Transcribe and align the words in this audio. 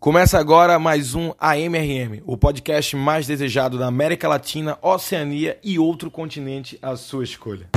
Começa 0.00 0.38
agora 0.38 0.78
mais 0.78 1.14
um 1.14 1.30
AMRM, 1.38 2.22
o 2.24 2.34
podcast 2.34 2.96
mais 2.96 3.26
desejado 3.26 3.76
da 3.76 3.86
América 3.86 4.26
Latina, 4.26 4.78
Oceania 4.80 5.58
e 5.62 5.78
outro 5.78 6.10
continente 6.10 6.78
à 6.80 6.96
sua 6.96 7.22
escolha. 7.22 7.68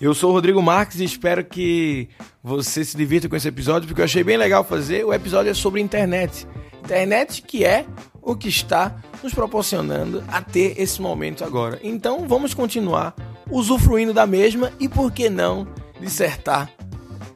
Eu 0.00 0.12
sou 0.12 0.30
o 0.30 0.32
Rodrigo 0.32 0.60
Marques 0.60 0.98
e 0.98 1.04
espero 1.04 1.44
que 1.44 2.08
você 2.42 2.84
se 2.84 2.96
divirta 2.96 3.28
com 3.28 3.36
esse 3.36 3.46
episódio, 3.46 3.86
porque 3.86 4.00
eu 4.00 4.04
achei 4.04 4.24
bem 4.24 4.36
legal 4.36 4.64
fazer. 4.64 5.04
O 5.04 5.14
episódio 5.14 5.48
é 5.48 5.54
sobre 5.54 5.80
internet. 5.80 6.44
Internet 6.82 7.40
que 7.40 7.64
é 7.64 7.86
o 8.20 8.34
que 8.34 8.48
está 8.48 8.96
nos 9.22 9.32
proporcionando 9.32 10.24
a 10.26 10.42
ter 10.42 10.74
esse 10.76 11.00
momento 11.00 11.44
agora. 11.44 11.78
Então 11.84 12.26
vamos 12.26 12.52
continuar 12.52 13.14
usufruindo 13.50 14.12
da 14.12 14.26
mesma 14.26 14.72
e 14.80 14.88
por 14.88 15.12
que 15.12 15.28
não 15.28 15.66
dissertar 16.00 16.72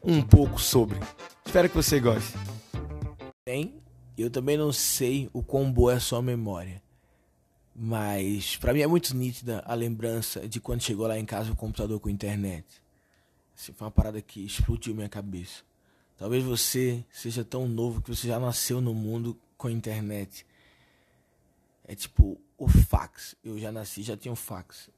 um 0.02 0.22
pouco 0.22 0.60
sobre. 0.60 0.98
Espero 1.44 1.68
que 1.68 1.76
você 1.76 2.00
goste. 2.00 2.32
Bem, 3.46 3.74
eu 4.16 4.30
também 4.30 4.56
não 4.56 4.72
sei 4.72 5.30
o 5.32 5.42
quão 5.42 5.72
boa 5.72 5.92
é 5.92 5.96
a 5.96 6.00
sua 6.00 6.22
memória. 6.22 6.82
Mas 7.74 8.56
para 8.56 8.72
mim 8.72 8.80
é 8.80 8.86
muito 8.86 9.16
nítida 9.16 9.62
a 9.66 9.74
lembrança 9.74 10.46
de 10.46 10.60
quando 10.60 10.82
chegou 10.82 11.06
lá 11.06 11.18
em 11.18 11.24
casa 11.24 11.52
o 11.52 11.56
computador 11.56 11.98
com 11.98 12.10
internet. 12.10 12.66
Assim, 13.56 13.72
foi 13.72 13.86
uma 13.86 13.90
parada 13.90 14.20
que 14.20 14.44
explodiu 14.44 14.94
minha 14.94 15.08
cabeça. 15.08 15.62
Talvez 16.18 16.44
você 16.44 17.02
seja 17.10 17.42
tão 17.42 17.66
novo 17.66 18.02
que 18.02 18.14
você 18.14 18.28
já 18.28 18.38
nasceu 18.38 18.80
no 18.80 18.92
mundo 18.92 19.38
com 19.56 19.70
internet. 19.70 20.44
É 21.84 21.94
tipo 21.94 22.38
o 22.58 22.68
fax. 22.68 23.34
Eu 23.42 23.58
já 23.58 23.72
nasci, 23.72 24.02
já 24.02 24.16
tinha 24.16 24.30
um 24.30 24.36
fax. 24.36 24.90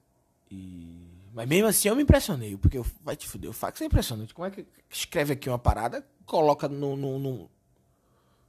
E... 0.53 1.09
Mas 1.33 1.49
mesmo 1.49 1.69
assim 1.69 1.89
eu 1.89 1.97
me 1.97 2.03
impressionei, 2.03 2.57
porque 2.57 2.77
eu... 2.77 2.87
vai 3.03 3.17
te 3.17 3.27
fuder, 3.27 3.49
o 3.49 3.55
fax 3.55 3.81
é 3.81 3.87
impressionante. 3.87 4.35
Como 4.35 4.47
é 4.47 4.51
que 4.51 4.67
escreve 4.91 5.33
aqui 5.33 5.49
uma 5.49 5.59
parada, 5.59 6.07
coloca 6.27 6.69
no, 6.69 6.95
no, 6.97 7.19
no, 7.19 7.51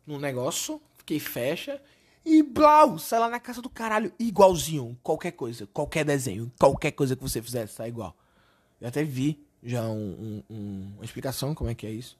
no 0.06 0.20
negócio, 0.20 0.82
que 1.06 1.20
fecha 1.20 1.82
e 2.26 2.42
blau, 2.42 2.98
sai 2.98 3.20
lá 3.20 3.30
na 3.30 3.40
casa 3.40 3.62
do 3.62 3.70
caralho, 3.70 4.14
igualzinho, 4.18 4.98
qualquer 5.04 5.32
coisa, 5.32 5.68
qualquer 5.68 6.06
desenho, 6.06 6.52
qualquer 6.58 6.92
coisa 6.92 7.16
que 7.16 7.22
você 7.22 7.42
fizer, 7.42 7.68
sai 7.68 7.90
igual. 7.90 8.16
Eu 8.80 8.88
até 8.88 9.04
vi 9.04 9.46
já 9.62 9.84
um, 9.84 10.44
um, 10.50 10.56
um, 10.56 10.94
uma 10.96 11.06
explicação 11.06 11.54
como 11.54 11.70
é 11.70 11.76
que 11.76 11.86
é 11.86 11.92
isso. 11.92 12.18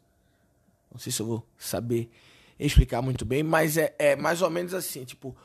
Não 0.92 1.00
sei 1.00 1.12
se 1.12 1.22
eu 1.22 1.26
vou 1.26 1.48
saber 1.58 2.10
explicar 2.60 3.02
muito 3.02 3.26
bem, 3.26 3.44
mas 3.44 3.78
é, 3.78 3.96
é 3.98 4.16
mais 4.16 4.42
ou 4.42 4.50
menos 4.50 4.74
assim, 4.74 5.06
tipo, 5.06 5.36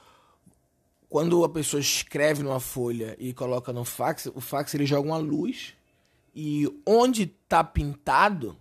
quando 1.08 1.44
a 1.44 1.48
pessoa 1.48 1.80
escreve 1.80 2.42
numa 2.42 2.60
folha 2.60 3.16
e 3.18 3.32
coloca 3.32 3.72
no 3.72 3.84
fax, 3.84 4.26
o 4.26 4.40
fax 4.40 4.74
ele 4.74 4.86
joga 4.86 5.08
uma 5.08 5.18
luz 5.18 5.74
e 6.34 6.68
onde 6.86 7.26
tá 7.26 7.64
pintado, 7.64 8.56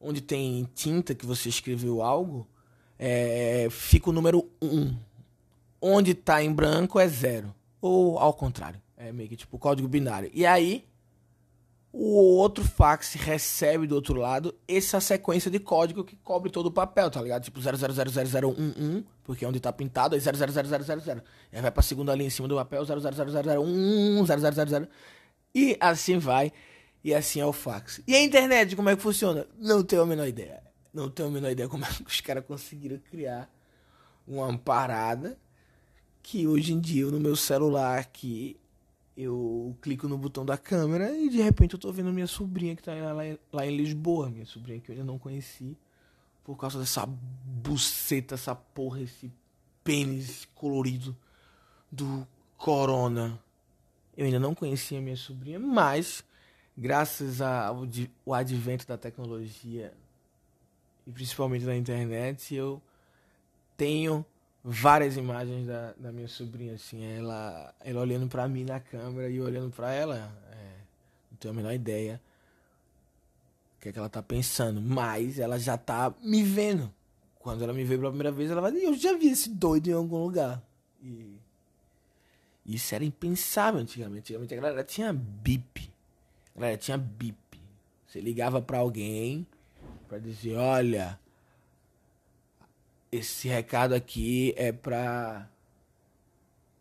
onde 0.00 0.20
tem 0.20 0.68
tinta 0.74 1.14
que 1.14 1.26
você 1.26 1.48
escreveu 1.48 2.02
algo, 2.02 2.46
é, 2.98 3.68
fica 3.70 4.10
o 4.10 4.12
número 4.12 4.48
1 4.60 5.10
onde 5.80 6.14
tá 6.14 6.42
em 6.42 6.52
branco 6.52 7.00
é 7.00 7.08
zero. 7.08 7.54
Ou 7.80 8.18
ao 8.18 8.34
contrário. 8.34 8.80
É 8.96 9.10
meio 9.12 9.28
que 9.28 9.36
tipo 9.36 9.58
código 9.58 9.88
binário. 9.88 10.30
E 10.34 10.44
aí, 10.44 10.84
o 11.92 12.36
outro 12.36 12.64
fax 12.64 13.14
recebe 13.14 13.86
do 13.86 13.96
outro 13.96 14.14
lado 14.14 14.54
essa 14.68 15.00
sequência 15.00 15.50
de 15.50 15.58
código 15.58 16.04
que 16.04 16.14
cobre 16.16 16.50
todo 16.50 16.66
o 16.66 16.70
papel, 16.70 17.10
tá 17.10 17.20
ligado? 17.20 17.42
Tipo 17.42 17.60
0000011, 17.60 19.04
porque 19.24 19.44
é 19.44 19.48
onde 19.48 19.58
tá 19.58 19.72
pintado, 19.72 20.14
aí 20.14 20.20
0000000. 20.20 21.22
E 21.52 21.56
aí 21.56 21.62
vai 21.62 21.70
pra 21.70 21.82
segunda 21.82 22.14
linha 22.14 22.28
em 22.28 22.30
cima 22.30 22.46
do 22.46 22.54
papel, 22.54 22.84
0000011, 22.84 24.24
00000. 24.24 24.88
E 25.54 25.76
assim 25.80 26.18
vai. 26.18 26.52
E 27.02 27.14
assim 27.14 27.40
é 27.40 27.46
o 27.46 27.52
fax. 27.52 28.00
E 28.06 28.14
a 28.14 28.22
internet, 28.22 28.76
como 28.76 28.88
é 28.88 28.94
que 28.94 29.02
funciona? 29.02 29.46
Não 29.58 29.82
tenho 29.82 30.02
a 30.02 30.06
menor 30.06 30.28
ideia. 30.28 30.62
Não 30.92 31.08
tenho 31.08 31.28
a 31.28 31.32
menor 31.32 31.50
ideia 31.50 31.68
como 31.68 31.84
é 31.84 31.88
que 31.88 32.02
os 32.02 32.20
caras 32.20 32.44
conseguiram 32.44 32.98
criar 33.10 33.50
uma 34.28 34.56
parada 34.56 35.36
que 36.22 36.46
hoje 36.46 36.72
em 36.72 36.78
dia 36.78 37.06
no 37.06 37.18
meu 37.18 37.34
celular 37.34 37.98
aqui 37.98 38.59
eu 39.22 39.76
clico 39.82 40.08
no 40.08 40.16
botão 40.16 40.44
da 40.44 40.56
câmera 40.56 41.16
e 41.16 41.28
de 41.28 41.42
repente 41.42 41.74
eu 41.74 41.78
tô 41.78 41.92
vendo 41.92 42.12
minha 42.12 42.26
sobrinha 42.26 42.74
que 42.74 42.82
tá 42.82 42.94
lá, 42.94 43.22
lá 43.52 43.66
em 43.66 43.76
Lisboa, 43.76 44.30
minha 44.30 44.46
sobrinha 44.46 44.80
que 44.80 44.90
eu 44.90 44.94
ainda 44.94 45.04
não 45.04 45.18
conheci 45.18 45.76
por 46.44 46.56
causa 46.56 46.78
dessa 46.78 47.06
buceta, 47.06 48.34
essa 48.34 48.54
porra, 48.54 49.02
esse 49.02 49.30
pênis 49.84 50.48
colorido 50.54 51.16
do 51.92 52.26
Corona. 52.56 53.38
Eu 54.16 54.24
ainda 54.24 54.40
não 54.40 54.54
conhecia 54.54 55.00
minha 55.00 55.16
sobrinha, 55.16 55.58
mas 55.58 56.24
graças 56.76 57.40
ao, 57.40 57.86
advento 58.32 58.86
da 58.86 58.96
tecnologia 58.96 59.92
e 61.06 61.12
principalmente 61.12 61.64
da 61.64 61.76
internet, 61.76 62.54
eu 62.54 62.80
tenho 63.76 64.24
várias 64.62 65.16
imagens 65.16 65.66
da, 65.66 65.92
da 65.96 66.12
minha 66.12 66.28
sobrinha, 66.28 66.74
assim, 66.74 67.04
ela, 67.04 67.74
ela 67.80 68.00
olhando 68.00 68.28
para 68.28 68.46
mim 68.48 68.64
na 68.64 68.80
câmera 68.80 69.28
e 69.28 69.40
olhando 69.40 69.70
para 69.70 69.92
ela, 69.92 70.32
é, 70.52 70.76
não 71.30 71.38
tenho 71.38 71.52
a 71.52 71.56
menor 71.56 71.72
ideia 71.72 72.20
o 73.80 73.82
que 73.82 73.88
é 73.88 73.92
que 73.92 73.98
ela 73.98 74.10
tá 74.10 74.22
pensando, 74.22 74.78
mas 74.78 75.38
ela 75.38 75.58
já 75.58 75.78
tá 75.78 76.14
me 76.22 76.42
vendo. 76.42 76.92
Quando 77.38 77.64
ela 77.64 77.72
me 77.72 77.82
vê 77.82 77.96
pela 77.96 78.10
primeira 78.10 78.30
vez, 78.30 78.50
ela 78.50 78.60
vai 78.60 78.70
dizer, 78.70 78.84
eu 78.84 78.94
já 78.94 79.16
vi 79.16 79.28
esse 79.28 79.48
doido 79.48 79.88
em 79.88 79.94
algum 79.94 80.22
lugar. 80.22 80.62
E 81.02 81.38
isso 82.66 82.94
era 82.94 83.02
impensável 83.02 83.80
antigamente. 83.80 84.34
Antigamente 84.34 84.52
a 84.52 84.56
galera 84.60 84.84
tinha 84.84 85.14
bip. 85.14 85.90
A 86.54 86.60
galera 86.60 86.76
tinha 86.76 86.98
bip. 86.98 87.58
Você 88.06 88.20
ligava 88.20 88.60
para 88.60 88.76
alguém 88.76 89.46
para 90.06 90.18
dizer, 90.18 90.56
olha, 90.56 91.18
esse 93.10 93.48
recado 93.48 93.94
aqui 93.94 94.54
é 94.56 94.72
pra. 94.72 95.48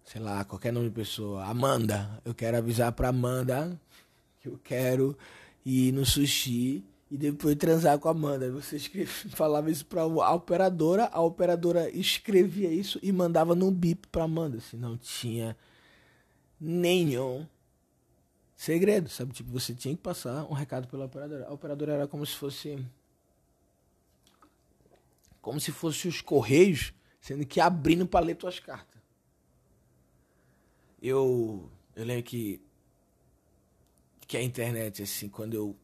Sei 0.03 0.21
lá, 0.21 0.43
qualquer 0.43 0.73
nome 0.73 0.89
de 0.89 0.95
pessoa. 0.95 1.45
Amanda. 1.45 2.21
Eu 2.25 2.33
quero 2.33 2.57
avisar 2.57 2.91
pra 2.91 3.09
Amanda 3.09 3.79
que 4.39 4.47
eu 4.47 4.59
quero 4.63 5.17
ir 5.65 5.91
no 5.91 6.05
sushi 6.05 6.83
e 7.11 7.17
depois 7.17 7.55
transar 7.55 7.99
com 7.99 8.07
a 8.07 8.11
Amanda. 8.11 8.51
Você 8.51 8.77
escreve, 8.77 9.07
falava 9.35 9.69
isso 9.69 9.85
pra 9.85 10.01
a 10.01 10.33
operadora, 10.33 11.09
a 11.11 11.21
operadora 11.21 11.89
escrevia 11.89 12.71
isso 12.71 12.99
e 13.03 13.11
mandava 13.11 13.55
no 13.55 13.69
bip 13.71 14.07
pra 14.07 14.23
Amanda. 14.23 14.59
Se 14.59 14.75
não 14.75 14.97
tinha 14.97 15.55
nenhum 16.59 17.45
segredo, 18.55 19.09
sabe? 19.09 19.33
Tipo, 19.33 19.51
você 19.51 19.73
tinha 19.73 19.95
que 19.95 20.01
passar 20.01 20.45
um 20.45 20.53
recado 20.53 20.87
pela 20.87 21.05
operadora. 21.05 21.47
A 21.47 21.53
operadora 21.53 21.93
era 21.93 22.07
como 22.07 22.25
se 22.25 22.35
fosse 22.35 22.77
como 25.41 25.59
se 25.59 25.71
fosse 25.71 26.07
os 26.07 26.21
correios, 26.21 26.93
sendo 27.19 27.45
que 27.45 27.59
abrindo 27.59 28.05
para 28.05 28.25
ler 28.25 28.35
tuas 28.35 28.59
cartas. 28.59 29.01
Eu, 31.01 31.69
eu 31.95 32.05
lembro 32.05 32.23
que 32.23 32.61
que 34.27 34.37
a 34.37 34.43
internet 34.43 35.01
assim, 35.01 35.27
quando 35.27 35.55
eu 35.55 35.75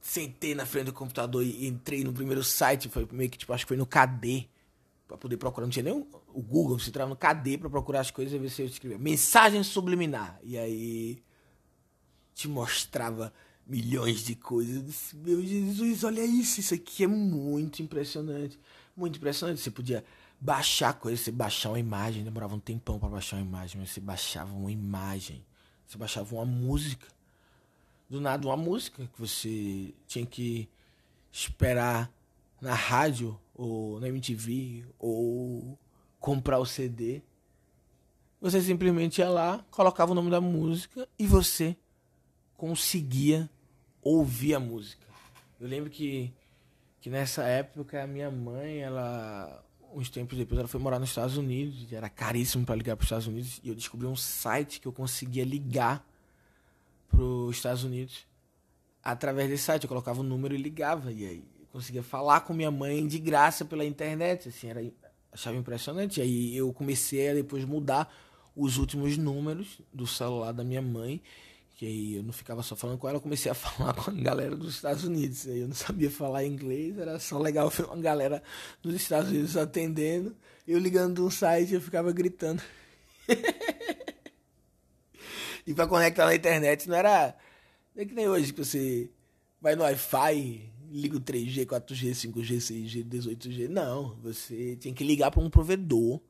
sentei 0.00 0.54
na 0.54 0.64
frente 0.64 0.86
do 0.86 0.92
computador 0.94 1.44
e 1.44 1.66
entrei 1.66 2.02
no 2.02 2.14
primeiro 2.14 2.42
site, 2.42 2.88
foi 2.88 3.06
meio 3.12 3.28
que 3.28 3.36
tipo, 3.36 3.52
acho 3.52 3.66
que 3.66 3.68
foi 3.68 3.76
no 3.76 3.84
KD, 3.84 4.48
para 5.06 5.18
poder 5.18 5.36
procurar, 5.36 5.66
não 5.66 5.70
tinha 5.70 5.82
nem 5.82 5.92
o 5.92 6.40
Google, 6.40 6.78
você 6.78 6.88
entrava 6.88 7.10
no 7.10 7.16
KD 7.16 7.58
para 7.58 7.68
procurar 7.68 8.00
as 8.00 8.10
coisas 8.10 8.32
e 8.32 8.38
ver 8.38 8.48
se 8.48 8.62
eu 8.62 8.66
escrevia 8.66 8.96
mensagem 8.96 9.62
subliminar. 9.62 10.38
E 10.42 10.56
aí 10.56 11.22
te 12.32 12.48
mostrava 12.48 13.32
milhões 13.66 14.24
de 14.24 14.34
coisas. 14.34 15.14
Meu 15.14 15.42
Jesus, 15.44 16.04
olha 16.04 16.24
isso, 16.24 16.60
isso 16.60 16.74
aqui 16.74 17.04
é 17.04 17.06
muito 17.06 17.82
impressionante. 17.82 18.58
Muito 18.96 19.16
impressionante. 19.16 19.60
Você 19.60 19.70
podia 19.70 20.04
baixar 20.40 20.94
coisas, 20.94 21.20
você 21.20 21.30
baixar 21.30 21.70
uma 21.70 21.78
imagem, 21.78 22.24
demorava 22.24 22.54
um 22.54 22.60
tempão 22.60 22.98
para 22.98 23.08
baixar 23.08 23.36
uma 23.36 23.46
imagem, 23.46 23.80
mas 23.80 23.90
você 23.90 24.00
baixava 24.00 24.52
uma 24.54 24.72
imagem, 24.72 25.44
você 25.86 25.98
baixava 25.98 26.34
uma 26.34 26.46
música. 26.46 27.06
Do 28.08 28.20
nada, 28.20 28.46
uma 28.48 28.56
música 28.56 29.08
que 29.12 29.20
você 29.20 29.94
tinha 30.08 30.26
que 30.26 30.68
esperar 31.30 32.10
na 32.60 32.74
rádio 32.74 33.38
ou 33.54 34.00
na 34.00 34.08
MTV 34.08 34.84
ou 34.98 35.78
comprar 36.18 36.58
o 36.58 36.66
CD. 36.66 37.22
Você 38.40 38.60
simplesmente 38.60 39.18
ia 39.18 39.28
lá, 39.28 39.64
colocava 39.70 40.10
o 40.12 40.14
nome 40.14 40.30
da 40.30 40.40
música 40.40 41.08
e 41.18 41.26
você 41.26 41.76
conseguia 42.60 43.48
ouvir 44.02 44.54
a 44.54 44.60
música. 44.60 45.06
Eu 45.58 45.66
lembro 45.66 45.88
que, 45.88 46.30
que 47.00 47.08
nessa 47.08 47.42
época 47.44 48.02
a 48.04 48.06
minha 48.06 48.30
mãe, 48.30 48.80
ela 48.80 49.64
uns 49.94 50.10
tempos 50.10 50.36
depois 50.36 50.58
ela 50.58 50.68
foi 50.68 50.78
morar 50.78 50.98
nos 50.98 51.08
Estados 51.08 51.38
Unidos, 51.38 51.90
era 51.90 52.10
caríssimo 52.10 52.66
para 52.66 52.76
ligar 52.76 52.96
para 52.96 53.02
os 53.02 53.06
Estados 53.06 53.26
Unidos, 53.26 53.60
e 53.64 53.70
eu 53.70 53.74
descobri 53.74 54.06
um 54.06 54.14
site 54.14 54.78
que 54.78 54.86
eu 54.86 54.92
conseguia 54.92 55.42
ligar 55.42 56.06
para 57.08 57.22
os 57.22 57.56
Estados 57.56 57.82
Unidos. 57.82 58.26
Através 59.02 59.48
desse 59.48 59.64
site 59.64 59.84
eu 59.84 59.88
colocava 59.88 60.20
o 60.20 60.22
um 60.22 60.26
número 60.26 60.54
e 60.54 60.58
ligava 60.58 61.10
e 61.10 61.24
aí 61.24 61.44
eu 61.58 61.66
conseguia 61.72 62.02
falar 62.02 62.42
com 62.42 62.52
minha 62.52 62.70
mãe 62.70 63.06
de 63.06 63.18
graça 63.18 63.64
pela 63.64 63.86
internet, 63.86 64.50
assim, 64.50 64.68
era 64.68 64.84
achava 65.32 65.56
impressionante. 65.56 66.20
Aí 66.20 66.54
eu 66.54 66.70
comecei 66.74 67.30
a 67.30 67.34
depois 67.34 67.64
mudar 67.64 68.14
os 68.54 68.76
últimos 68.76 69.16
números 69.16 69.80
do 69.90 70.06
celular 70.06 70.52
da 70.52 70.62
minha 70.62 70.82
mãe 70.82 71.22
Porque 71.80 71.90
aí 71.90 72.16
eu 72.16 72.22
não 72.22 72.30
ficava 72.30 72.62
só 72.62 72.76
falando 72.76 72.98
com 72.98 73.08
ela, 73.08 73.16
eu 73.16 73.22
comecei 73.22 73.50
a 73.50 73.54
falar 73.56 73.94
com 73.94 74.10
a 74.10 74.14
galera 74.14 74.54
dos 74.54 74.74
Estados 74.74 75.02
Unidos. 75.02 75.48
Aí 75.48 75.60
eu 75.60 75.66
não 75.66 75.74
sabia 75.74 76.10
falar 76.10 76.44
inglês, 76.44 76.98
era 76.98 77.18
só 77.18 77.38
legal 77.38 77.70
ver 77.70 77.86
uma 77.86 77.96
galera 77.96 78.42
dos 78.82 78.94
Estados 78.94 79.30
Unidos 79.30 79.56
atendendo. 79.56 80.36
Eu 80.68 80.78
ligando 80.78 81.24
um 81.24 81.30
site, 81.30 81.72
eu 81.72 81.80
ficava 81.80 82.12
gritando. 82.12 82.62
e 85.66 85.72
para 85.72 85.86
conectar 85.86 86.26
na 86.26 86.34
internet 86.34 86.86
não 86.86 86.96
era. 86.96 87.34
Não 87.96 88.02
é 88.02 88.04
que 88.04 88.12
nem 88.12 88.28
hoje 88.28 88.52
que 88.52 88.62
você 88.62 89.08
vai 89.58 89.74
no 89.74 89.82
Wi-Fi, 89.82 90.70
liga 90.90 91.16
o 91.16 91.20
3G, 91.20 91.64
4G, 91.64 92.10
5G, 92.10 92.58
6G, 92.58 93.08
18G. 93.08 93.68
Não, 93.68 94.16
você 94.16 94.76
tinha 94.76 94.92
que 94.92 95.02
ligar 95.02 95.30
para 95.30 95.40
um 95.40 95.48
provedor. 95.48 96.20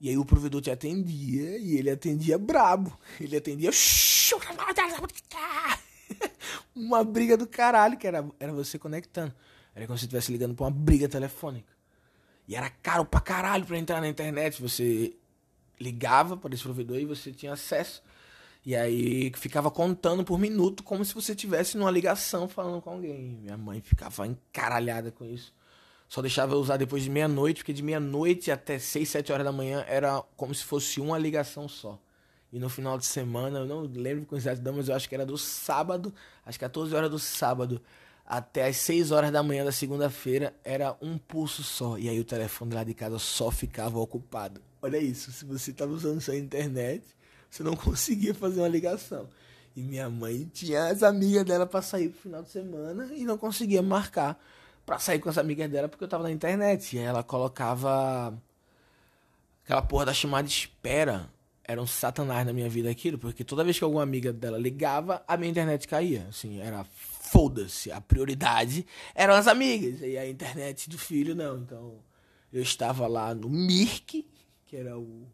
E 0.00 0.08
aí 0.08 0.18
o 0.18 0.24
provedor 0.24 0.60
te 0.60 0.72
atendia 0.72 1.58
e 1.58 1.76
ele 1.76 1.90
atendia 1.90 2.36
brabo. 2.36 2.98
Ele 3.20 3.36
atendia. 3.36 3.70
Uma 6.74 7.04
briga 7.04 7.36
do 7.36 7.46
caralho, 7.46 7.96
que 7.96 8.06
era, 8.06 8.28
era 8.38 8.52
você 8.52 8.78
conectando. 8.78 9.34
Era 9.74 9.86
como 9.86 9.98
se 9.98 10.04
estivesse 10.04 10.32
ligando 10.32 10.54
pra 10.54 10.64
uma 10.64 10.70
briga 10.70 11.08
telefônica. 11.08 11.72
E 12.48 12.54
era 12.54 12.70
caro 12.70 13.04
pra 13.04 13.20
caralho 13.20 13.66
pra 13.66 13.78
entrar 13.78 14.00
na 14.00 14.08
internet. 14.08 14.60
Você 14.62 15.16
ligava 15.78 16.36
para 16.36 16.54
esse 16.54 16.62
provedor 16.62 16.98
e 16.98 17.04
você 17.04 17.32
tinha 17.32 17.52
acesso. 17.52 18.02
E 18.64 18.74
aí 18.74 19.32
ficava 19.36 19.70
contando 19.70 20.24
por 20.24 20.38
minuto 20.38 20.82
como 20.82 21.04
se 21.04 21.14
você 21.14 21.34
tivesse 21.34 21.76
numa 21.76 21.90
ligação 21.90 22.48
falando 22.48 22.80
com 22.82 22.90
alguém. 22.90 23.38
Minha 23.42 23.56
mãe 23.56 23.80
ficava 23.80 24.26
encaralhada 24.26 25.12
com 25.12 25.24
isso. 25.24 25.54
Só 26.08 26.22
deixava 26.22 26.54
eu 26.54 26.58
usar 26.58 26.76
depois 26.76 27.02
de 27.02 27.10
meia-noite, 27.10 27.60
porque 27.60 27.72
de 27.72 27.82
meia-noite 27.82 28.50
até 28.50 28.78
6, 28.78 29.08
7 29.08 29.32
horas 29.32 29.44
da 29.44 29.52
manhã 29.52 29.84
era 29.88 30.22
como 30.36 30.54
se 30.54 30.64
fosse 30.64 31.00
uma 31.00 31.18
ligação 31.18 31.68
só. 31.68 31.98
E 32.56 32.58
no 32.58 32.70
final 32.70 32.96
de 32.96 33.04
semana, 33.04 33.58
eu 33.58 33.66
não 33.66 33.82
lembro 33.82 34.24
com 34.24 34.34
exatidão, 34.34 34.72
mas 34.72 34.88
eu 34.88 34.94
acho 34.94 35.06
que 35.06 35.14
era 35.14 35.26
do 35.26 35.36
sábado, 35.36 36.10
às 36.42 36.56
14 36.56 36.94
horas 36.94 37.10
do 37.10 37.18
sábado, 37.18 37.82
até 38.24 38.66
às 38.66 38.78
6 38.78 39.10
horas 39.10 39.30
da 39.30 39.42
manhã 39.42 39.62
da 39.62 39.70
segunda-feira, 39.70 40.54
era 40.64 40.96
um 41.02 41.18
pulso 41.18 41.62
só. 41.62 41.98
E 41.98 42.08
aí 42.08 42.18
o 42.18 42.24
telefone 42.24 42.72
lá 42.72 42.82
de 42.82 42.94
casa 42.94 43.18
só 43.18 43.50
ficava 43.50 43.98
ocupado. 43.98 44.62
Olha 44.80 44.96
isso, 44.96 45.30
se 45.32 45.44
você 45.44 45.70
estava 45.70 45.92
usando 45.92 46.18
sua 46.18 46.34
internet, 46.34 47.04
você 47.50 47.62
não 47.62 47.76
conseguia 47.76 48.32
fazer 48.32 48.60
uma 48.60 48.68
ligação. 48.68 49.28
E 49.76 49.82
minha 49.82 50.08
mãe 50.08 50.50
tinha 50.50 50.86
as 50.86 51.02
amigas 51.02 51.44
dela 51.44 51.66
para 51.66 51.82
sair 51.82 52.08
pro 52.08 52.22
final 52.22 52.42
de 52.42 52.48
semana 52.48 53.06
e 53.14 53.26
não 53.26 53.36
conseguia 53.36 53.82
marcar 53.82 54.42
para 54.86 54.98
sair 54.98 55.18
com 55.18 55.28
as 55.28 55.36
amigas 55.36 55.70
dela 55.70 55.90
porque 55.90 56.04
eu 56.04 56.08
tava 56.08 56.22
na 56.22 56.30
internet. 56.30 56.96
E 56.96 57.00
ela 57.00 57.22
colocava 57.22 58.32
aquela 59.62 59.82
porra 59.82 60.06
da 60.06 60.14
chamada 60.14 60.48
espera. 60.48 61.35
Era 61.68 61.82
um 61.82 61.86
satanás 61.86 62.46
na 62.46 62.52
minha 62.52 62.68
vida 62.68 62.88
aquilo, 62.88 63.18
porque 63.18 63.42
toda 63.42 63.64
vez 63.64 63.76
que 63.76 63.82
alguma 63.82 64.02
amiga 64.02 64.32
dela 64.32 64.56
ligava, 64.56 65.24
a 65.26 65.36
minha 65.36 65.50
internet 65.50 65.88
caía. 65.88 66.26
Assim, 66.28 66.60
era 66.60 66.84
foda-se. 66.84 67.90
A 67.90 68.00
prioridade 68.00 68.86
eram 69.16 69.34
as 69.34 69.48
amigas. 69.48 70.00
E 70.00 70.16
a 70.16 70.28
internet 70.28 70.88
do 70.88 70.96
filho, 70.96 71.34
não. 71.34 71.58
Então, 71.58 71.98
eu 72.52 72.62
estava 72.62 73.08
lá 73.08 73.34
no 73.34 73.48
Mirk, 73.48 74.24
que 74.64 74.76
era 74.76 74.96
o 74.96 75.26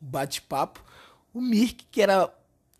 bate-papo. 0.00 0.84
O 1.32 1.40
Mirk, 1.40 1.86
que 1.88 2.02
era. 2.02 2.26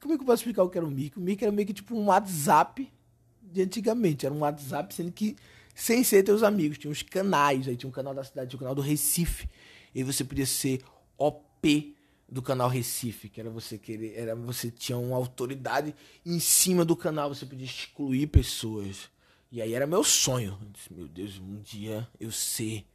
Como 0.00 0.14
é 0.14 0.16
que 0.16 0.22
eu 0.22 0.26
posso 0.26 0.40
explicar 0.40 0.64
o 0.64 0.68
que 0.68 0.76
era 0.76 0.86
o 0.86 0.90
Mirk? 0.90 1.16
O 1.16 1.20
Mirk 1.20 1.44
era 1.44 1.52
meio 1.52 1.68
que 1.68 1.74
tipo 1.74 1.94
um 1.94 2.06
WhatsApp 2.06 2.92
de 3.40 3.62
antigamente. 3.62 4.26
Era 4.26 4.34
um 4.34 4.40
WhatsApp, 4.40 4.92
sendo 4.92 5.12
que 5.12 5.36
sem 5.76 6.02
ser 6.02 6.24
teus 6.24 6.42
amigos. 6.42 6.76
Tinha 6.76 6.90
uns 6.90 7.04
canais, 7.04 7.68
aí 7.68 7.76
tinha 7.76 7.88
um 7.88 7.92
canal 7.92 8.12
da 8.12 8.24
cidade, 8.24 8.50
tinha 8.50 8.58
um 8.58 8.60
canal 8.60 8.74
do 8.74 8.82
Recife. 8.82 9.48
E 9.94 10.02
você 10.02 10.24
podia 10.24 10.46
ser 10.46 10.82
OP 11.16 11.94
do 12.30 12.40
canal 12.40 12.68
Recife, 12.68 13.28
que 13.28 13.40
era 13.40 13.50
você 13.50 13.76
querer, 13.76 14.14
era 14.16 14.34
você 14.36 14.70
tinha 14.70 14.96
uma 14.96 15.16
autoridade 15.16 15.94
em 16.24 16.38
cima 16.38 16.84
do 16.84 16.94
canal, 16.94 17.34
você 17.34 17.44
podia 17.44 17.66
excluir 17.66 18.28
pessoas. 18.28 19.10
E 19.50 19.60
aí 19.60 19.74
era 19.74 19.86
meu 19.86 20.04
sonho. 20.04 20.58
Disse, 20.72 20.92
meu 20.92 21.08
Deus, 21.08 21.38
um 21.38 21.60
dia 21.60 22.08
eu 22.20 22.30
ser 22.30 22.86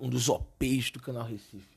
um 0.00 0.08
dos 0.08 0.28
OPs 0.28 0.90
do 0.90 1.00
canal 1.00 1.24
Recife. 1.24 1.71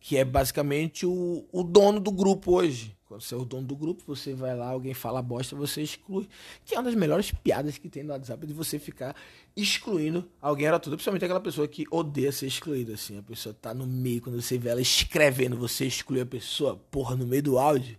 Que 0.00 0.16
é 0.16 0.24
basicamente 0.24 1.04
o, 1.04 1.44
o 1.50 1.62
dono 1.62 1.98
do 1.98 2.10
grupo 2.10 2.52
hoje. 2.52 2.96
Quando 3.08 3.22
você 3.22 3.34
é 3.34 3.38
o 3.38 3.44
dono 3.44 3.66
do 3.66 3.74
grupo, 3.74 4.02
você 4.06 4.34
vai 4.34 4.54
lá, 4.54 4.68
alguém 4.68 4.92
fala 4.92 5.22
bosta, 5.22 5.56
você 5.56 5.80
exclui. 5.80 6.28
Que 6.64 6.74
é 6.74 6.78
uma 6.78 6.84
das 6.84 6.94
melhores 6.94 7.32
piadas 7.32 7.78
que 7.78 7.88
tem 7.88 8.02
no 8.02 8.12
WhatsApp 8.12 8.46
de 8.46 8.52
você 8.52 8.78
ficar 8.78 9.16
excluindo 9.56 10.28
alguém 10.42 10.66
era 10.66 10.78
tudo. 10.78 10.94
Principalmente 10.96 11.24
aquela 11.24 11.40
pessoa 11.40 11.66
que 11.66 11.86
odeia 11.90 12.30
ser 12.30 12.46
excluída, 12.46 12.94
assim. 12.94 13.18
A 13.18 13.22
pessoa 13.22 13.54
tá 13.54 13.72
no 13.72 13.86
meio, 13.86 14.20
quando 14.20 14.40
você 14.40 14.58
vê 14.58 14.68
ela 14.68 14.80
escrevendo, 14.80 15.56
você 15.56 15.86
exclui 15.86 16.20
a 16.20 16.26
pessoa, 16.26 16.76
porra, 16.90 17.16
no 17.16 17.26
meio 17.26 17.42
do 17.42 17.58
áudio. 17.58 17.98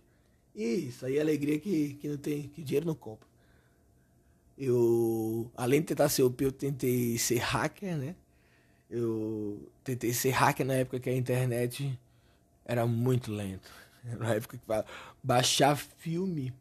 Isso 0.54 1.04
aí 1.04 1.18
é 1.18 1.20
alegria 1.20 1.58
que, 1.58 1.94
que 1.94 2.08
não 2.08 2.16
tem, 2.16 2.48
que 2.48 2.62
dinheiro 2.62 2.86
não 2.86 2.94
compra. 2.94 3.28
Eu, 4.56 5.50
além 5.56 5.80
de 5.80 5.86
tentar 5.86 6.08
ser 6.08 6.22
OP, 6.22 6.44
eu 6.44 6.52
tentei 6.52 7.18
ser 7.18 7.38
hacker, 7.38 7.96
né? 7.96 8.14
Eu 8.90 9.70
tentei 9.84 10.12
ser 10.12 10.30
hacker 10.30 10.66
na 10.66 10.74
época 10.74 10.98
que 10.98 11.08
a 11.08 11.14
internet 11.14 11.98
era 12.64 12.86
muito 12.86 13.30
lento 13.30 13.70
na 14.18 14.34
época 14.34 14.58
que 14.58 14.66
fala, 14.66 14.84
baixar 15.22 15.76
filme. 15.76 16.52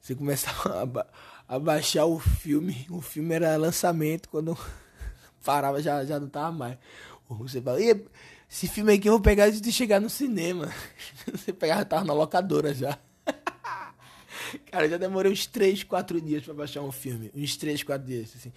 Você 0.00 0.14
começava 0.14 0.82
a, 0.82 0.86
ba 0.86 1.06
a, 1.46 1.58
baixar 1.58 2.06
o 2.06 2.18
filme, 2.18 2.86
o 2.90 3.00
filme 3.00 3.34
era 3.34 3.56
lançamento, 3.56 4.28
quando 4.28 4.56
parava 5.44 5.80
já, 5.82 6.04
já 6.04 6.18
não 6.18 6.28
tava 6.28 6.52
mais. 6.52 6.78
Você 7.28 7.60
fala, 7.62 7.78
esse 7.80 8.68
filme 8.68 8.92
aqui 8.92 9.08
eu 9.08 9.12
vou 9.12 9.20
pegar 9.20 9.46
antes 9.46 9.60
de 9.60 9.72
chegar 9.72 10.00
no 10.00 10.10
cinema. 10.10 10.72
Você 11.32 11.52
pegava, 11.52 11.84
tava 11.84 12.04
na 12.04 12.12
locadora 12.12 12.74
já. 12.74 12.98
Cara, 14.70 14.86
já 14.86 14.98
demorei 14.98 15.32
uns 15.32 15.46
3, 15.46 15.82
4 15.84 16.20
dias 16.20 16.44
para 16.44 16.52
baixar 16.52 16.82
um 16.82 16.92
filme. 16.92 17.30
Uns 17.34 17.56
3, 17.56 17.82
4 17.82 18.06
dias, 18.06 18.34
assim. 18.36 18.52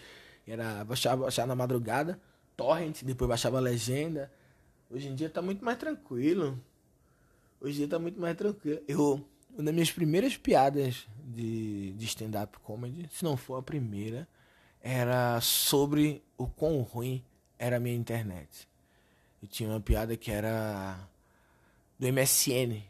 Era 0.46 0.84
baixar, 0.84 1.16
baixar 1.16 1.48
na 1.48 1.56
madrugada, 1.56 2.20
torrent, 2.56 3.04
depois 3.04 3.28
baixava 3.28 3.58
a 3.58 3.62
legenda. 3.62 4.32
Hoje 4.90 5.08
em 5.08 5.16
dia 5.16 5.30
tá 5.30 5.42
muito 5.42 5.64
mais 5.64 5.78
tranquilo. 5.78 6.60
Hoje 7.60 7.76
em 7.76 7.78
dia 7.80 7.88
tá 7.88 8.00
muito 8.00 8.20
mais 8.20 8.36
tranquilo. 8.36 8.82
Eu, 8.88 9.26
uma 9.54 9.64
das 9.64 9.74
minhas 9.74 9.92
primeiras 9.92 10.38
piadas 10.38 11.08
de, 11.24 11.94
de 11.94 12.06
stand-up 12.06 12.58
comedy, 12.60 13.10
se 13.12 13.24
não 13.24 13.36
for 13.36 13.56
a 13.56 13.64
primeira, 13.64 14.28
era 14.82 15.40
sobre 15.42 16.24
o 16.38 16.48
quão 16.48 16.82
ruim 16.82 17.24
era 17.58 17.78
a 17.78 17.80
minha 17.80 17.96
internet. 17.96 18.68
Eu 19.42 19.48
tinha 19.48 19.70
uma 19.70 19.80
piada 19.80 20.16
que 20.16 20.32
era 20.32 20.98
do 22.00 22.08
MSN. 22.12 22.84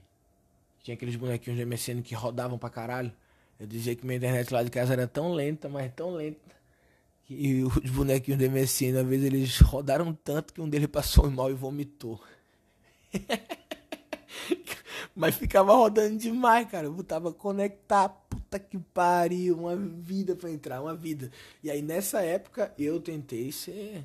Tinha 0.84 0.96
aqueles 0.96 1.16
bonequinhos 1.16 1.60
do 1.60 1.66
MSN 1.66 2.02
que 2.02 2.14
rodavam 2.14 2.58
pra 2.58 2.70
caralho. 2.70 3.12
Eu 3.60 3.66
dizia 3.66 3.96
que 3.96 4.06
minha 4.06 4.18
internet 4.18 4.54
lá 4.54 4.64
de 4.64 4.70
casa 4.70 4.94
era 4.94 5.08
tão 5.08 5.34
lenta, 5.34 5.70
mas 5.70 5.92
tão 5.94 6.12
lenta. 6.12 6.56
Que 7.26 7.64
os 7.64 7.90
bonequinhos 7.90 8.40
do 8.40 8.50
MSN, 8.50 9.00
às 9.00 9.08
vezes, 9.08 9.26
eles 9.26 9.60
rodaram 9.60 10.14
tanto 10.14 10.54
que 10.54 10.62
um 10.62 10.70
deles 10.70 10.88
passou 10.88 11.30
mal 11.30 11.50
e 11.50 11.54
vomitou. 11.54 12.22
Mas 15.16 15.36
ficava 15.36 15.74
rodando 15.74 16.18
demais, 16.18 16.70
cara. 16.70 16.88
Eu 16.88 16.94
botava 16.94 17.32
conectar, 17.32 18.10
puta 18.10 18.60
que 18.60 18.78
pariu, 18.78 19.58
uma 19.58 19.76
vida 19.76 20.36
pra 20.36 20.52
entrar, 20.52 20.82
uma 20.82 20.96
vida. 20.96 21.32
E 21.64 21.72
aí 21.72 21.82
nessa 21.82 22.22
época 22.22 22.74
eu 22.78 23.00
tentei 23.00 23.52
ser, 23.52 24.04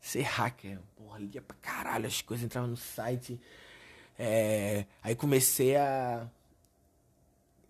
ser 0.00 0.22
hacker. 0.22 0.80
Porra, 0.96 1.20
lia 1.20 1.40
pra 1.40 1.56
caralho 1.62 2.06
as 2.06 2.20
coisas, 2.20 2.44
entrava 2.44 2.66
no 2.66 2.76
site. 2.76 3.40
É, 4.18 4.84
aí 5.02 5.14
comecei 5.14 5.76
a. 5.76 6.28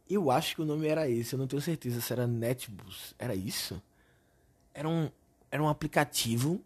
Eu 0.08 0.30
acho 0.30 0.56
que 0.56 0.62
o 0.62 0.64
nome 0.64 0.88
era 0.88 1.08
esse, 1.08 1.34
eu 1.34 1.38
não 1.38 1.46
tenho 1.46 1.62
certeza 1.62 2.00
se 2.00 2.12
era 2.12 2.26
Netbus. 2.26 3.14
Era 3.18 3.34
isso? 3.34 3.80
Era 4.72 4.88
um, 4.88 5.10
era 5.50 5.62
um 5.62 5.68
aplicativo 5.68 6.64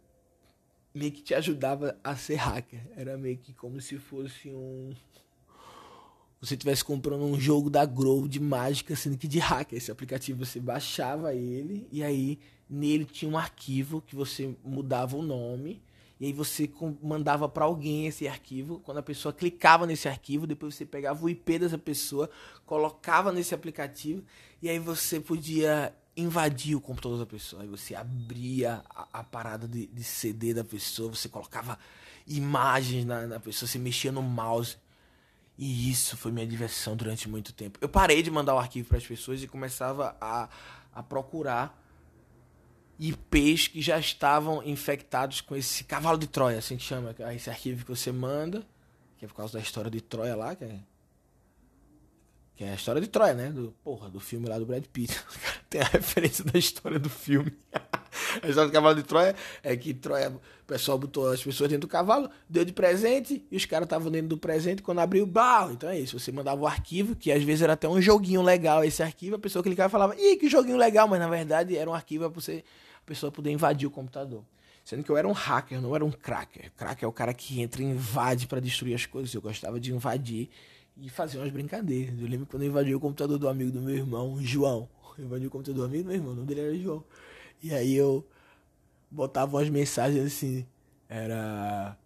meio 0.95 1.11
que 1.11 1.23
te 1.23 1.35
ajudava 1.35 1.99
a 2.03 2.17
ser 2.17 2.37
hacker. 2.37 2.81
Era 2.97 3.17
meio 3.17 3.39
que 3.39 3.53
como 3.53 3.81
se 3.81 3.99
fosse 3.99 4.51
um 4.51 4.95
você 6.41 6.55
estivesse 6.55 6.85
comprando 6.85 7.25
um 7.25 7.41
jogo 7.41 7.71
da 7.71 7.87
Grow 7.87 8.29
de 8.29 8.39
mágica, 8.39 8.95
sendo 8.95 9.17
que 9.17 9.27
de 9.27 9.39
hacker. 9.39 9.79
Esse 9.79 9.91
aplicativo 9.91 10.45
você 10.45 10.61
baixava 10.61 11.35
ele 11.35 11.89
e 11.91 12.05
aí 12.05 12.39
nele 12.69 13.07
tinha 13.07 13.31
um 13.31 13.39
arquivo 13.39 14.03
que 14.03 14.15
você 14.15 14.55
mudava 14.63 15.17
o 15.17 15.23
nome 15.23 15.83
e 16.21 16.27
aí 16.27 16.33
você 16.33 16.71
mandava 17.03 17.49
para 17.49 17.65
alguém 17.65 18.07
esse 18.07 18.29
arquivo. 18.29 18.81
Quando 18.81 18.99
a 18.99 19.03
pessoa 19.03 19.33
clicava 19.33 19.87
nesse 19.87 20.07
arquivo, 20.07 20.47
depois 20.47 20.75
você 20.75 20.85
pegava 20.85 21.25
o 21.25 21.31
IP 21.31 21.59
dessa 21.59 21.79
pessoa, 21.79 22.29
colocava 22.67 23.33
nesse 23.33 23.55
aplicativo 23.55 24.23
e 24.61 24.69
aí 24.69 24.79
você 24.79 25.19
podia 25.21 25.95
invadir 26.17 26.77
o 26.77 26.81
computador 26.81 27.19
da 27.19 27.27
pessoa. 27.27 27.63
Aí 27.63 27.69
você 27.69 27.95
abria 27.95 28.83
a, 28.91 29.21
a 29.21 29.25
parada 29.25 29.67
de, 29.67 29.87
de, 29.87 30.05
CD 30.05 30.55
da 30.55 30.65
pessoa, 30.65 31.15
você 31.15 31.29
colocava 31.29 31.79
imagens 32.27 33.05
na, 33.05 33.27
na 33.27 33.41
pessoa, 33.41 33.69
você 33.69 33.79
mexia 33.79 34.13
no 34.13 34.23
mouse. 34.23 34.77
E 35.57 35.91
isso 35.91 36.17
foi 36.17 36.33
minha 36.33 36.47
diversão 36.47 36.97
durante 36.97 37.29
muito 37.29 37.53
tempo. 37.53 37.79
Eu 37.81 37.89
parei 37.89 38.23
de 38.23 38.31
mandar 38.31 38.55
o 38.55 38.59
arquivo 38.59 38.89
para 38.89 38.99
as 38.99 39.07
pessoas 39.07 39.43
e 39.43 39.47
começava 39.47 40.17
a, 40.21 40.49
a 40.93 41.03
procurar 41.03 41.81
IPs 42.99 43.69
que 43.69 43.81
já 43.81 43.99
estavam 43.99 44.63
infectados 44.65 45.41
com 45.41 45.55
esse 45.55 45.85
cavalo 45.85 46.19
de 46.19 46.27
Troia, 46.27 46.59
assim 46.59 46.77
que 46.77 46.83
chama, 46.83 47.15
esse 47.35 47.51
arquivo 47.51 47.85
que 47.85 47.91
você 47.91 48.11
manda, 48.11 48.67
que 49.19 49.25
é 49.25 49.29
por 49.29 49.35
causa 49.35 49.53
da 49.55 49.61
história 49.61 49.91
de 49.91 50.01
Troia 50.01 50.35
lá, 50.35 50.55
que 50.57 50.65
é 50.65 50.81
Que 52.57 52.63
é 52.65 52.71
a 52.71 52.75
história 52.75 53.01
de 53.01 53.09
Troia, 53.09 53.35
né? 53.35 53.51
Do, 53.51 53.75
porra, 53.83 54.09
do 54.09 54.21
filme 54.21 54.49
lá 54.49 54.59
do 54.59 54.65
Brad 54.67 54.85
Pitt. 54.85 55.21
Tem 55.69 55.81
a 55.81 55.85
referência 55.85 56.45
da 56.45 56.57
história 56.57 57.01
do 57.01 57.11
filme. 57.11 57.53
a 58.41 58.49
história 58.49 58.69
do 58.69 58.73
cavalo 58.73 58.95
de 58.95 59.03
Troia 59.03 59.35
é 59.61 59.77
que 59.77 59.93
Troia, 59.93 60.31
o 60.31 60.65
pessoal 60.65 60.97
botou 60.97 61.33
as 61.33 61.43
pessoas 61.43 61.69
dentro 61.69 61.89
do 61.89 61.91
cavalo, 61.91 62.31
deu 62.49 62.65
de 62.65 62.73
presente, 62.73 63.45
e 63.51 63.57
os 63.57 63.65
caras 63.65 63.87
estavam 63.87 64.09
dentro 64.09 64.29
do 64.29 64.39
presente 64.39 64.83
quando 64.83 65.01
abriu, 65.01 65.27
bal. 65.27 65.73
Então 65.73 65.89
é 65.89 65.99
isso, 65.99 66.19
você 66.19 66.31
mandava 66.31 66.61
o 66.61 66.67
arquivo, 66.67 67.17
que 67.17 67.33
às 67.33 67.43
vezes 67.43 67.63
era 67.63 67.73
até 67.73 67.89
um 67.89 68.01
joguinho 68.01 68.41
legal 68.41 68.85
esse 68.85 69.03
arquivo, 69.03 69.35
a 69.35 69.39
pessoa 69.39 69.63
clicava 69.63 69.89
e 69.89 69.91
falava, 69.91 70.17
ih, 70.17 70.37
que 70.37 70.49
joguinho 70.49 70.77
legal, 70.77 71.09
mas 71.09 71.19
na 71.19 71.29
verdade 71.29 71.77
era 71.77 71.91
um 71.91 71.95
arquivo 71.95 72.31
para 72.31 72.41
você, 72.41 72.63
a 73.03 73.07
pessoa 73.07 73.33
poder 73.33 73.51
invadir 73.51 73.89
o 73.89 73.91
computador. 73.91 74.45
Sendo 74.85 75.03
que 75.03 75.11
eu 75.11 75.17
era 75.17 75.27
um 75.27 75.33
hacker, 75.33 75.81
não 75.81 75.97
era 75.97 76.05
um 76.05 76.13
cracker. 76.13 76.71
Cracker 76.77 77.07
é 77.07 77.09
o 77.09 77.13
cara 77.13 77.33
que 77.33 77.61
entra 77.61 77.83
e 77.83 77.87
invade 77.87 78.47
para 78.47 78.61
destruir 78.61 78.95
as 78.95 79.07
coisas. 79.07 79.33
Eu 79.33 79.41
gostava 79.41 79.81
de 79.81 79.91
invadir 79.91 80.51
e 80.97 81.09
fazer 81.09 81.39
umas 81.39 81.51
brincadeiras. 81.51 82.21
Eu 82.21 82.27
lembro 82.29 82.47
quando 82.47 82.63
eu 82.63 82.69
invadi 82.69 82.95
o 82.95 83.01
computador 83.01 83.39
do 83.39 83.49
amigo 83.49 83.71
do 83.71 83.81
meu 83.81 83.95
irmão, 83.95 84.41
João. 84.41 84.89
Eu 85.19 85.25
invadi 85.25 85.47
o 85.47 85.51
computador 85.51 85.83
do 85.83 85.85
amigo 85.85 86.05
do 86.05 86.07
meu 86.07 86.17
irmão, 86.17 86.33
o 86.33 86.37
nome 86.37 86.47
dele 86.47 86.61
era 86.61 86.77
João. 86.77 87.05
E 87.63 87.73
aí 87.73 87.95
eu 87.95 88.27
botava 89.11 89.57
umas 89.57 89.69
mensagens 89.69 90.25
assim. 90.25 90.67
Era 91.09 91.97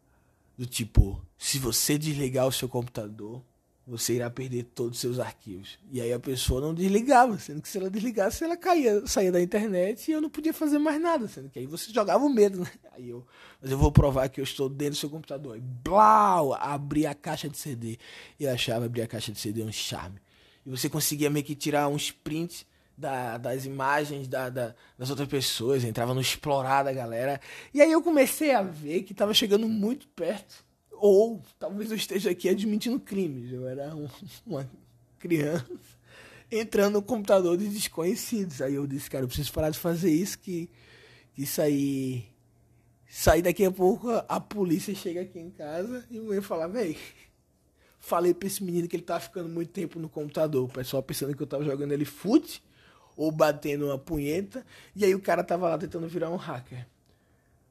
do 0.56 0.66
tipo: 0.66 1.20
se 1.36 1.58
você 1.58 1.98
desligar 1.98 2.46
o 2.46 2.52
seu 2.52 2.68
computador, 2.68 3.42
você 3.88 4.16
irá 4.16 4.28
perder 4.28 4.64
todos 4.64 4.96
os 4.96 5.00
seus 5.00 5.18
arquivos. 5.18 5.78
E 5.90 5.98
aí 5.98 6.12
a 6.12 6.20
pessoa 6.20 6.60
não 6.60 6.74
desligava, 6.74 7.38
sendo 7.38 7.62
que 7.62 7.68
se 7.68 7.78
ela 7.78 7.88
desligasse, 7.88 8.44
ela 8.44 8.54
caía, 8.54 9.06
saía 9.06 9.32
da 9.32 9.40
internet 9.40 10.08
e 10.08 10.12
eu 10.12 10.20
não 10.20 10.28
podia 10.28 10.52
fazer 10.52 10.78
mais 10.78 11.00
nada, 11.00 11.26
sendo 11.26 11.48
que 11.48 11.58
aí 11.58 11.66
você 11.66 11.90
jogava 11.90 12.22
o 12.22 12.28
medo, 12.28 12.60
né? 12.60 12.70
Aí 12.92 13.08
eu, 13.08 13.26
mas 13.62 13.70
eu 13.70 13.78
vou 13.78 13.90
provar 13.90 14.28
que 14.28 14.40
eu 14.40 14.44
estou 14.44 14.68
dentro 14.68 14.94
do 14.94 14.98
seu 14.98 15.08
computador. 15.08 15.56
E 15.56 15.60
blau, 15.60 16.52
abri 16.52 17.06
a 17.06 17.14
caixa 17.14 17.48
de 17.48 17.56
CD. 17.56 17.98
E 18.38 18.46
achava 18.46 18.84
abrir 18.84 19.00
a 19.00 19.06
caixa 19.06 19.32
de 19.32 19.38
CD 19.38 19.62
um 19.62 19.72
charme. 19.72 20.20
E 20.66 20.70
você 20.70 20.90
conseguia 20.90 21.30
meio 21.30 21.44
que 21.44 21.54
tirar 21.54 21.88
uns 21.88 22.10
prints 22.10 22.66
da, 22.94 23.38
das 23.38 23.64
imagens 23.64 24.28
da, 24.28 24.50
da, 24.50 24.74
das 24.98 25.08
outras 25.08 25.28
pessoas, 25.28 25.82
entrava 25.82 26.12
no 26.12 26.20
explorar 26.20 26.82
da 26.82 26.92
galera. 26.92 27.40
E 27.72 27.80
aí 27.80 27.90
eu 27.90 28.02
comecei 28.02 28.52
a 28.52 28.60
ver 28.60 29.02
que 29.04 29.12
estava 29.12 29.32
chegando 29.32 29.66
muito 29.66 30.06
perto 30.08 30.67
ou 31.00 31.42
talvez 31.58 31.90
eu 31.90 31.96
esteja 31.96 32.30
aqui 32.30 32.48
admitindo 32.48 32.98
crimes. 33.00 33.52
Eu 33.52 33.66
era 33.66 33.94
um, 33.94 34.08
uma 34.46 34.70
criança 35.18 35.66
entrando 36.50 36.94
no 36.94 37.02
computador 37.02 37.56
de 37.56 37.68
desconhecidos. 37.68 38.60
Aí 38.62 38.74
eu 38.74 38.86
disse, 38.86 39.10
cara, 39.10 39.24
eu 39.24 39.28
preciso 39.28 39.52
parar 39.52 39.70
de 39.70 39.78
fazer 39.78 40.10
isso, 40.10 40.38
que, 40.38 40.68
que 41.34 41.42
isso 41.42 41.60
aí. 41.60 42.24
Sair 43.10 43.40
daqui 43.40 43.64
a 43.64 43.70
pouco, 43.70 44.10
a 44.28 44.38
polícia 44.38 44.94
chega 44.94 45.22
aqui 45.22 45.38
em 45.38 45.50
casa 45.50 46.04
e 46.10 46.16
eu 46.16 46.42
falar, 46.42 46.66
véi. 46.66 46.96
Falei 47.98 48.34
pra 48.34 48.46
esse 48.46 48.62
menino 48.62 48.86
que 48.86 48.96
ele 48.96 49.02
tava 49.02 49.20
ficando 49.20 49.48
muito 49.48 49.70
tempo 49.70 49.98
no 49.98 50.08
computador. 50.08 50.64
O 50.64 50.68
pessoal 50.68 51.02
pensando 51.02 51.34
que 51.34 51.42
eu 51.42 51.46
tava 51.46 51.64
jogando 51.64 51.92
ele 51.92 52.04
fute 52.04 52.62
ou 53.16 53.32
batendo 53.32 53.86
uma 53.86 53.98
punheta. 53.98 54.64
E 54.94 55.04
aí 55.04 55.14
o 55.14 55.20
cara 55.20 55.42
tava 55.42 55.68
lá 55.68 55.78
tentando 55.78 56.06
virar 56.06 56.30
um 56.30 56.36
hacker. 56.36 56.86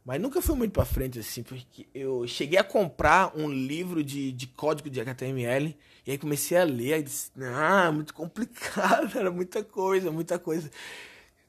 Mas 0.07 0.21
nunca 0.21 0.41
foi 0.41 0.55
muito 0.55 0.71
pra 0.71 0.85
frente, 0.85 1.19
assim, 1.19 1.43
porque 1.43 1.85
eu 1.93 2.25
cheguei 2.25 2.57
a 2.57 2.63
comprar 2.63 3.37
um 3.37 3.51
livro 3.51 4.01
de, 4.01 4.31
de 4.31 4.47
código 4.47 4.89
de 4.89 5.01
HTML 5.01 5.77
e 6.05 6.11
aí 6.11 6.17
comecei 6.17 6.57
a 6.57 6.63
ler 6.63 6.99
e 6.99 7.03
disse, 7.03 7.29
ah, 7.41 7.91
muito 7.91 8.13
complicado, 8.13 9.11
era 9.19 9.29
muita 9.29 9.65
coisa, 9.65 10.09
muita 10.09 10.39
coisa. 10.39 10.71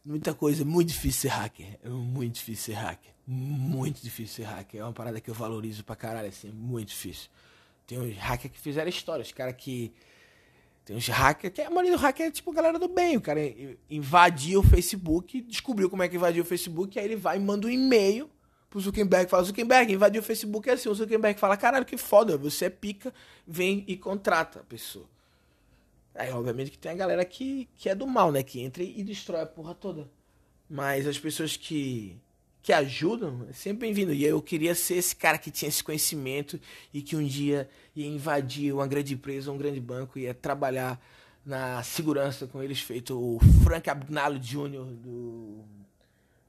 Muita 0.04 0.34
coisa, 0.34 0.64
muito 0.64 0.88
difícil 0.88 1.20
ser 1.20 1.28
hacker. 1.28 1.78
É 1.84 1.88
muito 1.88 2.34
difícil 2.34 2.74
ser 2.74 2.80
hacker. 2.80 3.12
Muito 3.24 4.02
difícil 4.02 4.44
ser 4.44 4.50
hacker. 4.50 4.80
É 4.80 4.84
uma 4.84 4.92
parada 4.92 5.20
que 5.20 5.30
eu 5.30 5.34
valorizo 5.34 5.84
pra 5.84 5.94
caralho, 5.94 6.28
assim, 6.28 6.50
muito 6.50 6.88
difícil. 6.88 7.30
Tem 7.86 7.96
uns 7.96 8.16
hackers 8.16 8.52
que 8.52 8.58
fizeram 8.58 8.88
história, 8.88 9.22
os 9.22 9.30
caras 9.30 9.54
que. 9.56 9.92
Tem 10.84 10.96
uns 10.96 11.06
hackers 11.06 11.54
que 11.54 11.60
a 11.60 11.70
maioria 11.70 11.92
do 11.92 11.98
hacker 11.98 12.26
é 12.26 12.30
tipo 12.32 12.50
a 12.50 12.54
galera 12.54 12.76
do 12.76 12.88
bem. 12.88 13.16
O 13.16 13.20
cara 13.20 13.40
invadiu 13.88 14.58
o 14.58 14.64
Facebook, 14.64 15.42
descobriu 15.42 15.88
como 15.88 16.02
é 16.02 16.08
que 16.08 16.16
invadiu 16.16 16.42
o 16.42 16.46
Facebook, 16.46 16.98
aí 16.98 17.04
ele 17.04 17.14
vai 17.14 17.36
e 17.36 17.40
manda 17.40 17.68
um 17.68 17.70
e-mail 17.70 18.28
pro 18.70 18.80
Zuckerberg, 18.80 19.30
fala, 19.30 19.44
Zuckerberg, 19.44 19.92
invadiu 19.92 20.20
o 20.20 20.24
Facebook 20.24 20.68
é 20.68 20.74
assim, 20.74 20.88
o 20.88 20.94
Zuckerberg 20.94 21.38
fala, 21.38 21.56
caralho, 21.56 21.84
que 21.84 21.96
foda, 21.96 22.36
você 22.36 22.66
é 22.66 22.70
pica, 22.70 23.12
vem 23.46 23.84
e 23.86 23.96
contrata 23.96 24.60
a 24.60 24.62
pessoa. 24.62 25.06
Aí, 26.14 26.30
obviamente, 26.32 26.70
que 26.70 26.78
tem 26.78 26.92
a 26.92 26.96
galera 26.96 27.24
que, 27.24 27.68
que 27.76 27.88
é 27.88 27.94
do 27.94 28.06
mal, 28.06 28.32
né, 28.32 28.42
que 28.42 28.60
entra 28.60 28.82
e 28.82 29.02
destrói 29.04 29.42
a 29.42 29.46
porra 29.46 29.74
toda. 29.74 30.08
Mas 30.68 31.06
as 31.06 31.18
pessoas 31.18 31.56
que, 31.56 32.16
que 32.60 32.72
ajudam, 32.72 33.46
é 33.48 33.52
sempre 33.52 33.86
bem-vindo. 33.86 34.12
E 34.12 34.24
eu 34.24 34.42
queria 34.42 34.74
ser 34.74 34.96
esse 34.96 35.14
cara 35.14 35.38
que 35.38 35.50
tinha 35.50 35.68
esse 35.68 35.82
conhecimento 35.82 36.60
e 36.92 37.00
que 37.00 37.14
um 37.14 37.24
dia 37.24 37.70
ia 37.94 38.06
invadir 38.06 38.74
uma 38.74 38.86
grande 38.86 39.14
empresa, 39.14 39.52
um 39.52 39.56
grande 39.56 39.80
banco, 39.80 40.18
ia 40.18 40.34
trabalhar 40.34 41.00
na 41.46 41.82
segurança 41.82 42.46
com 42.46 42.62
eles, 42.62 42.80
feito 42.80 43.18
o 43.18 43.38
Frank 43.64 43.88
Abagnale 43.88 44.38
Jr. 44.38 44.84
do 44.84 45.64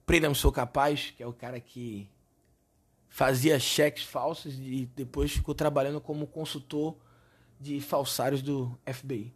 Prenda-me 0.10 0.34
Sou 0.34 0.52
Capaz, 0.52 1.14
que 1.16 1.22
é 1.22 1.28
o 1.28 1.32
cara 1.32 1.60
que 1.60 2.10
fazia 3.10 3.60
cheques 3.60 4.06
falsos 4.06 4.56
e 4.58 4.90
depois 4.96 5.32
ficou 5.32 5.54
trabalhando 5.54 6.02
como 6.02 6.26
consultor 6.26 6.98
de 7.60 7.80
falsários 7.80 8.42
do 8.42 8.76
FBI. 8.92 9.32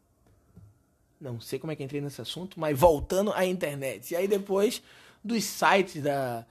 Não 1.22 1.39
sei 1.39 1.60
como 1.60 1.72
é 1.72 1.75
que 1.75 1.84
entrei 1.84 2.01
nesse 2.01 2.20
assunto, 2.20 2.60
mas 2.60 2.75
voltando 2.75 3.32
à 3.34 3.46
internet. 3.46 4.13
E 4.13 4.15
aí 4.15 4.27
depois 4.27 4.82
dos 5.24 5.44
sites 5.44 6.01
da 6.01 6.44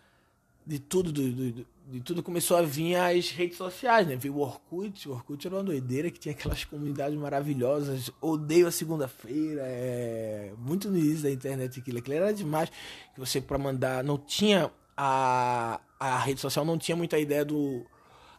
de 0.66 0.78
tudo 0.78 1.12
do, 1.12 1.33
do, 1.33 1.66
de 1.88 2.00
tudo 2.00 2.23
começou 2.23 2.57
a 2.57 2.62
vir 2.62 2.97
as 2.97 3.31
redes 3.31 3.57
sociais, 3.57 4.07
né? 4.07 4.16
Veio 4.16 4.37
o 4.37 4.40
Orkut, 4.40 5.09
o 5.09 5.12
Orkut 5.12 5.47
era 5.47 5.57
uma 5.57 5.64
doideira 5.64 6.11
que 6.11 6.19
tinha 6.19 6.35
aquelas 6.35 6.64
comunidades 6.64 7.19
maravilhosas. 7.19 8.11
Odeio 8.21 8.66
a 8.66 8.71
segunda-feira, 8.71 9.62
é 9.64 10.52
muito 10.59 10.90
no 10.90 10.99
início 10.99 11.25
da 11.25 11.31
internet 11.31 11.81
aquilo. 11.81 11.99
Aquilo 11.99 12.16
era 12.16 12.33
demais. 12.33 12.71
Que 13.14 13.21
você 13.21 13.40
para 13.40 13.59
mandar 13.59 14.02
não 14.04 14.16
tinha 14.19 14.71
a 14.97 15.81
a 16.02 16.19
rede 16.19 16.40
social 16.40 16.64
não 16.64 16.76
tinha 16.76 16.97
muita 16.97 17.16
ideia 17.16 17.45
do 17.45 17.87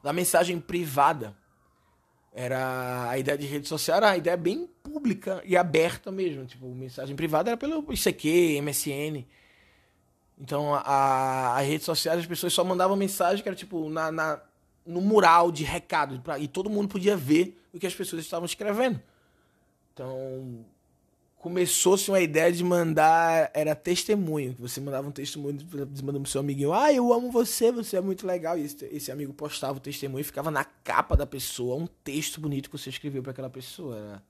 da 0.03 0.11
mensagem 0.11 0.59
privada. 0.59 1.35
Era 2.33 3.09
a 3.09 3.17
ideia 3.17 3.37
de 3.37 3.45
rede 3.45 3.67
social 3.67 3.97
era 3.97 4.11
a 4.11 4.17
ideia 4.17 4.35
bem 4.35 4.67
pública 4.81 5.41
e 5.45 5.55
aberta 5.55 6.11
mesmo, 6.11 6.45
tipo, 6.45 6.67
mensagem 6.67 7.15
privada 7.15 7.51
era 7.51 7.57
pelo 7.57 7.85
ICQ, 7.93 8.59
MSN. 8.61 9.25
Então, 10.39 10.73
a, 10.73 11.57
as 11.57 11.67
redes 11.67 11.85
sociais, 11.85 12.19
as 12.19 12.25
pessoas 12.25 12.53
só 12.53 12.63
mandavam 12.63 12.95
mensagem 12.95 13.41
que 13.41 13.47
era 13.47 13.55
tipo 13.55 13.89
na, 13.89 14.11
na 14.11 14.41
no 14.85 15.01
mural 15.01 15.51
de 15.51 15.63
recado 15.63 16.19
pra, 16.19 16.37
e 16.37 16.47
todo 16.47 16.69
mundo 16.69 16.89
podia 16.89 17.15
ver 17.15 17.57
o 17.73 17.79
que 17.79 17.87
as 17.87 17.95
pessoas 17.95 18.23
estavam 18.23 18.45
escrevendo. 18.45 18.99
Então, 19.93 20.65
começou-se 21.37 22.09
uma 22.09 22.19
ideia 22.19 22.51
de 22.51 22.63
mandar, 22.63 23.51
era 23.53 23.75
testemunho, 23.75 24.55
você 24.57 24.81
mandava 24.81 25.07
um 25.07 25.11
testemunho, 25.11 25.59
mandando 26.01 26.21
pro 26.21 26.31
seu 26.31 26.41
amiguinho, 26.41 26.73
ah, 26.73 26.91
eu 26.91 27.13
amo 27.13 27.31
você, 27.31 27.71
você 27.71 27.97
é 27.97 28.01
muito 28.01 28.25
legal, 28.25 28.57
e 28.57 28.63
esse, 28.63 28.85
esse 28.85 29.11
amigo 29.11 29.33
postava 29.33 29.77
o 29.77 29.81
testemunho 29.81 30.21
e 30.21 30.23
ficava 30.23 30.49
na 30.49 30.63
capa 30.63 31.15
da 31.15 31.25
pessoa, 31.25 31.75
um 31.75 31.87
texto 32.03 32.41
bonito 32.41 32.69
que 32.69 32.77
você 32.77 32.89
escreveu 32.89 33.21
para 33.21 33.31
aquela 33.31 33.49
pessoa. 33.49 33.97
Era, 33.97 34.23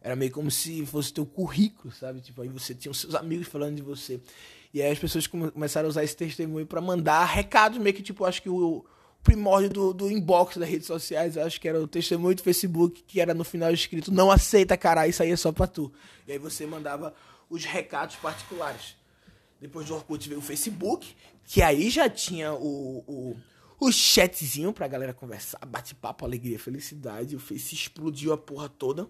era 0.00 0.16
meio 0.16 0.30
como 0.30 0.50
se 0.50 0.86
fosse 0.86 1.12
teu 1.12 1.26
currículo, 1.26 1.92
sabe? 1.92 2.20
Tipo, 2.20 2.42
aí 2.42 2.48
você 2.48 2.74
tinha 2.74 2.92
os 2.92 3.00
seus 3.00 3.14
amigos 3.16 3.48
falando 3.48 3.74
de 3.74 3.82
você. 3.82 4.20
E 4.72 4.82
aí 4.82 4.90
as 4.90 4.98
pessoas 4.98 5.26
começaram 5.26 5.86
a 5.86 5.90
usar 5.90 6.04
esse 6.04 6.16
testemunho 6.16 6.66
para 6.66 6.80
mandar 6.80 7.24
recados, 7.24 7.78
meio 7.78 7.94
que 7.94 8.02
tipo, 8.02 8.24
acho 8.24 8.42
que 8.42 8.48
o 8.48 8.84
primórdio 9.22 9.70
do, 9.70 9.92
do 9.92 10.10
inbox 10.10 10.56
das 10.56 10.68
redes 10.68 10.86
sociais, 10.86 11.36
acho 11.36 11.60
que 11.60 11.68
era 11.68 11.80
o 11.80 11.88
testemunho 11.88 12.36
do 12.36 12.42
Facebook, 12.42 13.02
que 13.02 13.20
era 13.20 13.34
no 13.34 13.42
final 13.42 13.72
escrito, 13.72 14.12
não 14.12 14.30
aceita 14.30 14.76
caralho, 14.76 15.10
isso 15.10 15.22
aí 15.22 15.32
é 15.32 15.36
só 15.36 15.50
pra 15.50 15.66
tu. 15.66 15.92
E 16.28 16.32
aí 16.32 16.38
você 16.38 16.64
mandava 16.64 17.12
os 17.50 17.64
recados 17.64 18.14
particulares. 18.16 18.96
Depois 19.60 19.86
do 19.86 19.94
Orkut 19.94 20.28
veio 20.28 20.40
o 20.40 20.42
Facebook, 20.42 21.16
que 21.44 21.62
aí 21.62 21.90
já 21.90 22.08
tinha 22.08 22.52
o, 22.52 23.04
o, 23.06 23.36
o 23.80 23.90
chatzinho 23.90 24.72
pra 24.72 24.86
galera 24.86 25.14
conversar, 25.14 25.58
bate-papo, 25.66 26.24
alegria, 26.24 26.58
felicidade. 26.58 27.34
O 27.34 27.40
Face 27.40 27.74
explodiu 27.74 28.32
a 28.32 28.38
porra 28.38 28.68
toda. 28.68 29.08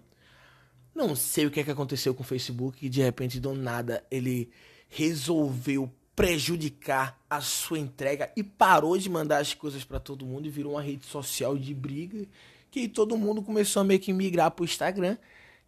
Não 0.95 1.15
sei 1.15 1.45
o 1.45 1.51
que 1.51 1.59
é 1.59 1.63
que 1.63 1.71
aconteceu 1.71 2.15
com 2.15 2.23
o 2.23 2.25
Facebook, 2.25 2.79
que 2.79 2.89
de 2.89 3.01
repente, 3.01 3.39
do 3.39 3.53
nada, 3.53 4.03
ele 4.09 4.49
resolveu 4.89 5.91
prejudicar 6.15 7.19
a 7.29 7.41
sua 7.41 7.77
entrega 7.77 8.31
e 8.35 8.43
parou 8.43 8.97
de 8.97 9.09
mandar 9.09 9.37
as 9.37 9.53
coisas 9.53 9.83
para 9.83 9.99
todo 9.99 10.25
mundo 10.25 10.47
e 10.47 10.49
virou 10.49 10.73
uma 10.73 10.81
rede 10.81 11.05
social 11.05 11.57
de 11.57 11.73
briga 11.73 12.27
que 12.71 12.87
todo 12.87 13.17
mundo 13.17 13.41
começou 13.41 13.81
a 13.81 13.83
meio 13.83 13.99
que 13.99 14.11
migrar 14.11 14.51
pro 14.51 14.65
Instagram, 14.65 15.17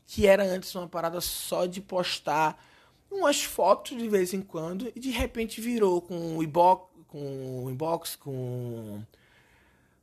que 0.06 0.26
era 0.26 0.44
antes 0.44 0.74
uma 0.76 0.88
parada 0.88 1.22
só 1.22 1.66
de 1.66 1.82
postar 1.82 2.64
umas 3.12 3.44
fotos 3.44 3.98
de 3.98 4.08
vez 4.08 4.34
em 4.34 4.42
quando 4.42 4.92
e 4.96 5.00
de 5.00 5.10
repente 5.12 5.62
virou 5.62 6.02
com 6.02 6.38
o 6.38 6.44
inbox, 6.44 6.90
com 7.08 7.66
o 7.66 7.70
inbox, 7.70 8.16
com 8.16 9.04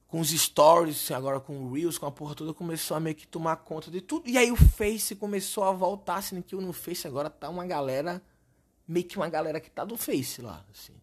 com 0.08 0.20
os 0.20 0.30
stories, 0.30 1.11
agora 1.11 1.40
com 1.40 1.58
o 1.58 1.73
Reels, 1.73 1.99
com 1.99 2.06
a 2.06 2.12
porra 2.12 2.35
toda, 2.35 2.54
começou 2.54 2.96
a 2.96 3.00
meio 3.00 3.16
que 3.16 3.26
tomar 3.26 3.56
conta 3.56 3.90
de 3.90 4.00
tudo. 4.00 4.28
E 4.28 4.38
aí 4.38 4.52
o 4.52 4.56
Face 4.56 5.16
começou 5.16 5.64
a 5.64 5.73
voltar, 5.73 6.23
sendo 6.23 6.42
que 6.42 6.54
no 6.54 6.73
Face 6.73 7.08
agora 7.08 7.28
tá 7.28 7.49
uma 7.50 7.66
galera 7.66 8.23
meio 8.87 9.07
que 9.07 9.16
uma 9.16 9.28
galera 9.28 9.61
que 9.61 9.71
tá 9.71 9.85
do 9.85 9.97
Face 9.97 10.40
lá, 10.40 10.64
assim. 10.73 10.95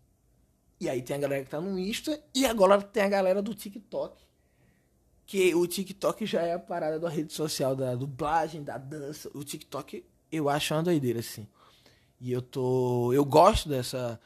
E 0.80 0.90
aí 0.90 1.02
tem 1.02 1.16
a 1.16 1.20
galera 1.20 1.44
que 1.44 1.50
tá 1.50 1.62
no 1.62 1.78
Insta 1.80 2.22
e 2.34 2.46
agora 2.46 2.82
tem 2.82 3.04
a 3.04 3.10
galera 3.10 3.42
do 3.42 3.54
TikTok. 3.54 4.22
que 5.26 5.56
o 5.56 5.66
TikTok 5.66 6.26
já 6.26 6.42
é 6.42 6.54
a 6.54 6.60
parada 6.60 7.00
da 7.00 7.10
rede 7.10 7.32
social, 7.34 7.76
da 7.76 7.96
dublagem, 7.96 8.64
da 8.64 8.78
dança. 8.78 9.30
O 9.34 9.44
TikTok 9.44 10.04
eu 10.34 10.50
acho 10.50 10.74
uma 10.74 10.82
doideira, 10.82 11.20
assim. 11.20 11.48
E 12.20 12.32
eu 12.32 12.42
tô. 12.42 13.14
Eu 13.14 13.24
gosto 13.24 13.70
dessa, 13.70 14.20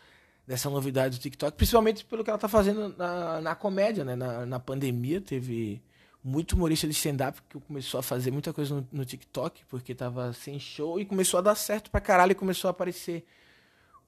dessa 0.48 0.70
novidade 0.70 1.18
do 1.18 1.22
TikTok, 1.22 1.58
principalmente 1.58 2.06
pelo 2.06 2.24
que 2.24 2.30
ela 2.30 2.40
tá 2.40 2.48
fazendo 2.48 2.96
na, 2.98 3.42
na 3.42 3.56
comédia, 3.56 4.06
né? 4.06 4.16
Na, 4.16 4.46
na 4.46 4.60
pandemia 4.60 5.20
teve 5.20 5.82
muito 6.24 6.54
humorista 6.54 6.88
de 6.88 6.94
stand-up 6.94 7.42
que 7.50 7.60
começou 7.60 8.00
a 8.00 8.04
fazer 8.04 8.32
muita 8.32 8.54
coisa 8.54 8.76
no, 8.76 8.88
no, 8.90 9.06
TikTok, 9.06 9.66
porque 9.66 9.94
tava 9.94 10.32
sem 10.32 10.58
show 10.60 11.00
e 11.00 11.06
começou 11.06 11.40
a 11.40 11.42
dar 11.42 11.56
certo 11.56 11.92
pra 11.92 12.00
caralho 12.00 12.32
e 12.32 12.36
começou 12.36 12.70
a 12.70 12.72
aparecer 12.72 13.26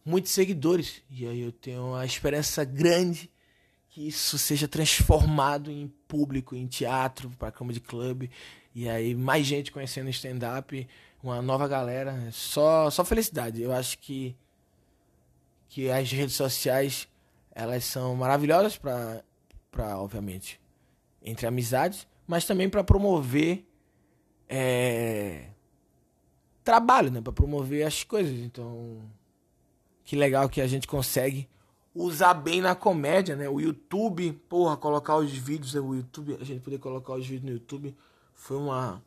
muitos 0.05 0.31
seguidores. 0.31 1.01
E 1.09 1.27
aí 1.27 1.41
eu 1.41 1.51
tenho 1.51 1.87
uma 1.87 2.05
esperança 2.05 2.63
grande 2.63 3.29
que 3.89 4.07
isso 4.07 4.37
seja 4.37 4.67
transformado 4.67 5.71
em 5.71 5.87
público, 6.07 6.55
em 6.55 6.67
teatro, 6.67 7.29
para 7.39 7.51
comedy 7.51 7.79
club, 7.79 8.29
e 8.73 8.87
aí 8.87 9.15
mais 9.15 9.45
gente 9.45 9.71
conhecendo 9.71 10.09
stand-up, 10.09 10.87
uma 11.23 11.41
nova 11.41 11.67
galera, 11.67 12.29
só 12.31 12.89
só 12.89 13.03
felicidade. 13.03 13.61
Eu 13.61 13.73
acho 13.73 13.97
que 13.99 14.35
que 15.67 15.89
as 15.89 16.11
redes 16.11 16.35
sociais 16.35 17.07
elas 17.51 17.83
são 17.83 18.15
maravilhosas 18.15 18.77
para 18.77 19.23
para 19.71 19.99
obviamente 19.99 20.59
entre 21.21 21.45
amizades, 21.45 22.07
mas 22.27 22.45
também 22.45 22.69
para 22.69 22.83
promover 22.83 23.65
é, 24.47 25.49
trabalho, 26.63 27.11
né, 27.11 27.21
para 27.21 27.33
promover 27.33 27.85
as 27.85 28.03
coisas. 28.03 28.39
Então, 28.39 29.01
que 30.09 30.15
legal 30.15 30.49
que 30.49 30.59
a 30.59 30.65
gente 30.65 30.87
consegue 30.87 31.47
usar 31.93 32.33
bem 32.33 32.61
na 32.61 32.73
comédia, 32.73 33.35
né? 33.35 33.47
O 33.47 33.59
YouTube, 33.59 34.33
porra, 34.49 34.75
colocar 34.75 35.15
os 35.17 35.31
vídeos, 35.31 35.75
né? 35.75 35.79
o 35.79 35.93
YouTube, 35.93 36.35
a 36.41 36.43
gente 36.43 36.61
poder 36.61 36.79
colocar 36.79 37.13
os 37.13 37.27
vídeos 37.27 37.43
no 37.43 37.51
YouTube 37.51 37.95
foi 38.33 38.57
uma 38.57 39.03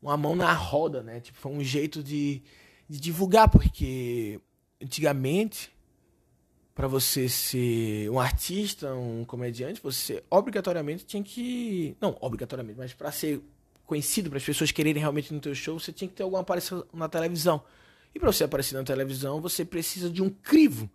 uma 0.00 0.16
mão 0.16 0.36
na 0.36 0.52
roda, 0.52 1.02
né? 1.02 1.18
Tipo, 1.18 1.36
foi 1.40 1.50
um 1.50 1.64
jeito 1.64 2.04
de, 2.04 2.40
de 2.88 3.00
divulgar, 3.00 3.48
porque 3.48 4.40
antigamente 4.80 5.74
para 6.72 6.86
você 6.86 7.28
ser 7.28 8.08
um 8.08 8.20
artista, 8.20 8.94
um 8.94 9.24
comediante, 9.24 9.80
você 9.82 10.22
obrigatoriamente 10.30 11.04
tinha 11.04 11.22
que, 11.24 11.96
não, 12.00 12.16
obrigatoriamente, 12.20 12.78
mas 12.78 12.94
para 12.94 13.10
ser 13.10 13.42
conhecido, 13.84 14.30
para 14.30 14.36
as 14.36 14.44
pessoas 14.44 14.70
quererem 14.70 15.00
realmente 15.00 15.34
no 15.34 15.40
teu 15.40 15.52
show, 15.52 15.80
você 15.80 15.90
tinha 15.92 16.06
que 16.06 16.14
ter 16.14 16.22
alguma 16.22 16.42
aparição 16.42 16.86
na 16.94 17.08
televisão. 17.08 17.60
E 18.16 18.18
para 18.18 18.32
você 18.32 18.44
aparecer 18.44 18.74
na 18.74 18.82
televisão, 18.82 19.42
você 19.42 19.62
precisa 19.62 20.08
de 20.08 20.22
um 20.22 20.30
crivo 20.30 20.90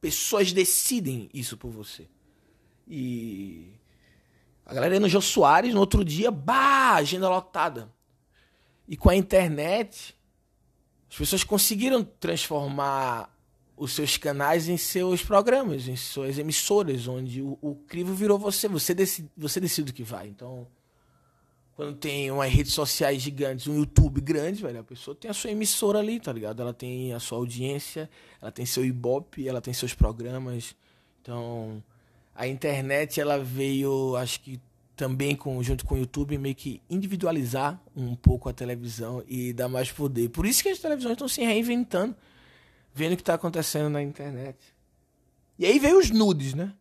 Pessoas 0.00 0.52
decidem 0.52 1.28
isso 1.34 1.56
por 1.56 1.70
você. 1.70 2.06
E 2.86 3.72
a 4.64 4.72
galera 4.72 4.94
ia 4.94 5.00
no 5.00 5.08
Jô 5.08 5.20
Soares, 5.20 5.74
no 5.74 5.80
outro 5.80 6.04
dia, 6.04 6.30
bah, 6.30 6.94
agenda 6.94 7.28
lotada. 7.28 7.92
E 8.86 8.96
com 8.96 9.10
a 9.10 9.16
internet, 9.16 10.16
as 11.10 11.16
pessoas 11.16 11.42
conseguiram 11.42 12.04
transformar 12.04 13.34
os 13.76 13.92
seus 13.92 14.16
canais 14.16 14.68
em 14.68 14.76
seus 14.76 15.22
programas, 15.22 15.88
em 15.88 15.96
suas 15.96 16.38
emissoras, 16.38 17.08
onde 17.08 17.42
o, 17.42 17.58
o 17.60 17.74
crivo 17.74 18.14
virou 18.14 18.38
você. 18.38 18.68
Você 18.68 18.94
decide, 18.94 19.28
você 19.36 19.58
decide 19.58 19.90
o 19.90 19.94
que 19.94 20.04
vai. 20.04 20.28
Então, 20.28 20.68
quando 21.78 21.94
tem 21.94 22.28
umas 22.28 22.52
redes 22.52 22.74
sociais 22.74 23.22
gigantes, 23.22 23.68
um 23.68 23.76
YouTube 23.76 24.20
grande, 24.20 24.60
velho, 24.60 24.80
a 24.80 24.82
pessoa 24.82 25.14
tem 25.14 25.30
a 25.30 25.32
sua 25.32 25.52
emissora 25.52 26.00
ali, 26.00 26.18
tá 26.18 26.32
ligado? 26.32 26.60
Ela 26.60 26.74
tem 26.74 27.14
a 27.14 27.20
sua 27.20 27.38
audiência, 27.38 28.10
ela 28.42 28.50
tem 28.50 28.66
seu 28.66 28.84
Ibope, 28.84 29.46
ela 29.46 29.60
tem 29.60 29.72
seus 29.72 29.94
programas. 29.94 30.74
Então, 31.22 31.80
a 32.34 32.48
internet, 32.48 33.20
ela 33.20 33.38
veio, 33.38 34.16
acho 34.16 34.40
que 34.40 34.60
também 34.96 35.36
com, 35.36 35.62
junto 35.62 35.84
com 35.84 35.94
o 35.94 35.98
YouTube, 35.98 36.36
meio 36.36 36.56
que 36.56 36.82
individualizar 36.90 37.80
um 37.94 38.16
pouco 38.16 38.48
a 38.48 38.52
televisão 38.52 39.22
e 39.28 39.52
dar 39.52 39.68
mais 39.68 39.92
poder. 39.92 40.30
Por 40.30 40.46
isso 40.46 40.64
que 40.64 40.70
as 40.70 40.80
televisões 40.80 41.12
estão 41.12 41.28
se 41.28 41.42
reinventando, 41.42 42.16
vendo 42.92 43.12
o 43.12 43.16
que 43.16 43.22
está 43.22 43.34
acontecendo 43.34 43.88
na 43.88 44.02
internet. 44.02 44.58
E 45.56 45.64
aí 45.64 45.78
veio 45.78 46.00
os 46.00 46.10
nudes, 46.10 46.54
né? 46.54 46.74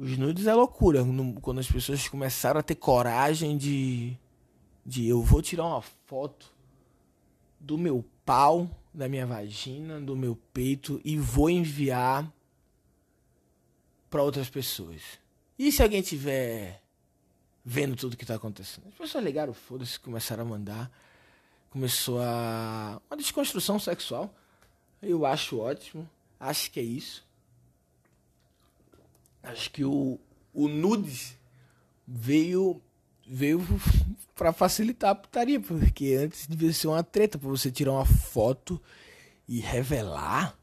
Os 0.00 0.16
nudes 0.16 0.46
é 0.46 0.54
loucura. 0.54 1.04
Quando 1.42 1.58
as 1.58 1.70
pessoas 1.70 2.08
começaram 2.08 2.58
a 2.58 2.62
ter 2.62 2.74
coragem 2.74 3.58
de. 3.58 4.16
De 4.84 5.06
eu 5.06 5.22
vou 5.22 5.42
tirar 5.42 5.66
uma 5.66 5.82
foto 5.82 6.50
do 7.60 7.76
meu 7.76 8.02
pau, 8.24 8.70
da 8.94 9.06
minha 9.10 9.26
vagina, 9.26 10.00
do 10.00 10.16
meu 10.16 10.34
peito 10.54 10.98
e 11.04 11.18
vou 11.18 11.50
enviar 11.50 12.32
para 14.08 14.22
outras 14.22 14.48
pessoas. 14.48 15.02
E 15.58 15.70
se 15.70 15.82
alguém 15.82 16.00
tiver 16.00 16.82
vendo 17.62 17.94
tudo 17.94 18.16
que 18.16 18.24
tá 18.24 18.36
acontecendo? 18.36 18.88
As 18.88 18.94
pessoas 18.94 19.22
ligaram, 19.22 19.52
foda-se, 19.52 20.00
começaram 20.00 20.44
a 20.44 20.46
mandar. 20.46 20.90
Começou 21.68 22.22
a. 22.22 23.02
Uma 23.10 23.18
desconstrução 23.18 23.78
sexual. 23.78 24.34
Eu 25.02 25.26
acho 25.26 25.58
ótimo. 25.58 26.08
Acho 26.40 26.70
que 26.70 26.80
é 26.80 26.84
isso. 26.84 27.22
Acho 29.42 29.70
que 29.70 29.84
o, 29.84 30.18
o 30.52 30.68
nudes 30.68 31.36
veio 32.06 32.80
veio 33.26 33.64
para 34.34 34.52
facilitar 34.52 35.10
a 35.10 35.14
putaria, 35.14 35.60
porque 35.60 36.14
antes 36.14 36.46
devia 36.46 36.72
ser 36.72 36.88
uma 36.88 37.02
treta 37.02 37.38
para 37.38 37.48
você 37.48 37.70
tirar 37.70 37.92
uma 37.92 38.04
foto 38.04 38.80
e 39.46 39.60
revelar. 39.60 40.56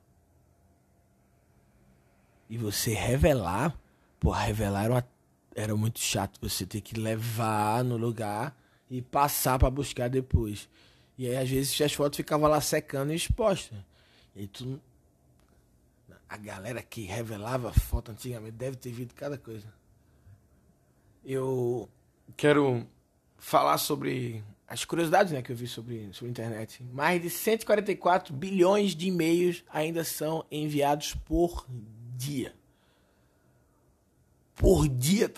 E 2.49 2.57
você 2.57 2.93
revelar, 2.93 3.77
pô, 4.19 4.31
revelar 4.31 4.85
era, 4.85 4.93
uma, 4.93 5.07
era 5.55 5.75
muito 5.75 5.99
chato 5.99 6.39
você 6.41 6.65
ter 6.65 6.81
que 6.81 6.99
levar 6.99 7.83
no 7.83 7.97
lugar 7.97 8.57
e 8.89 9.01
passar 9.01 9.59
para 9.59 9.69
buscar 9.69 10.09
depois. 10.09 10.69
E 11.17 11.27
aí 11.27 11.37
às 11.37 11.49
vezes 11.49 11.81
as 11.81 11.93
fotos 11.93 12.17
ficavam 12.17 12.49
lá 12.49 12.61
secando 12.61 13.11
e 13.11 13.15
expostas. 13.15 13.77
E 14.35 14.47
tu 14.47 14.79
a 16.29 16.37
galera 16.37 16.81
que 16.81 17.01
revelava 17.01 17.71
foto 17.71 18.11
antigamente 18.11 18.53
deve 18.53 18.75
ter 18.75 18.91
visto 18.91 19.15
cada 19.15 19.37
coisa. 19.37 19.73
Eu 21.23 21.89
quero 22.35 22.85
falar 23.37 23.77
sobre 23.77 24.43
as 24.67 24.83
curiosidades 24.83 25.31
né, 25.31 25.41
que 25.41 25.51
eu 25.51 25.55
vi 25.55 25.67
sobre, 25.67 26.11
sobre 26.13 26.27
a 26.27 26.31
internet. 26.31 26.83
Mais 26.91 27.21
de 27.21 27.29
144 27.29 28.33
bilhões 28.33 28.95
de 28.95 29.07
e-mails 29.07 29.63
ainda 29.69 30.03
são 30.03 30.45
enviados 30.51 31.13
por 31.13 31.65
dia. 32.15 32.53
Por 34.55 34.89
dia? 34.89 35.31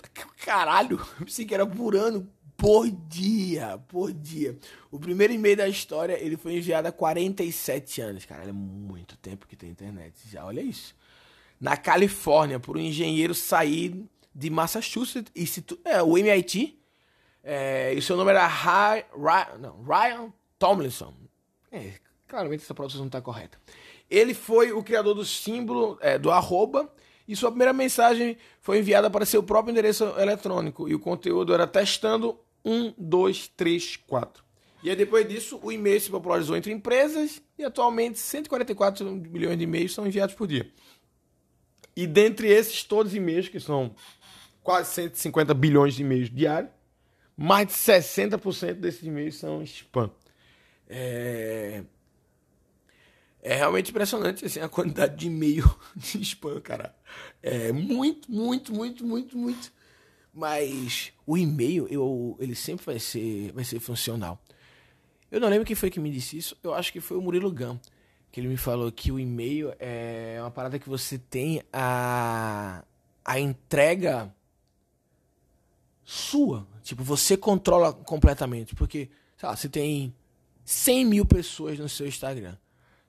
Caralho, 0.44 0.98
eu 1.20 1.26
pensei 1.26 1.44
que 1.44 1.54
era 1.54 1.66
por 1.66 1.94
ano 1.94 2.28
por 2.60 2.90
dia, 2.90 3.80
por 3.88 4.12
dia. 4.12 4.58
O 4.90 5.00
primeiro 5.00 5.32
e-mail 5.32 5.56
da 5.56 5.66
história, 5.66 6.22
ele 6.22 6.36
foi 6.36 6.58
enviado 6.58 6.86
há 6.86 6.92
47 6.92 8.02
anos. 8.02 8.26
Cara, 8.26 8.44
é 8.44 8.52
muito 8.52 9.16
tempo 9.16 9.46
que 9.46 9.56
tem 9.56 9.70
internet 9.70 10.14
já, 10.30 10.44
olha 10.44 10.60
isso. 10.60 10.94
Na 11.58 11.74
Califórnia, 11.74 12.60
por 12.60 12.76
um 12.76 12.80
engenheiro 12.80 13.34
sair 13.34 14.04
de 14.34 14.50
Massachusetts, 14.50 15.32
Instituto, 15.34 15.80
é, 15.88 16.02
o 16.02 16.18
MIT, 16.18 16.78
é, 17.42 17.94
e 17.94 18.02
seu 18.02 18.14
nome 18.14 18.30
era 18.30 18.46
Ryan, 18.46 19.04
Ryan, 19.16 19.58
não, 19.58 19.82
Ryan 19.82 20.32
Tomlinson. 20.58 21.14
É, 21.72 21.94
claramente 22.28 22.62
essa 22.62 22.74
produção 22.74 23.00
não 23.00 23.06
está 23.06 23.22
correta. 23.22 23.58
Ele 24.10 24.34
foi 24.34 24.70
o 24.70 24.82
criador 24.82 25.14
do 25.14 25.24
símbolo 25.24 25.96
é, 26.02 26.18
do 26.18 26.30
arroba 26.30 26.92
e 27.26 27.34
sua 27.34 27.50
primeira 27.50 27.72
mensagem 27.72 28.36
foi 28.60 28.80
enviada 28.80 29.08
para 29.08 29.24
seu 29.24 29.42
próprio 29.42 29.72
endereço 29.72 30.04
eletrônico. 30.18 30.86
E 30.88 30.94
o 30.94 30.98
conteúdo 30.98 31.54
era 31.54 31.66
testando 31.66 32.38
1, 32.64 32.94
2, 32.96 33.48
3, 33.48 33.96
4. 33.96 34.44
E 34.82 34.88
aí, 34.88 34.96
depois 34.96 35.28
disso, 35.28 35.60
o 35.62 35.70
e-mail 35.70 36.00
se 36.00 36.10
popularizou 36.10 36.56
entre 36.56 36.72
empresas 36.72 37.42
e 37.58 37.64
atualmente 37.64 38.18
144 38.18 39.04
milhões 39.10 39.58
de 39.58 39.64
e-mails 39.64 39.92
são 39.92 40.06
enviados 40.06 40.34
por 40.34 40.46
dia. 40.46 40.70
E 41.94 42.06
dentre 42.06 42.48
esses 42.48 42.82
todos 42.82 43.12
os 43.12 43.16
e-mails, 43.16 43.48
que 43.48 43.60
são 43.60 43.94
quase 44.62 44.94
150 44.94 45.52
bilhões 45.52 45.94
de 45.94 46.02
e-mails 46.02 46.30
diários, 46.30 46.72
mais 47.36 47.66
de 47.66 47.74
60% 47.74 48.74
desses 48.74 49.02
e-mails 49.02 49.36
são 49.36 49.62
spam. 49.62 50.10
É... 50.88 51.82
é 53.42 53.54
realmente 53.54 53.90
impressionante 53.90 54.44
assim, 54.44 54.60
a 54.60 54.68
quantidade 54.68 55.16
de 55.16 55.26
e-mail 55.26 55.64
de 55.94 56.22
spam, 56.22 56.60
cara. 56.60 56.94
É 57.42 57.72
muito, 57.72 58.30
muito, 58.30 58.72
muito, 58.72 59.04
muito, 59.04 59.36
muito. 59.36 59.72
Mas 60.32 61.12
o 61.26 61.36
e-mail, 61.36 61.86
eu, 61.88 62.36
ele 62.38 62.54
sempre 62.54 62.86
vai 62.86 62.98
ser, 62.98 63.52
vai 63.52 63.64
ser 63.64 63.80
funcional. 63.80 64.40
Eu 65.30 65.40
não 65.40 65.48
lembro 65.48 65.66
quem 65.66 65.76
foi 65.76 65.90
que 65.90 66.00
me 66.00 66.10
disse 66.10 66.36
isso. 66.36 66.56
Eu 66.62 66.74
acho 66.74 66.92
que 66.92 67.00
foi 67.00 67.16
o 67.16 67.22
Murilo 67.22 67.50
Gam. 67.50 67.80
Que 68.32 68.40
ele 68.40 68.48
me 68.48 68.56
falou 68.56 68.90
que 68.92 69.10
o 69.10 69.18
e-mail 69.18 69.72
é 69.78 70.36
uma 70.40 70.50
parada 70.50 70.78
que 70.78 70.88
você 70.88 71.18
tem 71.18 71.62
a, 71.72 72.84
a 73.24 73.40
entrega 73.40 74.32
sua. 76.04 76.66
Tipo, 76.82 77.02
você 77.02 77.36
controla 77.36 77.92
completamente. 77.92 78.74
Porque, 78.74 79.10
sei 79.36 79.48
lá, 79.48 79.56
você 79.56 79.68
tem 79.68 80.14
100 80.64 81.04
mil 81.04 81.26
pessoas 81.26 81.78
no 81.78 81.88
seu 81.88 82.06
Instagram. 82.06 82.56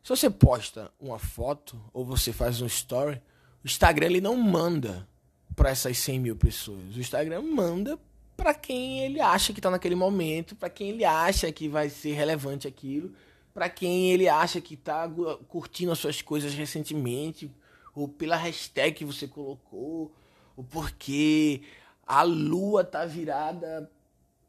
Se 0.04 0.10
você 0.10 0.30
posta 0.30 0.92
uma 1.00 1.20
foto 1.20 1.80
ou 1.94 2.04
você 2.04 2.34
faz 2.34 2.60
um 2.62 2.66
story, 2.66 3.22
o 3.64 3.68
Instagram 3.68 4.08
ele 4.08 4.22
não 4.22 4.36
manda 4.36 5.08
para 5.56 5.70
essas 5.70 5.98
100 5.98 6.20
mil 6.20 6.36
pessoas. 6.36 6.96
O 6.96 7.00
Instagram 7.00 7.42
manda 7.42 8.00
para 8.36 8.54
quem 8.54 9.04
ele 9.04 9.22
acha 9.22 9.54
que 9.54 9.60
está 9.60 9.70
naquele 9.70 9.96
momento, 9.96 10.56
para 10.56 10.70
quem 10.70 10.90
ele 10.90 11.06
acha 11.06 11.52
que 11.52 11.70
vai 11.70 11.90
ser 11.90 12.14
relevante 12.14 12.68
aquilo, 12.68 13.14
para 13.54 13.70
quem 13.70 14.12
ele 14.12 14.28
acha 14.28 14.60
que 14.60 14.74
está 14.74 15.08
curtindo 15.48 15.92
as 15.92 16.00
suas 16.00 16.22
coisas 16.22 16.54
recentemente, 16.54 17.52
ou 17.94 18.08
pela 18.08 18.36
hashtag 18.36 18.96
que 18.96 19.06
você 19.06 19.28
colocou, 19.28 20.12
ou 20.56 20.64
porque 20.64 21.62
a 22.08 22.24
lua 22.24 22.84
tá 22.84 23.06
virada 23.06 23.90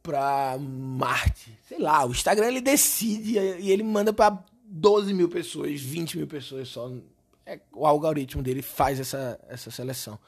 para 0.03 0.57
Marte. 0.59 1.57
Sei 1.69 1.79
lá, 1.79 2.05
o 2.07 2.11
Instagram 2.11 2.49
ele 2.49 2.61
decide 2.61 3.38
e 3.38 3.71
ele 3.71 3.83
manda 3.83 4.12
para 4.12 4.43
12 4.65 5.12
mil 5.12 5.29
pessoas, 5.29 5.81
20 5.81 6.19
mil 6.19 6.27
pessoas 6.27 6.69
só. 6.69 6.91
É, 7.45 7.61
o 7.73 7.87
algoritmo 7.87 8.43
dele 8.43 8.62
faz 8.62 8.99
essa, 9.01 9.38
essa 9.49 9.71
seleção. 9.71 10.19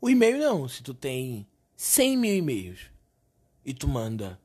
O 0.00 0.08
e-mail 0.08 0.38
não. 0.38 0.68
Se 0.68 0.82
tu 0.82 0.94
tem 0.94 1.46
100 1.76 2.16
mil 2.16 2.36
e-mails 2.36 2.80
e 3.64 3.74
tu 3.74 3.86
manda 3.86 4.40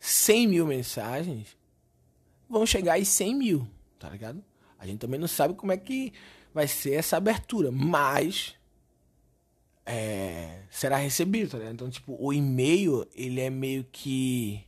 100 0.00 0.48
mil 0.48 0.66
mensagens, 0.66 1.56
vão 2.48 2.66
chegar 2.66 2.94
aí 2.94 3.04
100 3.04 3.34
mil, 3.34 3.68
tá 3.98 4.08
ligado? 4.08 4.42
A 4.78 4.86
gente 4.86 4.98
também 4.98 5.18
não 5.18 5.28
sabe 5.28 5.54
como 5.54 5.72
é 5.72 5.76
que 5.76 6.12
vai 6.52 6.66
ser 6.66 6.94
essa 6.94 7.16
abertura, 7.16 7.70
mas 7.70 8.56
é, 9.84 10.62
será 10.70 10.96
recebido, 10.96 11.50
tá 11.50 11.58
ligado? 11.58 11.74
Então, 11.74 11.90
tipo, 11.90 12.16
o 12.18 12.32
e-mail, 12.32 13.06
ele 13.14 13.40
é 13.40 13.50
meio 13.50 13.84
que. 13.90 14.64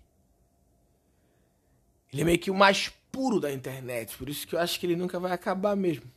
Ele 2.12 2.22
é 2.22 2.24
meio 2.24 2.38
que 2.38 2.50
o 2.50 2.54
mais 2.54 2.88
puro 3.12 3.38
da 3.38 3.52
internet. 3.52 4.16
Por 4.16 4.28
isso 4.28 4.46
que 4.46 4.54
eu 4.54 4.58
acho 4.58 4.80
que 4.80 4.86
ele 4.86 4.96
nunca 4.96 5.20
vai 5.20 5.32
acabar 5.32 5.76
mesmo. 5.76 6.10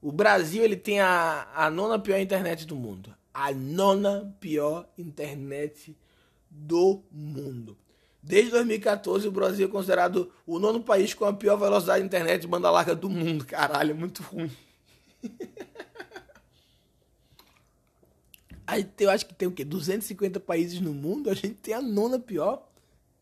O 0.00 0.12
Brasil 0.12 0.62
ele 0.62 0.76
tem 0.76 1.00
a, 1.00 1.48
a 1.54 1.70
nona 1.70 1.98
pior 1.98 2.18
internet 2.18 2.66
do 2.66 2.76
mundo. 2.76 3.14
A 3.32 3.52
nona 3.52 4.34
pior 4.40 4.88
internet 4.96 5.96
do 6.50 7.02
mundo. 7.10 7.76
Desde 8.22 8.50
2014, 8.52 9.26
o 9.26 9.32
Brasil 9.32 9.66
é 9.66 9.70
considerado 9.70 10.30
o 10.46 10.58
nono 10.58 10.82
país 10.82 11.12
com 11.12 11.24
a 11.24 11.32
pior 11.32 11.56
velocidade 11.56 12.00
de 12.00 12.06
internet 12.06 12.42
de 12.42 12.46
banda 12.46 12.70
larga 12.70 12.94
do 12.94 13.10
mundo. 13.10 13.44
Caralho, 13.44 13.90
é 13.90 13.94
muito 13.94 14.22
ruim. 14.22 14.50
Aí 18.64 18.88
eu 19.00 19.10
acho 19.10 19.26
que 19.26 19.34
tem 19.34 19.48
o 19.48 19.52
quê? 19.52 19.64
250 19.64 20.38
países 20.38 20.80
no 20.80 20.94
mundo? 20.94 21.28
A 21.28 21.34
gente 21.34 21.54
tem 21.54 21.74
a 21.74 21.82
nona 21.82 22.18
pior. 22.18 22.68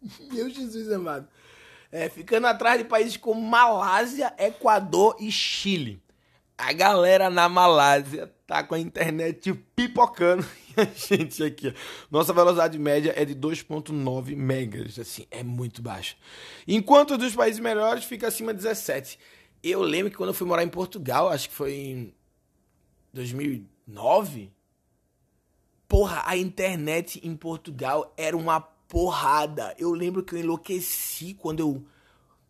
Meu 0.32 0.50
Jesus 0.50 0.92
amado. 0.92 1.26
É, 1.90 2.08
ficando 2.08 2.46
atrás 2.46 2.78
de 2.78 2.84
países 2.84 3.16
como 3.16 3.40
Malásia, 3.40 4.32
Equador 4.38 5.16
e 5.18 5.32
Chile. 5.32 6.00
A 6.62 6.74
galera 6.74 7.30
na 7.30 7.48
Malásia 7.48 8.30
tá 8.46 8.62
com 8.62 8.74
a 8.74 8.78
internet 8.78 9.54
pipocando 9.74 10.44
e 10.76 10.80
a 10.80 10.84
gente 10.84 11.42
aqui. 11.42 11.74
Nossa 12.10 12.34
velocidade 12.34 12.78
média 12.78 13.14
é 13.16 13.24
de 13.24 13.34
2.9 13.34 14.36
megas, 14.36 14.98
assim, 14.98 15.26
é 15.30 15.42
muito 15.42 15.80
baixa. 15.80 16.16
Enquanto 16.68 17.16
dos 17.16 17.34
países 17.34 17.60
melhores 17.60 18.04
fica 18.04 18.28
acima 18.28 18.52
de 18.52 18.58
17. 18.58 19.18
Eu 19.62 19.80
lembro 19.80 20.10
que 20.10 20.18
quando 20.18 20.28
eu 20.28 20.34
fui 20.34 20.46
morar 20.46 20.62
em 20.62 20.68
Portugal, 20.68 21.30
acho 21.30 21.48
que 21.48 21.54
foi 21.54 21.74
em 21.74 22.14
2009, 23.14 24.52
porra, 25.88 26.22
a 26.26 26.36
internet 26.36 27.20
em 27.22 27.34
Portugal 27.34 28.12
era 28.18 28.36
uma 28.36 28.60
porrada. 28.60 29.74
Eu 29.78 29.92
lembro 29.92 30.22
que 30.22 30.34
eu 30.34 30.38
enlouqueci 30.38 31.32
quando 31.32 31.60
eu 31.60 31.86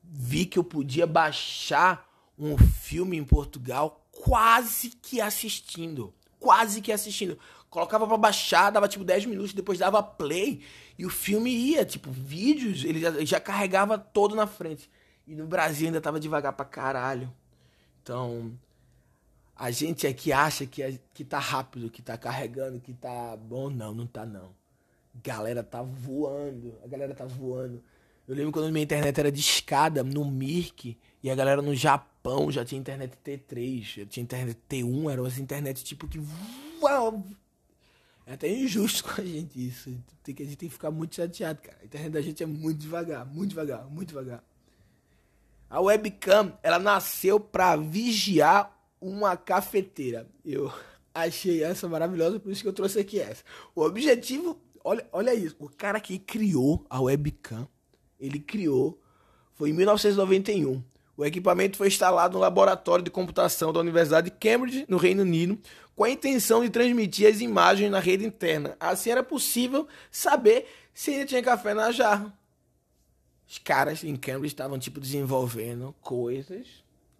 vi 0.03 0.47
que 0.47 0.59
eu 0.59 0.65
podia 0.65 1.07
baixar 1.07 2.10
um 2.41 2.57
filme 2.57 3.17
em 3.17 3.25
Portugal 3.25 4.07
quase 4.11 4.91
que 4.91 5.21
assistindo. 5.21 6.13
Quase 6.39 6.81
que 6.81 6.91
assistindo. 6.91 7.39
Colocava 7.69 8.07
pra 8.07 8.17
baixar, 8.17 8.71
dava 8.71 8.89
tipo 8.89 9.05
10 9.05 9.27
minutos, 9.27 9.53
depois 9.53 9.79
dava 9.79 10.03
play 10.03 10.63
e 10.99 11.07
o 11.07 11.11
filme 11.11 11.51
ia, 11.51 11.85
tipo, 11.85 12.11
vídeos, 12.11 12.85
ele 12.85 13.01
já, 13.01 13.25
já 13.25 13.41
carregava 13.41 13.97
todo 13.97 14.35
na 14.35 14.47
frente. 14.47 14.91
E 15.27 15.35
no 15.35 15.47
Brasil 15.47 15.87
ainda 15.87 16.01
tava 16.01 16.19
devagar 16.19 16.53
pra 16.53 16.65
caralho. 16.65 17.33
Então, 18.03 18.53
a 19.55 19.71
gente 19.71 20.07
aqui 20.07 20.33
acha 20.33 20.67
que, 20.67 20.83
é, 20.83 20.99
que 21.15 21.25
tá 21.25 21.39
rápido, 21.39 21.91
que 21.91 22.03
tá 22.03 22.19
carregando, 22.19 22.81
que 22.81 22.93
tá 22.93 23.37
bom. 23.37 23.71
Não, 23.71 23.95
não 23.95 24.07
tá 24.07 24.27
não 24.27 24.59
galera 25.23 25.63
tá 25.63 25.83
voando. 25.83 26.79
A 26.85 26.87
galera 26.87 27.15
tá 27.15 27.25
voando. 27.25 27.83
Eu 28.27 28.35
lembro 28.35 28.53
quando 28.53 28.71
minha 28.73 28.85
internet 28.85 29.19
era 29.19 29.33
de 29.33 29.41
escada 29.41 30.03
no 30.05 30.25
Mirk 30.25 30.97
e 31.23 31.31
a 31.31 31.35
galera 31.35 31.61
no 31.61 31.75
Japão 31.75 32.51
já 32.51 32.65
tinha 32.65 32.81
internet 32.81 33.17
T3, 33.25 33.83
já 33.83 34.07
tinha 34.07 34.25
internet 34.25 34.59
T1, 34.69 35.13
era 35.13 35.23
umas 35.23 35.39
internet 35.39 35.85
tipo 35.85 36.09
que. 36.09 36.21
É 38.27 38.35
até 38.35 38.49
injusto 38.49 39.05
com 39.13 39.21
a 39.21 39.25
gente 39.25 39.67
isso. 39.67 39.95
Tem 40.23 40.35
que, 40.35 40.43
a 40.43 40.47
gente 40.47 40.57
tem 40.57 40.69
que 40.69 40.75
ficar 40.75 40.91
muito 40.91 41.15
chateado, 41.15 41.61
cara. 41.61 41.79
A 41.83 41.85
internet 41.85 42.13
da 42.13 42.23
gente 42.23 42.43
é 42.43 42.47
muito 42.47 42.79
devagar, 42.79 43.27
muito 43.27 43.51
devagar, 43.51 43.85
muito 43.87 44.09
devagar. 44.09 44.45
A 45.69 45.81
webcam, 45.81 46.59
ela 46.63 46.79
nasceu 46.79 47.39
pra 47.39 47.77
vigiar 47.77 48.77
uma 49.01 49.37
cafeteira. 49.37 50.27
Eu 50.45 50.73
achei 51.15 51.63
essa 51.63 51.89
maravilhosa, 51.89 52.41
por 52.41 52.51
isso 52.51 52.63
que 52.63 52.69
eu 52.69 52.73
trouxe 52.73 52.99
aqui 52.99 53.21
essa. 53.21 53.45
O 53.75 53.83
objetivo 53.83 54.61
olha, 54.85 55.07
olha 55.13 55.35
isso. 55.35 55.57
O 55.59 55.69
cara 55.69 56.01
que 56.01 56.19
criou 56.19 56.85
a 56.89 57.01
webcam, 57.01 57.69
ele 58.19 58.39
criou, 58.39 59.01
foi 59.55 59.71
em 59.71 59.73
1991. 59.73 60.83
O 61.21 61.25
equipamento 61.27 61.77
foi 61.77 61.89
instalado 61.89 62.33
no 62.33 62.41
laboratório 62.41 63.05
de 63.05 63.11
computação 63.11 63.75
da 63.75 63.81
Universidade 63.81 64.31
de 64.31 64.37
Cambridge, 64.39 64.87
no 64.89 64.97
Reino 64.97 65.21
Unido, 65.21 65.59
com 65.95 66.03
a 66.03 66.09
intenção 66.09 66.63
de 66.63 66.71
transmitir 66.71 67.29
as 67.29 67.43
imagens 67.43 67.91
na 67.91 68.01
rede 68.01 68.25
interna. 68.25 68.75
Assim 68.81 69.11
era 69.11 69.23
possível 69.23 69.87
saber 70.11 70.67
se 70.95 71.11
ainda 71.11 71.27
tinha 71.27 71.43
café 71.43 71.75
na 71.75 71.93
jarra. 71.93 72.33
Os 73.47 73.59
caras 73.59 74.03
em 74.03 74.17
Cambridge 74.17 74.55
estavam 74.55 74.79
tipo 74.79 74.99
desenvolvendo 74.99 75.95
coisas 76.01 76.67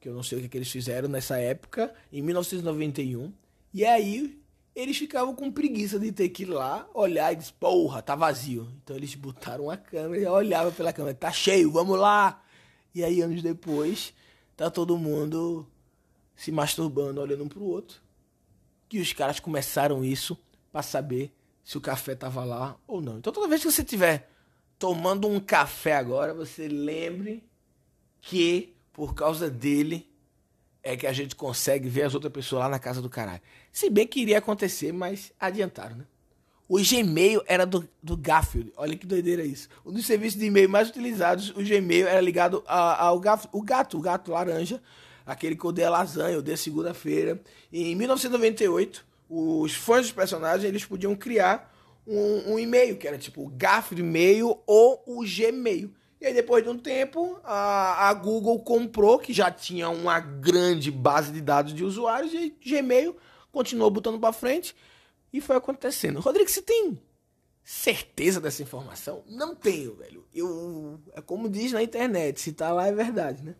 que 0.01 0.09
eu 0.09 0.15
não 0.15 0.23
sei 0.23 0.39
o 0.39 0.41
que, 0.41 0.49
que 0.49 0.57
eles 0.57 0.71
fizeram 0.71 1.07
nessa 1.07 1.37
época, 1.37 1.93
em 2.11 2.23
1991. 2.23 3.31
E 3.75 3.85
aí 3.85 4.41
eles 4.75 4.97
ficavam 4.97 5.35
com 5.35 5.53
preguiça 5.53 5.99
de 5.99 6.11
ter 6.11 6.31
que 6.31 6.45
ir 6.45 6.47
lá, 6.47 6.89
olhar 6.95 7.35
e 7.35 7.37
dizer, 7.37 7.53
porra, 7.61 8.01
tá 8.01 8.17
vazio. 8.17 8.67
Então 8.83 8.97
eles 8.97 9.15
botaram 9.15 9.69
a 9.69 9.77
câmera 9.77 10.23
e 10.23 10.27
olhava 10.27 10.73
pela 10.73 10.91
câmera, 10.91 11.15
tá 11.15 11.31
cheio, 11.31 11.71
vamos 11.71 11.99
lá. 11.99 12.43
E 12.95 13.05
aí, 13.05 13.21
anos 13.21 13.43
depois, 13.43 14.13
tá 14.57 14.71
todo 14.71 14.99
mundo 14.99 15.67
se 16.35 16.51
masturbando, 16.51 17.21
olhando 17.21 17.45
um 17.45 17.49
pro 17.49 17.63
outro. 17.63 18.01
E 18.91 18.99
os 18.99 19.13
caras 19.13 19.39
começaram 19.39 20.05
isso 20.05 20.37
para 20.73 20.83
saber 20.83 21.33
se 21.63 21.79
o 21.79 21.81
café 21.81 22.15
tava 22.15 22.45
lá 22.45 22.77
ou 22.87 23.01
não. 23.01 23.19
Então 23.19 23.33
toda 23.33 23.47
vez 23.47 23.63
que 23.63 23.71
você 23.71 23.83
estiver 23.83 24.29
tomando 24.79 25.29
um 25.29 25.39
café 25.39 25.95
agora, 25.95 26.35
você 26.35 26.67
lembre 26.67 27.45
que 28.21 28.75
por 28.93 29.15
causa 29.15 29.49
dele 29.51 30.09
é 30.83 30.97
que 30.97 31.07
a 31.07 31.13
gente 31.13 31.37
consegue 31.37 31.89
ver 31.89 32.03
as 32.03 32.15
outras 32.15 32.33
pessoas 32.33 32.63
lá 32.63 32.69
na 32.69 32.79
casa 32.79 33.03
do 33.03 33.11
caralho. 33.11 33.43
Se 33.71 33.91
bem 33.91 34.07
que 34.07 34.21
iria 34.21 34.39
acontecer, 34.39 34.93
mas 34.93 35.33
adiantaram, 35.39 35.97
né? 35.97 36.07
O 36.71 36.79
Gmail 36.79 37.43
era 37.49 37.67
do, 37.67 37.85
do 38.01 38.17
Garfield. 38.17 38.73
Olha 38.77 38.97
que 38.97 39.05
doideira 39.05 39.45
isso. 39.45 39.69
Um 39.85 39.91
dos 39.91 40.07
serviços 40.07 40.39
de 40.39 40.47
e-mail 40.47 40.69
mais 40.69 40.89
utilizados, 40.89 41.51
o 41.51 41.55
Gmail 41.55 42.07
era 42.07 42.21
ligado 42.21 42.63
ao 42.65 43.17
o 43.17 43.21
gato, 43.61 43.99
o 43.99 44.01
gato 44.01 44.31
laranja, 44.31 44.81
aquele 45.27 45.57
que 45.57 45.67
odeia 45.67 45.91
lasanha, 45.91 46.39
odeia 46.39 46.57
segunda-feira. 46.57 47.43
Em 47.73 47.97
1998, 47.97 49.05
os 49.29 49.75
fãs 49.75 50.03
dos 50.03 50.13
personagens 50.13 50.65
eles 50.65 50.85
podiam 50.85 51.17
criar 51.17 51.75
um, 52.07 52.53
um 52.53 52.59
e-mail, 52.59 52.97
que 52.97 53.09
era 53.09 53.19
tipo 53.19 53.43
o 53.43 53.49
Garfield 53.49 54.01
e-mail 54.01 54.57
ou 54.65 55.03
o 55.09 55.25
Gmail. 55.25 55.93
E 56.21 56.27
aí, 56.27 56.33
depois 56.33 56.63
de 56.63 56.71
um 56.71 56.79
tempo, 56.79 57.37
a, 57.43 58.11
a 58.11 58.15
Google 58.15 58.61
comprou, 58.61 59.19
que 59.19 59.33
já 59.33 59.51
tinha 59.51 59.89
uma 59.89 60.21
grande 60.21 60.93
base 60.93 61.33
de 61.33 61.41
dados 61.41 61.75
de 61.75 61.83
usuários, 61.83 62.33
e 62.33 62.55
Gmail 62.65 63.17
continuou 63.51 63.91
botando 63.91 64.21
para 64.21 64.33
frente 64.33 64.73
e 65.33 65.41
foi 65.41 65.57
acontecendo. 65.57 66.21
Rodrigo, 66.21 66.49
você 66.49 66.63
tem 66.63 67.01
certeza 67.63 68.41
dessa 68.41 68.63
informação? 68.63 69.23
Não 69.27 69.55
tenho, 69.55 69.95
velho. 69.95 70.27
Eu, 70.35 71.01
é 71.13 71.21
como 71.21 71.49
diz 71.49 71.73
na 71.73 71.83
internet, 71.83 72.41
se 72.41 72.53
tá 72.53 72.73
lá 72.73 72.87
é 72.87 72.93
verdade, 72.93 73.43
né? 73.43 73.55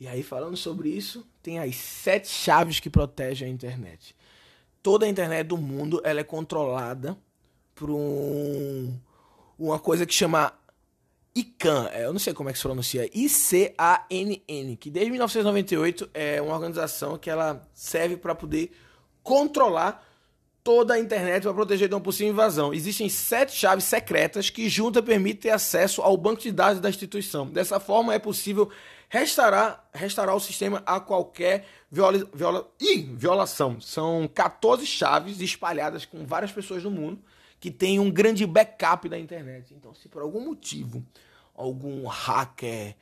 E 0.00 0.06
aí, 0.06 0.22
falando 0.22 0.56
sobre 0.56 0.90
isso, 0.90 1.26
tem 1.42 1.58
as 1.58 1.74
sete 1.74 2.28
chaves 2.28 2.78
que 2.78 2.88
protegem 2.88 3.48
a 3.48 3.50
internet. 3.50 4.14
Toda 4.80 5.06
a 5.06 5.08
internet 5.08 5.46
do 5.48 5.56
mundo 5.56 6.00
ela 6.04 6.20
é 6.20 6.24
controlada 6.24 7.18
por 7.74 7.90
um, 7.90 8.96
uma 9.58 9.78
coisa 9.78 10.06
que 10.06 10.14
chama 10.14 10.52
ICANN, 11.34 11.88
é, 11.92 12.04
eu 12.04 12.12
não 12.12 12.18
sei 12.18 12.32
como 12.32 12.48
é 12.48 12.52
que 12.52 12.58
se 12.58 12.64
pronuncia, 12.64 13.08
I-C-A-N-N, 13.12 14.76
que 14.76 14.90
desde 14.90 15.10
1998 15.10 16.10
é 16.12 16.42
uma 16.42 16.54
organização 16.54 17.16
que 17.16 17.30
ela 17.30 17.62
serve 17.72 18.16
para 18.16 18.34
poder 18.34 18.72
controlar 19.22 20.04
toda 20.68 20.92
a 20.92 20.98
internet 20.98 21.44
para 21.44 21.54
proteger 21.54 21.88
de 21.88 21.94
uma 21.94 22.00
possível 22.02 22.30
invasão. 22.30 22.74
Existem 22.74 23.08
sete 23.08 23.52
chaves 23.52 23.84
secretas 23.84 24.50
que 24.50 24.68
juntas 24.68 25.02
permitem 25.02 25.50
acesso 25.50 26.02
ao 26.02 26.14
banco 26.14 26.42
de 26.42 26.52
dados 26.52 26.78
da 26.78 26.90
instituição. 26.90 27.46
Dessa 27.46 27.80
forma, 27.80 28.12
é 28.12 28.18
possível 28.18 28.68
restaurar, 29.08 29.88
restaurar 29.94 30.36
o 30.36 30.40
sistema 30.40 30.82
a 30.84 31.00
qualquer 31.00 31.64
viola, 31.90 32.22
viola, 32.34 32.70
ih, 32.78 33.00
violação. 33.14 33.80
São 33.80 34.28
14 34.28 34.84
chaves 34.84 35.40
espalhadas 35.40 36.04
com 36.04 36.26
várias 36.26 36.52
pessoas 36.52 36.84
no 36.84 36.90
mundo 36.90 37.18
que 37.58 37.70
tem 37.70 37.98
um 37.98 38.10
grande 38.10 38.44
backup 38.44 39.08
da 39.08 39.18
internet. 39.18 39.72
Então, 39.72 39.94
se 39.94 40.06
por 40.06 40.20
algum 40.20 40.44
motivo 40.44 41.02
algum 41.54 42.06
hacker, 42.06 42.94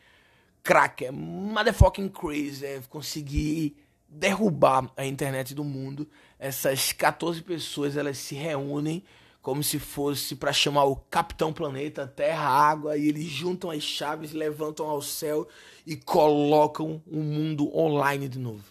cracker, 0.62 1.12
motherfucking 1.12 2.10
crazy 2.10 2.80
conseguir 2.88 3.76
derrubar 4.08 4.88
a 4.96 5.04
internet 5.04 5.52
do 5.52 5.64
mundo, 5.64 6.08
essas 6.38 6.92
14 6.92 7.42
pessoas 7.42 7.96
elas 7.96 8.18
se 8.18 8.34
reúnem 8.34 9.02
como 9.46 9.62
se 9.62 9.78
fosse 9.78 10.34
para 10.34 10.52
chamar 10.52 10.86
o 10.86 10.96
Capitão 10.96 11.52
Planeta, 11.52 12.04
Terra, 12.04 12.48
Água, 12.48 12.96
e 12.96 13.08
eles 13.08 13.26
juntam 13.26 13.70
as 13.70 13.82
chaves, 13.82 14.32
levantam 14.32 14.86
ao 14.86 15.00
céu 15.00 15.46
e 15.86 15.94
colocam 15.94 17.00
o 17.06 17.18
mundo 17.18 17.72
online 17.72 18.28
de 18.28 18.40
novo. 18.40 18.64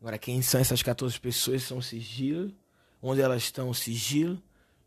Agora, 0.00 0.18
quem 0.18 0.40
são 0.40 0.60
essas 0.60 0.84
14 0.84 1.18
pessoas? 1.18 1.64
São 1.64 1.82
sigilo. 1.82 2.52
Onde 3.02 3.20
elas 3.20 3.42
estão? 3.42 3.74
Sigilo. 3.74 4.40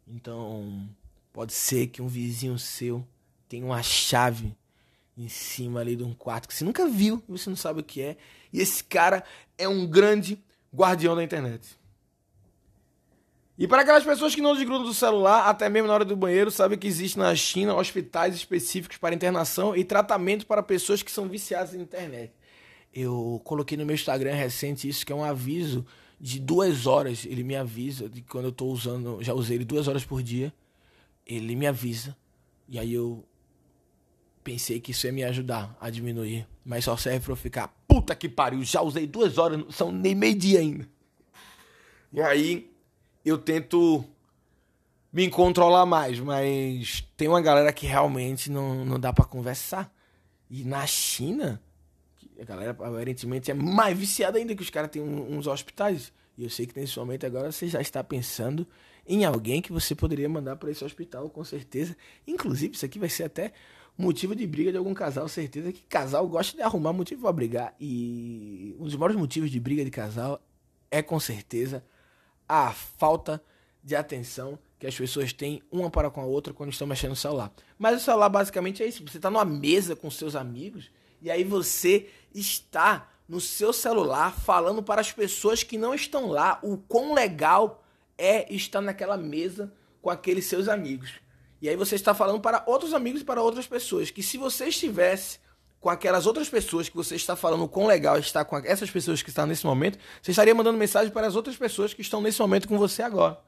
Então, 0.07 0.87
pode 1.33 1.51
ser 1.51 1.87
que 1.87 2.01
um 2.01 2.07
vizinho 2.07 2.57
seu 2.57 3.05
tenha 3.49 3.65
uma 3.65 3.83
chave 3.83 4.55
em 5.17 5.27
cima 5.27 5.81
ali 5.81 5.97
de 5.97 6.03
um 6.03 6.13
quarto 6.13 6.47
que 6.47 6.53
você 6.53 6.63
nunca 6.63 6.87
viu, 6.87 7.21
você 7.27 7.49
não 7.49 7.57
sabe 7.57 7.81
o 7.81 7.83
que 7.83 8.01
é. 8.01 8.17
E 8.51 8.61
esse 8.61 8.83
cara 8.83 9.23
é 9.57 9.67
um 9.67 9.85
grande 9.85 10.41
guardião 10.75 11.15
da 11.15 11.23
internet. 11.23 11.77
E 13.57 13.67
para 13.67 13.83
aquelas 13.83 14.03
pessoas 14.03 14.35
que 14.35 14.41
não 14.41 14.53
desgrudam 14.53 14.83
do 14.83 14.93
celular, 14.93 15.47
até 15.47 15.69
mesmo 15.69 15.87
na 15.87 15.93
hora 15.93 16.03
do 16.03 16.15
banheiro, 16.15 16.51
sabe 16.51 16.75
que 16.75 16.87
existe 16.87 17.17
na 17.17 17.33
China 17.35 17.73
hospitais 17.75 18.35
específicos 18.35 18.97
para 18.97 19.15
internação 19.15 19.73
e 19.75 19.83
tratamento 19.85 20.45
para 20.45 20.61
pessoas 20.61 21.01
que 21.01 21.09
são 21.09 21.29
viciadas 21.29 21.73
na 21.73 21.81
internet. 21.81 22.33
Eu 22.93 23.41
coloquei 23.45 23.77
no 23.77 23.85
meu 23.85 23.95
Instagram 23.95 24.33
recente 24.33 24.89
isso, 24.89 25.05
que 25.05 25.11
é 25.13 25.15
um 25.15 25.23
aviso 25.23 25.85
de 26.19 26.37
duas 26.37 26.85
horas. 26.85 27.25
Ele 27.25 27.43
me 27.43 27.55
avisa 27.55 28.09
de 28.09 28.21
quando 28.21 28.45
eu 28.45 28.49
estou 28.49 28.71
usando, 28.71 29.23
já 29.23 29.33
usei 29.33 29.55
ele 29.55 29.65
duas 29.65 29.87
horas 29.87 30.03
por 30.03 30.21
dia. 30.21 30.53
Ele 31.25 31.55
me 31.55 31.65
avisa. 31.65 32.15
E 32.67 32.77
aí 32.77 32.93
eu 32.93 33.23
pensei 34.43 34.81
que 34.81 34.91
isso 34.91 35.07
ia 35.07 35.13
me 35.13 35.23
ajudar 35.23 35.75
a 35.79 35.89
diminuir. 35.89 36.45
Mas 36.63 36.83
só 36.83 36.97
serve 36.97 37.21
para 37.21 37.31
eu 37.31 37.37
ficar, 37.37 37.73
puta 37.95 38.13
que 38.13 38.27
pariu, 38.27 38.61
já 38.61 38.81
usei 38.81 39.07
duas 39.07 39.37
horas, 39.37 39.63
são 39.73 39.89
nem 39.89 40.13
meio 40.13 40.35
dia 40.35 40.59
ainda. 40.59 40.85
E 42.11 42.21
aí 42.21 42.69
eu 43.23 43.37
tento 43.37 44.03
me 45.13 45.29
controlar 45.29 45.85
mais, 45.85 46.19
mas 46.19 47.07
tem 47.15 47.29
uma 47.29 47.41
galera 47.41 47.71
que 47.71 47.85
realmente 47.85 48.51
não, 48.51 48.83
não 48.83 48.99
dá 48.99 49.13
para 49.13 49.23
conversar. 49.23 49.89
E 50.49 50.65
na 50.65 50.85
China, 50.85 51.61
a 52.37 52.43
galera 52.43 52.71
aparentemente 52.71 53.49
é 53.49 53.53
mais 53.53 53.97
viciada 53.97 54.37
ainda 54.37 54.53
que 54.53 54.61
os 54.61 54.69
caras 54.69 54.91
têm 54.91 55.01
uns 55.01 55.47
hospitais. 55.47 56.11
E 56.37 56.43
eu 56.43 56.49
sei 56.49 56.65
que 56.65 56.77
nesse 56.77 56.99
momento 56.99 57.25
agora 57.25 57.49
você 57.49 57.65
já 57.69 57.79
está 57.79 58.03
pensando 58.03 58.67
em 59.07 59.23
alguém 59.23 59.61
que 59.61 59.71
você 59.71 59.95
poderia 59.95 60.27
mandar 60.27 60.57
para 60.57 60.69
esse 60.69 60.83
hospital, 60.83 61.29
com 61.29 61.45
certeza. 61.45 61.95
Inclusive, 62.27 62.75
isso 62.75 62.85
aqui 62.85 62.99
vai 62.99 63.07
ser 63.07 63.23
até 63.23 63.53
motivo 63.97 64.35
de 64.35 64.45
briga 64.45 64.71
de 64.71 64.77
algum 64.77 64.93
casal, 64.93 65.27
certeza 65.27 65.71
que 65.71 65.81
casal 65.83 66.27
gosta 66.27 66.55
de 66.55 66.63
arrumar 66.63 66.93
motivo 66.93 67.21
para 67.21 67.31
brigar. 67.31 67.75
E 67.79 68.75
um 68.79 68.83
dos 68.83 68.95
maiores 68.95 69.15
motivos 69.15 69.49
de 69.49 69.59
briga 69.59 69.83
de 69.83 69.91
casal 69.91 70.41
é 70.91 71.01
com 71.01 71.19
certeza 71.19 71.83
a 72.47 72.71
falta 72.71 73.41
de 73.83 73.95
atenção 73.95 74.59
que 74.79 74.87
as 74.87 74.95
pessoas 74.95 75.31
têm 75.31 75.61
uma 75.71 75.89
para 75.89 76.09
com 76.09 76.21
a 76.21 76.25
outra 76.25 76.53
quando 76.53 76.71
estão 76.71 76.87
mexendo 76.87 77.11
no 77.11 77.15
celular. 77.15 77.51
Mas 77.77 78.01
o 78.01 78.03
celular 78.03 78.29
basicamente 78.29 78.83
é 78.83 78.87
isso. 78.87 79.05
Você 79.07 79.17
está 79.17 79.29
numa 79.29 79.45
mesa 79.45 79.95
com 79.95 80.09
seus 80.09 80.35
amigos 80.35 80.91
e 81.21 81.31
aí 81.31 81.43
você 81.43 82.09
está 82.33 83.09
no 83.27 83.39
seu 83.39 83.73
celular 83.73 84.31
falando 84.31 84.83
para 84.83 85.01
as 85.01 85.11
pessoas 85.11 85.63
que 85.63 85.77
não 85.77 85.93
estão 85.95 86.27
lá 86.27 86.59
o 86.61 86.77
quão 86.77 87.13
legal 87.13 87.83
é 88.17 88.53
estar 88.53 88.81
naquela 88.81 89.17
mesa 89.17 89.73
com 90.01 90.09
aqueles 90.09 90.45
seus 90.45 90.67
amigos. 90.67 91.13
E 91.65 91.69
aí 91.69 91.75
você 91.75 91.95
está 91.95 92.13
falando 92.13 92.39
para 92.39 92.63
outros 92.67 92.93
amigos 92.93 93.21
e 93.21 93.25
para 93.25 93.41
outras 93.41 93.65
pessoas 93.65 94.11
que 94.11 94.21
se 94.21 94.37
você 94.37 94.67
estivesse 94.67 95.39
com 95.79 95.89
aquelas 95.89 96.27
outras 96.27 96.47
pessoas 96.47 96.87
que 96.87 96.95
você 96.95 97.15
está 97.15 97.35
falando 97.35 97.67
quão 97.67 97.87
legal 97.87 98.19
está 98.19 98.45
com 98.45 98.55
essas 98.57 98.91
pessoas 98.91 99.23
que 99.23 99.29
estão 99.29 99.47
nesse 99.47 99.65
momento, 99.65 99.97
você 100.21 100.29
estaria 100.29 100.53
mandando 100.53 100.77
mensagem 100.77 101.11
para 101.11 101.25
as 101.25 101.35
outras 101.35 101.55
pessoas 101.55 101.91
que 101.91 102.03
estão 102.03 102.21
nesse 102.21 102.39
momento 102.39 102.67
com 102.67 102.77
você 102.77 103.01
agora. 103.01 103.39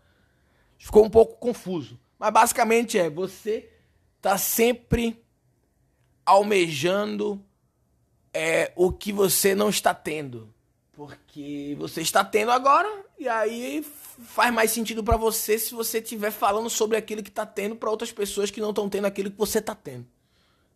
Ficou 0.79 1.05
um 1.05 1.11
pouco 1.11 1.35
confuso. 1.35 1.99
Mas 2.17 2.33
basicamente 2.33 2.97
é, 2.97 3.07
você 3.07 3.69
está 4.15 4.35
sempre 4.35 5.23
almejando 6.25 7.39
é, 8.33 8.71
o 8.75 8.91
que 8.91 9.13
você 9.13 9.53
não 9.53 9.69
está 9.69 9.93
tendo. 9.93 10.51
Porque 10.91 11.75
você 11.77 12.01
está 12.01 12.25
tendo 12.25 12.49
agora, 12.49 12.89
e 13.19 13.29
aí 13.29 13.85
faz 14.19 14.53
mais 14.53 14.71
sentido 14.71 15.03
para 15.03 15.17
você 15.17 15.59
se 15.59 15.73
você 15.73 15.99
estiver 15.99 16.31
falando 16.31 16.69
sobre 16.69 16.97
aquilo 16.97 17.23
que 17.23 17.29
está 17.29 17.45
tendo 17.45 17.75
para 17.75 17.89
outras 17.89 18.11
pessoas 18.11 18.49
que 18.49 18.61
não 18.61 18.69
estão 18.69 18.89
tendo 18.89 19.05
aquilo 19.05 19.31
que 19.31 19.37
você 19.37 19.59
está 19.59 19.75
tendo. 19.75 20.05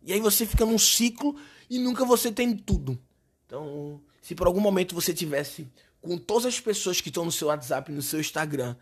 E 0.02 0.12
aí 0.12 0.20
você 0.20 0.46
fica 0.46 0.64
num 0.64 0.78
ciclo 0.78 1.36
e 1.68 1.78
nunca 1.78 2.04
você 2.04 2.30
tem 2.30 2.56
tudo. 2.56 2.98
Então, 3.46 4.00
se 4.20 4.34
por 4.34 4.46
algum 4.46 4.60
momento 4.60 4.94
você 4.94 5.12
tivesse 5.12 5.68
com 6.00 6.18
todas 6.18 6.46
as 6.46 6.60
pessoas 6.60 7.00
que 7.00 7.08
estão 7.08 7.24
no 7.24 7.32
seu 7.32 7.48
WhatsApp, 7.48 7.90
no 7.92 8.02
seu 8.02 8.20
Instagram, 8.20 8.76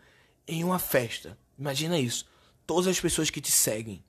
em 0.47 0.63
uma 0.63 0.79
festa, 0.79 1.37
imagina 1.57 1.99
isso, 1.99 2.25
todas 2.65 2.87
as 2.87 2.99
pessoas 2.99 3.29
que 3.29 3.41
te 3.41 3.51
seguem 3.51 4.03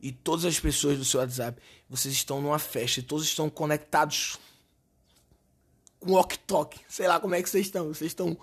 e 0.00 0.12
todas 0.12 0.44
as 0.44 0.58
pessoas 0.58 0.98
do 0.98 1.04
seu 1.04 1.20
WhatsApp, 1.20 1.60
vocês 1.88 2.12
estão 2.12 2.40
numa 2.40 2.58
festa 2.58 3.00
e 3.00 3.02
todos 3.02 3.24
estão 3.24 3.48
conectados 3.48 4.38
com 5.98 6.12
walk-talk, 6.12 6.78
sei 6.88 7.06
lá 7.06 7.20
como 7.20 7.34
é 7.34 7.42
que 7.42 7.48
vocês 7.48 7.66
estão, 7.66 7.88
vocês 7.88 8.10
estão 8.10 8.36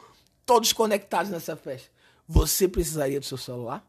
todos 0.50 0.74
conectados 0.74 1.30
nessa 1.30 1.56
festa. 1.56 1.92
Você 2.28 2.68
precisaria 2.68 3.20
do 3.20 3.26
seu 3.28 3.38
celular? 3.38 3.88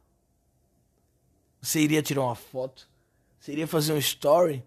Você 1.62 1.80
iria 1.80 2.02
tirar 2.02 2.20
uma 2.20 2.34
foto? 2.34 2.86
Seria 3.38 3.66
fazer 3.66 3.94
um 3.94 3.96
story 3.96 4.62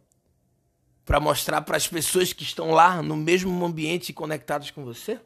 para 1.06 1.20
mostrar 1.20 1.62
para 1.62 1.78
as 1.78 1.88
pessoas 1.88 2.34
que 2.34 2.42
estão 2.42 2.72
lá 2.72 3.04
no 3.04 3.16
mesmo 3.16 3.64
ambiente 3.64 4.12
conectados 4.12 4.72
com 4.72 4.84
você? 4.84 5.20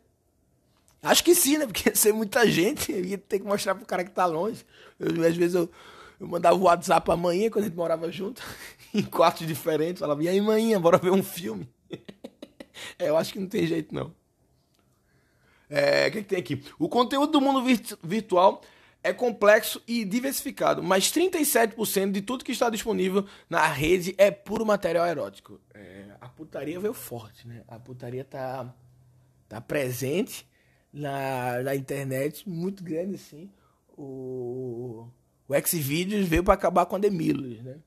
Acho 1.01 1.23
que 1.23 1.33
sim, 1.33 1.57
né? 1.57 1.65
Porque 1.65 1.87
ia 1.87 1.95
ser 1.95 2.11
muita 2.11 2.45
gente, 2.45 2.91
eu 2.91 3.05
ia 3.05 3.17
ter 3.17 3.39
que 3.39 3.45
mostrar 3.45 3.73
pro 3.73 3.85
cara 3.85 4.03
que 4.03 4.11
tá 4.11 4.25
longe. 4.25 4.65
Eu, 4.99 5.25
às 5.25 5.37
vezes 5.37 5.55
eu, 5.55 5.71
eu 6.19 6.27
mandava 6.27 6.57
o 6.57 6.63
WhatsApp 6.63 7.05
pra 7.05 7.15
manhã, 7.15 7.49
quando 7.49 7.63
a 7.63 7.67
gente 7.69 7.77
morava 7.77 8.11
junto, 8.11 8.43
em 8.93 9.03
quartos 9.03 9.47
diferentes, 9.47 10.01
falava, 10.01 10.21
e 10.21 10.27
aí 10.27 10.41
manhã, 10.41 10.81
bora 10.81 10.97
ver 10.97 11.11
um 11.11 11.23
filme. 11.23 11.65
é, 12.99 13.07
eu 13.07 13.15
acho 13.15 13.31
que 13.31 13.39
não 13.39 13.47
tem 13.47 13.65
jeito 13.65 13.95
não. 13.95 14.13
É, 15.69 16.07
o 16.07 16.11
que, 16.11 16.21
que 16.23 16.29
tem 16.29 16.39
aqui? 16.39 16.63
O 16.79 16.87
conteúdo 16.87 17.31
do 17.31 17.41
mundo 17.41 17.63
virtual 18.03 18.61
é 19.03 19.13
complexo 19.13 19.81
e 19.87 20.03
diversificado, 20.03 20.81
mas 20.81 21.11
37% 21.11 22.11
de 22.11 22.21
tudo 22.21 22.43
que 22.43 22.51
está 22.51 22.69
disponível 22.69 23.25
na 23.49 23.65
rede 23.67 24.15
é 24.17 24.31
puro 24.31 24.65
material 24.65 25.05
erótico. 25.07 25.59
É, 25.73 26.05
a 26.19 26.27
putaria 26.27 26.79
veio 26.79 26.93
forte, 26.93 27.47
né? 27.47 27.63
A 27.67 27.79
putaria 27.79 28.23
tá, 28.23 28.73
tá 29.47 29.61
presente 29.61 30.47
na, 30.91 31.61
na 31.63 31.75
internet, 31.75 32.47
muito 32.47 32.83
grande 32.83 33.15
assim. 33.15 33.49
O, 33.97 35.07
o 35.47 35.53
Xvideos 35.65 36.27
veio 36.27 36.43
para 36.43 36.53
acabar 36.53 36.85
com 36.85 36.95
a 36.95 36.99
Demilos, 36.99 37.61
né? 37.61 37.77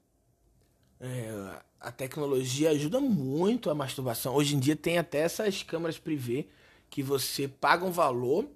É, 1.00 1.60
a 1.80 1.90
tecnologia 1.90 2.70
ajuda 2.70 3.00
muito 3.00 3.70
a 3.70 3.74
masturbação. 3.74 4.34
Hoje 4.34 4.54
em 4.54 4.58
dia 4.58 4.76
tem 4.76 4.98
até 4.98 5.20
essas 5.20 5.62
câmeras 5.62 5.98
privê 5.98 6.48
que 6.90 7.02
você 7.02 7.48
paga 7.48 7.84
um 7.84 7.90
valor 7.90 8.46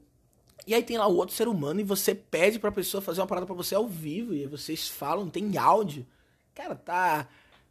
e 0.66 0.74
aí 0.74 0.82
tem 0.82 0.96
lá 0.96 1.06
o 1.06 1.16
outro 1.16 1.34
ser 1.34 1.46
humano 1.46 1.80
e 1.80 1.84
você 1.84 2.14
pede 2.14 2.58
pra 2.58 2.72
pessoa 2.72 3.02
fazer 3.02 3.20
uma 3.20 3.26
parada 3.26 3.46
pra 3.46 3.54
você 3.54 3.74
ao 3.74 3.86
vivo. 3.86 4.34
E 4.34 4.46
vocês 4.46 4.88
falam, 4.88 5.28
tem 5.28 5.56
áudio. 5.58 6.06
Cara, 6.54 6.74
tá. 6.74 7.28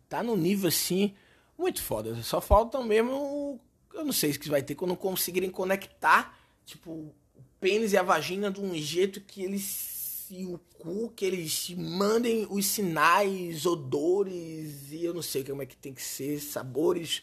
Tá 0.07 0.21
num 0.21 0.37
nível 0.37 0.67
assim. 0.67 1.13
Muito 1.57 1.81
foda. 1.81 2.21
Só 2.21 2.39
faltam 2.39 2.83
mesmo. 2.83 3.59
Eu 3.93 4.05
não 4.05 4.13
sei 4.13 4.33
se 4.33 4.49
vai 4.49 4.61
ter 4.61 4.75
quando 4.75 4.95
conseguirem 4.95 5.49
conectar, 5.49 6.37
tipo, 6.65 6.91
o 6.91 7.13
pênis 7.59 7.93
e 7.93 7.97
a 7.97 8.03
vagina 8.03 8.51
de 8.51 8.61
um 8.61 8.75
jeito 8.75 9.21
que 9.21 9.43
eles. 9.43 10.27
E 10.29 10.45
o 10.45 10.59
cu, 10.79 11.11
que 11.15 11.25
eles 11.25 11.69
mandem 11.77 12.47
os 12.49 12.65
sinais, 12.65 13.67
odores, 13.67 14.91
e 14.91 15.03
eu 15.03 15.13
não 15.13 15.21
sei 15.21 15.43
como 15.43 15.61
é 15.61 15.65
que 15.65 15.75
tem 15.75 15.93
que 15.93 16.01
ser, 16.01 16.39
sabores. 16.39 17.21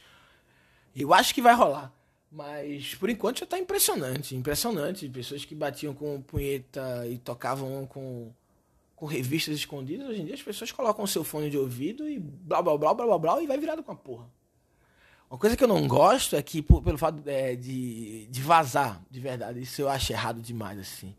Eu 0.95 1.13
acho 1.13 1.35
que 1.35 1.43
vai 1.43 1.55
rolar. 1.55 1.93
Mas 2.31 2.95
por 2.95 3.11
enquanto 3.11 3.41
já 3.41 3.47
tá 3.47 3.59
impressionante, 3.59 4.37
impressionante. 4.37 5.09
Pessoas 5.09 5.45
que 5.45 5.55
batiam 5.55 5.93
com 5.93 6.23
punheta 6.23 7.07
e 7.09 7.19
tocavam 7.19 7.87
com, 7.87 8.33
com 8.95 9.07
revistas 9.07 9.57
escondidas. 9.57 10.09
Hoje 10.09 10.21
em 10.21 10.25
dia 10.25 10.35
as 10.35 10.43
pessoas 10.43 10.71
colocam 10.71 11.05
o 11.05 11.09
seu 11.09 11.25
fone 11.25 11.51
de 11.51 11.59
ouvido 11.59 12.09
e 12.09 12.21
blá 12.21 12.63
blá 12.63 12.79
blá 12.79 12.95
blá 12.95 13.07
blá 13.07 13.19
blá 13.19 13.43
e 13.43 13.47
vai 13.47 13.59
virado 13.59 13.83
com 13.83 13.91
a 13.91 13.97
porra. 13.97 14.31
Uma 15.29 15.39
coisa 15.39 15.57
que 15.57 15.63
eu 15.63 15.69
não 15.69 15.87
gosto 15.87 16.35
é 16.35 16.43
que, 16.43 16.61
por, 16.61 16.83
pelo 16.83 16.99
fato 16.99 17.23
é, 17.27 17.55
de, 17.55 18.27
de 18.27 18.43
vazar, 18.43 19.01
de 19.09 19.21
verdade, 19.21 19.61
isso 19.61 19.81
eu 19.81 19.89
acho 19.89 20.13
errado 20.13 20.41
demais, 20.43 20.77
assim. 20.79 21.15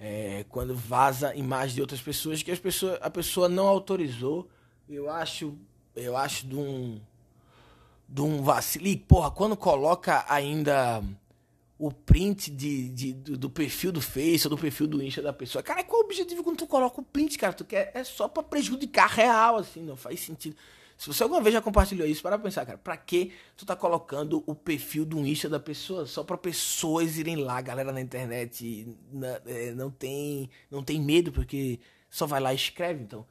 É, 0.00 0.46
quando 0.48 0.74
vaza 0.74 1.34
imagem 1.34 1.74
de 1.74 1.80
outras 1.82 2.00
pessoas 2.00 2.42
que 2.42 2.50
as 2.50 2.58
pessoas, 2.58 2.98
a 3.02 3.10
pessoa 3.10 3.46
não 3.46 3.66
autorizou, 3.66 4.48
eu 4.88 5.10
acho, 5.10 5.58
eu 5.94 6.16
acho 6.16 6.46
de 6.46 6.56
um 6.56 6.98
de 8.14 8.22
um 8.22 8.42
vacilo. 8.42 8.96
Porra, 9.08 9.28
quando 9.32 9.56
coloca 9.56 10.24
ainda 10.28 11.02
o 11.76 11.90
print 11.90 12.48
de, 12.48 12.88
de 12.90 13.12
do, 13.12 13.36
do, 13.36 13.50
perfil 13.50 13.90
do 13.90 14.00
Face 14.00 14.46
ou 14.46 14.50
do 14.50 14.56
perfil 14.56 14.86
do 14.86 15.02
Insta 15.02 15.20
da 15.20 15.32
pessoa. 15.32 15.64
Cara, 15.64 15.82
qual 15.82 16.00
é 16.00 16.04
o 16.04 16.06
objetivo 16.06 16.44
quando 16.44 16.58
tu 16.58 16.66
coloca 16.68 17.00
o 17.00 17.04
print, 17.04 17.36
cara? 17.36 17.52
Tu 17.52 17.64
quer, 17.64 17.90
é 17.92 18.04
só 18.04 18.28
para 18.28 18.44
prejudicar 18.44 19.08
real, 19.08 19.56
assim, 19.56 19.82
não 19.82 19.96
faz 19.96 20.20
sentido. 20.20 20.54
Se 20.96 21.08
você 21.08 21.24
alguma 21.24 21.40
vez 21.40 21.52
já 21.52 21.60
compartilhou 21.60 22.06
isso, 22.06 22.22
para 22.22 22.38
pensar, 22.38 22.64
cara, 22.64 22.78
pra 22.78 22.96
que 22.96 23.32
tu 23.56 23.66
tá 23.66 23.74
colocando 23.74 24.44
o 24.46 24.54
perfil 24.54 25.04
do 25.04 25.18
Insta 25.26 25.48
da 25.48 25.58
pessoa 25.58 26.06
só 26.06 26.22
para 26.22 26.38
pessoas 26.38 27.18
irem 27.18 27.34
lá, 27.34 27.60
galera 27.60 27.90
na 27.90 28.00
internet 28.00 28.96
na, 29.12 29.40
é, 29.44 29.72
não 29.72 29.90
tem 29.90 30.48
não 30.70 30.84
tem 30.84 31.02
medo 31.02 31.32
porque 31.32 31.80
só 32.08 32.26
vai 32.26 32.38
lá 32.40 32.52
e 32.52 32.56
escreve, 32.56 33.02
então, 33.02 33.26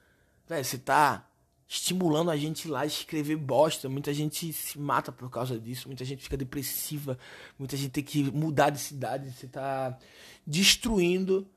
velho, 0.45 0.65
você 0.65 0.77
tá 0.77 1.25
estimulando 1.73 2.29
a 2.29 2.37
gente 2.37 2.67
lá 2.67 2.81
a 2.81 2.85
escrever 2.85 3.35
bosta. 3.35 3.89
Muita 3.89 4.13
gente 4.13 4.53
se 4.53 4.77
mata 4.77 5.11
por 5.11 5.27
causa 5.29 5.59
disso, 5.59 5.87
muita 5.87 6.05
gente 6.05 6.21
fica 6.21 6.37
depressiva, 6.37 7.17
muita 7.57 7.75
gente 7.75 7.89
tem 7.89 8.03
que 8.03 8.23
mudar 8.31 8.69
de 8.69 8.79
cidade. 8.79 9.31
Você 9.31 9.47
tá 9.47 9.97
destruindo 10.45 11.47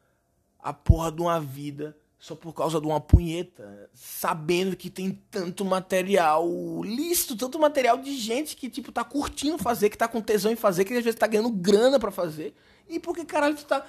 a 0.59 0.73
porra 0.73 1.13
de 1.13 1.21
uma 1.21 1.39
vida 1.39 1.95
só 2.19 2.35
por 2.35 2.55
causa 2.55 2.81
de 2.81 2.87
uma 2.87 2.99
punheta, 2.99 3.91
sabendo 3.93 4.75
que 4.75 4.89
tem 4.89 5.13
tanto 5.31 5.67
material 5.67 6.49
lícito, 6.83 7.37
tanto 7.37 7.59
material 7.59 7.99
de 7.99 8.17
gente 8.17 8.57
que, 8.57 8.71
tipo, 8.71 8.91
tá 8.91 9.05
curtindo 9.05 9.59
fazer, 9.59 9.91
que 9.91 9.99
tá 9.99 10.09
com 10.09 10.23
tesão 10.23 10.51
em 10.51 10.57
fazer, 10.57 10.87
que 10.87 10.95
às 10.95 11.05
vezes 11.05 11.21
tá 11.21 11.27
ganhando 11.27 11.51
grana 11.51 12.01
para 12.01 12.11
fazer. 12.11 12.55
E 12.89 12.99
por 12.99 13.15
que 13.15 13.25
caralho 13.25 13.55
tu 13.55 13.67
tá 13.67 13.87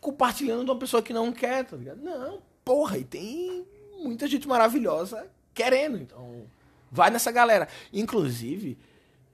compartilhando 0.00 0.64
de 0.64 0.70
uma 0.72 0.78
pessoa 0.78 1.00
que 1.00 1.12
não 1.12 1.30
quer, 1.30 1.64
tá 1.64 1.76
ligado? 1.76 2.02
Não, 2.02 2.42
porra, 2.64 2.98
e 2.98 3.04
tem 3.04 3.64
muita 4.00 4.26
gente 4.26 4.48
maravilhosa 4.48 5.37
querendo. 5.58 5.98
Então, 5.98 6.46
vai 6.90 7.10
nessa 7.10 7.32
galera. 7.32 7.68
Inclusive, 7.92 8.78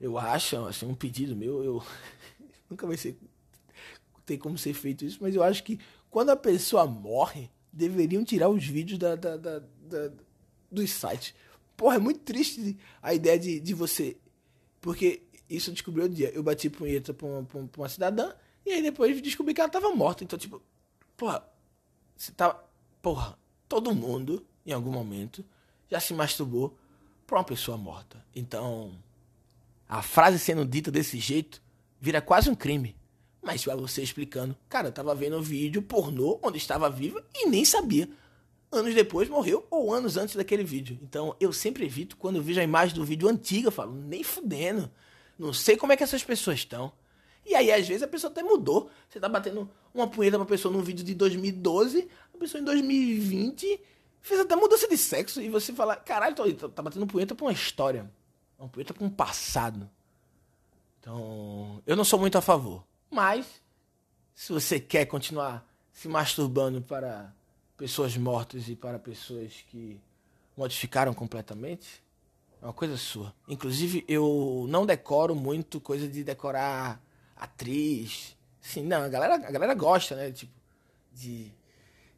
eu 0.01 0.17
acho, 0.17 0.57
assim, 0.65 0.87
um 0.87 0.95
pedido 0.95 1.35
meu, 1.35 1.63
eu 1.63 1.83
nunca 2.69 2.87
vai 2.87 2.97
ser 2.97 3.17
ter 4.25 4.39
como 4.39 4.57
ser 4.57 4.73
feito 4.73 5.05
isso, 5.05 5.19
mas 5.21 5.35
eu 5.35 5.43
acho 5.43 5.63
que 5.63 5.79
quando 6.09 6.31
a 6.31 6.35
pessoa 6.35 6.87
morre, 6.87 7.51
deveriam 7.71 8.23
tirar 8.23 8.49
os 8.49 8.65
vídeos 8.65 8.97
da, 8.97 9.15
da, 9.15 9.37
da, 9.37 9.59
da 9.59 10.11
dos 10.71 10.89
sites. 10.89 11.35
Porra, 11.77 11.97
é 11.97 11.99
muito 11.99 12.21
triste 12.21 12.75
a 13.03 13.13
ideia 13.13 13.37
de, 13.37 13.59
de 13.59 13.73
você. 13.73 14.17
Porque 14.81 15.21
isso 15.47 15.69
eu 15.69 15.73
descobri 15.73 16.01
outro 16.01 16.15
dia. 16.15 16.31
Eu 16.31 16.41
bati 16.41 16.69
punheta 16.69 17.13
pra 17.13 17.27
uma, 17.27 17.43
pra 17.43 17.81
uma 17.81 17.89
cidadã 17.89 18.33
e 18.65 18.71
aí 18.71 18.81
depois 18.81 19.21
descobri 19.21 19.53
que 19.53 19.61
ela 19.61 19.69
tava 19.69 19.93
morta. 19.93 20.23
Então, 20.23 20.39
tipo, 20.39 20.61
porra, 21.15 21.47
você 22.15 22.31
tá. 22.31 22.59
Porra, 23.01 23.37
todo 23.67 23.93
mundo, 23.93 24.43
em 24.65 24.71
algum 24.71 24.91
momento, 24.91 25.45
já 25.89 25.99
se 25.99 26.13
masturbou 26.13 26.77
para 27.25 27.37
uma 27.37 27.43
pessoa 27.43 27.77
morta. 27.77 28.23
Então, 28.35 28.93
a 29.87 30.01
frase 30.01 30.39
sendo 30.39 30.65
dita 30.65 30.91
desse 30.91 31.17
jeito 31.19 31.61
vira 31.99 32.21
quase 32.21 32.49
um 32.49 32.55
crime. 32.55 32.95
Mas 33.41 33.63
vai 33.63 33.75
você 33.75 34.01
explicando, 34.01 34.55
cara, 34.67 34.87
eu 34.87 34.91
tava 34.91 35.13
vendo 35.13 35.37
um 35.37 35.41
vídeo 35.41 35.81
pornô 35.81 36.39
onde 36.41 36.57
estava 36.57 36.89
viva 36.89 37.23
e 37.33 37.47
nem 37.47 37.63
sabia. 37.63 38.09
Anos 38.71 38.95
depois 38.95 39.29
morreu 39.29 39.65
ou 39.69 39.93
anos 39.93 40.17
antes 40.17 40.35
daquele 40.35 40.63
vídeo. 40.63 40.97
Então 41.03 41.35
eu 41.39 41.53
sempre 41.53 41.85
evito 41.85 42.17
quando 42.17 42.37
eu 42.37 42.41
vejo 42.41 42.59
a 42.59 42.63
imagem 42.63 42.95
do 42.95 43.05
vídeo 43.05 43.29
antiga, 43.29 43.67
eu 43.67 43.71
falo, 43.71 43.93
nem 43.93 44.23
fudendo. 44.23 44.91
Não 45.37 45.53
sei 45.53 45.77
como 45.77 45.93
é 45.93 45.97
que 45.97 46.03
essas 46.03 46.23
pessoas 46.23 46.59
estão. 46.59 46.91
E 47.45 47.53
aí, 47.53 47.71
às 47.71 47.87
vezes, 47.87 48.01
a 48.01 48.07
pessoa 48.07 48.31
até 48.31 48.41
mudou. 48.41 48.89
Você 49.07 49.19
tá 49.19 49.29
batendo 49.29 49.69
uma 49.93 50.07
punheta 50.07 50.37
pra 50.37 50.47
pessoa 50.47 50.73
num 50.73 50.81
vídeo 50.81 51.05
de 51.05 51.13
2012, 51.13 52.07
a 52.33 52.37
pessoa 52.39 52.59
em 52.59 52.65
2020 52.65 53.79
fez 54.25 54.39
até 54.39 54.55
mudança 54.55 54.87
de 54.87 54.97
sexo 54.97 55.39
e 55.39 55.49
você 55.49 55.71
fala, 55.71 55.95
caralho, 55.95 56.35
tá, 56.35 56.67
tá 56.67 56.81
batendo 56.81 57.05
punheta 57.05 57.35
pra 57.35 57.45
uma 57.45 57.53
história. 57.53 58.09
Uma 58.57 58.67
punheta 58.67 58.93
pra 58.93 59.05
um 59.05 59.09
passado. 59.09 59.89
Então, 60.99 61.81
eu 61.85 61.95
não 61.95 62.03
sou 62.03 62.19
muito 62.19 62.35
a 62.35 62.41
favor. 62.41 62.83
Mas, 63.11 63.61
se 64.33 64.51
você 64.51 64.79
quer 64.79 65.05
continuar 65.05 65.63
se 65.93 66.07
masturbando 66.07 66.81
para 66.81 67.31
pessoas 67.77 68.17
mortas 68.17 68.67
e 68.67 68.75
para 68.75 68.97
pessoas 68.97 69.63
que 69.69 70.01
modificaram 70.57 71.13
completamente, 71.13 72.03
é 72.61 72.65
uma 72.65 72.73
coisa 72.73 72.97
sua. 72.97 73.31
Inclusive, 73.47 74.03
eu 74.07 74.65
não 74.67 74.87
decoro 74.87 75.35
muito 75.35 75.79
coisa 75.79 76.07
de 76.07 76.23
decorar 76.23 76.99
atriz. 77.35 78.35
Sim, 78.59 78.83
não, 78.83 79.03
a 79.03 79.07
galera, 79.07 79.35
a 79.35 79.51
galera 79.51 79.73
gosta, 79.75 80.15
né? 80.15 80.31
Tipo, 80.31 80.53
de, 81.13 81.51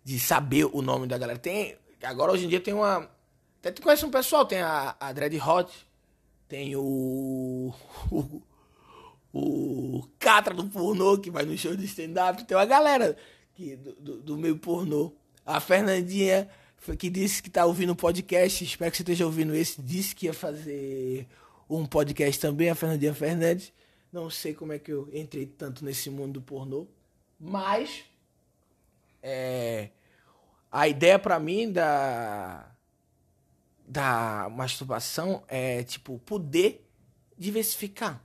de 0.05 0.19
saber 0.19 0.65
o 0.71 0.81
nome 0.81 1.05
da 1.05 1.17
galera. 1.17 1.37
Tem, 1.37 1.77
Agora 2.01 2.31
hoje 2.31 2.45
em 2.45 2.49
dia 2.49 2.59
tem 2.59 2.73
uma. 2.73 3.09
Até 3.59 3.71
tu 3.71 3.81
conhece 3.81 4.05
um 4.05 4.11
pessoal, 4.11 4.45
tem 4.45 4.59
a, 4.59 4.95
a 4.99 5.11
Dread 5.11 5.37
Hot, 5.39 5.71
tem 6.47 6.75
o. 6.75 7.73
O, 8.11 8.41
o 9.33 10.07
Catra 10.17 10.53
do 10.53 10.65
pornô 10.67 11.17
que 11.17 11.29
vai 11.29 11.45
no 11.45 11.57
show 11.57 11.75
de 11.75 11.85
stand-up, 11.85 12.43
tem 12.45 12.57
uma 12.57 12.65
galera 12.65 13.15
que, 13.53 13.75
do, 13.75 13.93
do, 13.95 14.21
do 14.21 14.37
meio 14.37 14.57
pornô. 14.57 15.11
A 15.45 15.59
Fernandinha 15.59 16.49
que 16.97 17.09
disse 17.09 17.41
que 17.43 17.49
tá 17.49 17.65
ouvindo 17.65 17.91
o 17.91 17.95
podcast, 17.95 18.63
espero 18.63 18.91
que 18.91 18.97
você 18.97 19.03
esteja 19.03 19.25
ouvindo 19.25 19.53
esse, 19.53 19.81
disse 19.81 20.15
que 20.15 20.27
ia 20.27 20.33
fazer 20.33 21.27
um 21.69 21.85
podcast 21.85 22.39
também, 22.39 22.69
a 22.69 22.75
Fernandinha 22.75 23.13
Fernandes. 23.13 23.73
Não 24.11 24.29
sei 24.29 24.53
como 24.53 24.71
é 24.71 24.79
que 24.79 24.91
eu 24.91 25.09
entrei 25.11 25.45
tanto 25.45 25.83
nesse 25.83 26.09
mundo 26.09 26.33
do 26.33 26.41
pornô, 26.41 26.87
mas 27.39 28.05
é, 29.21 29.89
a 30.71 30.87
ideia 30.87 31.17
para 31.17 31.39
mim 31.39 31.71
da 31.71 32.71
da 33.87 34.49
masturbação 34.51 35.43
é 35.47 35.81
tipo 35.83 36.19
poder 36.19 36.85
diversificar. 37.37 38.21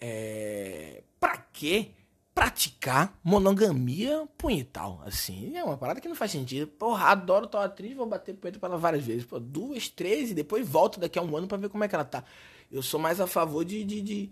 É, 0.00 1.02
para 1.20 1.36
quê? 1.36 1.90
Praticar 2.34 3.18
monogamia 3.24 4.28
punhetal, 4.36 5.02
assim, 5.06 5.56
é 5.56 5.64
uma 5.64 5.76
parada 5.78 6.00
que 6.00 6.08
não 6.08 6.14
faz 6.14 6.30
sentido. 6.30 6.66
Porra, 6.66 7.06
adoro 7.06 7.46
tal 7.46 7.62
atriz, 7.62 7.96
vou 7.96 8.06
bater 8.06 8.34
punheta 8.34 8.58
pra 8.58 8.68
ela 8.68 8.78
várias 8.78 9.04
vezes. 9.04 9.24
Pô, 9.24 9.40
duas, 9.40 9.88
três, 9.88 10.30
e 10.30 10.34
depois 10.34 10.66
volto 10.68 11.00
daqui 11.00 11.18
a 11.18 11.22
um 11.22 11.36
ano 11.36 11.48
para 11.48 11.56
ver 11.56 11.70
como 11.70 11.84
é 11.84 11.88
que 11.88 11.94
ela 11.94 12.04
tá. 12.04 12.24
Eu 12.70 12.82
sou 12.82 13.00
mais 13.00 13.20
a 13.20 13.26
favor 13.26 13.64
de, 13.64 13.84
de, 13.84 14.02
de, 14.02 14.30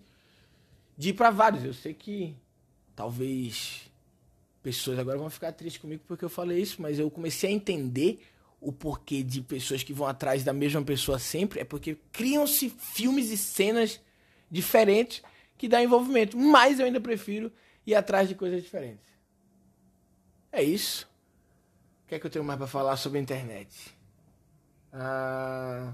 de 0.99 1.09
ir 1.11 1.13
pra 1.15 1.31
vários. 1.31 1.65
Eu 1.65 1.73
sei 1.73 1.95
que 1.95 2.37
talvez 2.95 3.91
pessoas 4.65 4.99
agora 4.99 5.19
vão 5.19 5.29
ficar 5.29 5.53
tristes 5.53 5.81
comigo 5.81 6.03
porque 6.09 6.25
eu 6.25 6.31
falei 6.31 6.59
isso, 6.59 6.81
mas 6.81 6.99
eu 6.99 7.11
comecei 7.11 7.51
a 7.51 7.53
entender 7.53 8.27
o 8.59 8.73
porquê 8.73 9.23
de 9.23 9.43
pessoas 9.43 9.83
que 9.83 9.93
vão 9.93 10.07
atrás 10.07 10.43
da 10.43 10.55
mesma 10.55 10.83
pessoa 10.83 11.19
sempre, 11.19 11.61
é 11.61 11.65
porque 11.65 11.99
criam-se 12.11 12.71
filmes 12.71 13.31
e 13.31 13.37
cenas 13.37 14.01
diferentes 14.51 15.23
que 15.59 15.69
dá 15.69 15.83
envolvimento, 15.83 16.39
mas 16.39 16.81
eu 16.81 16.87
ainda 16.87 16.99
prefiro 16.99 17.53
ir 17.87 17.95
atrás 17.95 18.27
de 18.27 18.35
coisas 18.35 18.63
diferentes. 18.63 19.05
É 20.51 20.63
isso. 20.63 21.07
O 22.05 22.09
que 22.09 22.15
é 22.15 22.19
que 22.19 22.27
eu 22.27 22.31
tenho 22.31 22.45
mais 22.45 22.57
para 22.57 22.67
falar 22.67 22.97
sobre 22.97 23.19
a 23.19 23.23
internet? 23.23 23.95
Ah... 24.91 25.93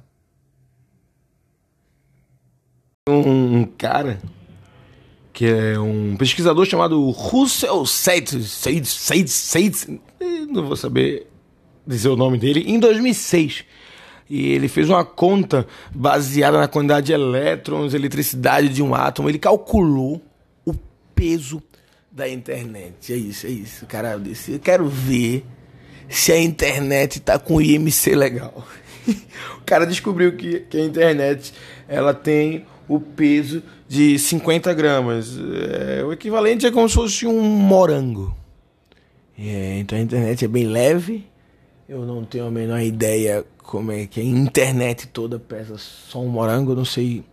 Um 3.08 3.64
cara 3.64 4.20
que 5.40 5.46
é 5.46 5.80
um 5.80 6.18
pesquisador 6.18 6.66
chamado 6.66 7.08
Russell 7.08 7.86
Seitz, 7.86 8.46
Seitz, 9.26 9.88
não 10.50 10.66
vou 10.66 10.76
saber 10.76 11.28
dizer 11.86 12.10
o 12.10 12.16
nome 12.16 12.36
dele, 12.36 12.62
em 12.66 12.78
2006. 12.78 13.64
E 14.28 14.48
ele 14.52 14.68
fez 14.68 14.90
uma 14.90 15.02
conta 15.02 15.66
baseada 15.94 16.58
na 16.58 16.68
quantidade 16.68 17.06
de 17.06 17.14
elétrons, 17.14 17.94
eletricidade 17.94 18.68
de 18.68 18.82
um 18.82 18.94
átomo. 18.94 19.30
Ele 19.30 19.38
calculou 19.38 20.20
o 20.62 20.74
peso 21.14 21.62
da 22.12 22.28
internet. 22.28 23.10
É 23.10 23.16
isso, 23.16 23.46
é 23.46 23.50
isso. 23.50 23.86
Cara, 23.86 24.12
eu 24.12 24.20
disse, 24.20 24.52
eu 24.52 24.60
quero 24.60 24.86
ver 24.90 25.42
se 26.06 26.32
a 26.32 26.38
internet 26.38 27.18
tá 27.18 27.38
com 27.38 27.62
IMC 27.62 28.14
legal. 28.14 28.62
o 29.56 29.64
cara 29.64 29.86
descobriu 29.86 30.36
que, 30.36 30.60
que 30.68 30.76
a 30.76 30.84
internet 30.84 31.54
ela 31.88 32.12
tem 32.12 32.66
o 32.86 33.00
peso 33.00 33.62
de 33.90 34.20
50 34.20 34.72
gramas. 34.72 35.36
É, 35.36 36.04
o 36.04 36.12
equivalente 36.12 36.64
é 36.64 36.70
como 36.70 36.88
se 36.88 36.94
fosse 36.94 37.26
um 37.26 37.42
morango. 37.42 38.32
É, 39.36 39.80
então 39.80 39.98
a 39.98 40.00
internet 40.00 40.44
é 40.44 40.48
bem 40.48 40.64
leve. 40.64 41.26
Eu 41.88 42.06
não 42.06 42.24
tenho 42.24 42.46
a 42.46 42.50
menor 42.52 42.80
ideia 42.80 43.44
como 43.58 43.90
é 43.90 44.06
que 44.06 44.20
a 44.20 44.22
internet 44.22 45.08
toda 45.08 45.40
pesa 45.40 45.76
só 45.76 46.20
um 46.20 46.28
morango. 46.28 46.72
Não 46.72 46.84
sei. 46.84 47.24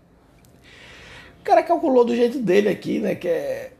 O 1.42 1.44
cara 1.44 1.62
calculou 1.62 2.04
do 2.04 2.16
jeito 2.16 2.40
dele 2.40 2.70
aqui, 2.70 2.98
né? 2.98 3.14
Que 3.14 3.28
é 3.28 3.74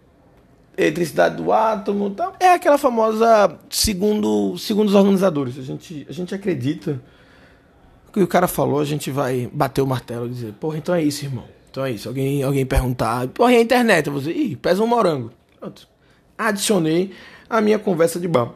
eletricidade 0.78 1.38
do 1.38 1.52
átomo 1.52 2.12
tal. 2.12 2.36
É 2.40 2.54
aquela 2.54 2.78
famosa, 2.78 3.58
segundo, 3.72 4.56
segundo 4.60 4.90
os 4.90 4.94
organizadores. 4.94 5.58
A 5.58 5.64
gente, 5.64 6.06
a 6.08 6.14
gente 6.14 6.36
acredita 6.36 7.02
que 8.14 8.22
o 8.22 8.28
cara 8.28 8.48
falou, 8.48 8.80
a 8.80 8.86
gente 8.86 9.10
vai 9.10 9.50
bater 9.52 9.82
o 9.82 9.88
martelo 9.88 10.28
e 10.28 10.30
dizer, 10.30 10.54
porra, 10.54 10.78
então 10.78 10.94
é 10.94 11.02
isso, 11.02 11.26
irmão. 11.26 11.57
Então 11.70 11.86
é 11.86 11.92
isso. 11.92 12.08
Alguém, 12.08 12.44
alguém 12.44 12.66
perguntar, 12.66 13.28
porra, 13.30 13.54
e 13.54 13.58
a 13.58 13.62
internet? 13.62 14.08
Eu 14.08 14.14
vou 14.14 14.22
dizer, 14.22 14.36
ih, 14.36 14.56
pesa 14.56 14.84
um 14.84 14.88
morango. 14.88 15.32
Pronto. 15.60 15.88
Adicionei 16.38 17.12
a 17.50 17.62
minha 17.62 17.80
conversa 17.80 18.20
de 18.20 18.28
bar. 18.28 18.52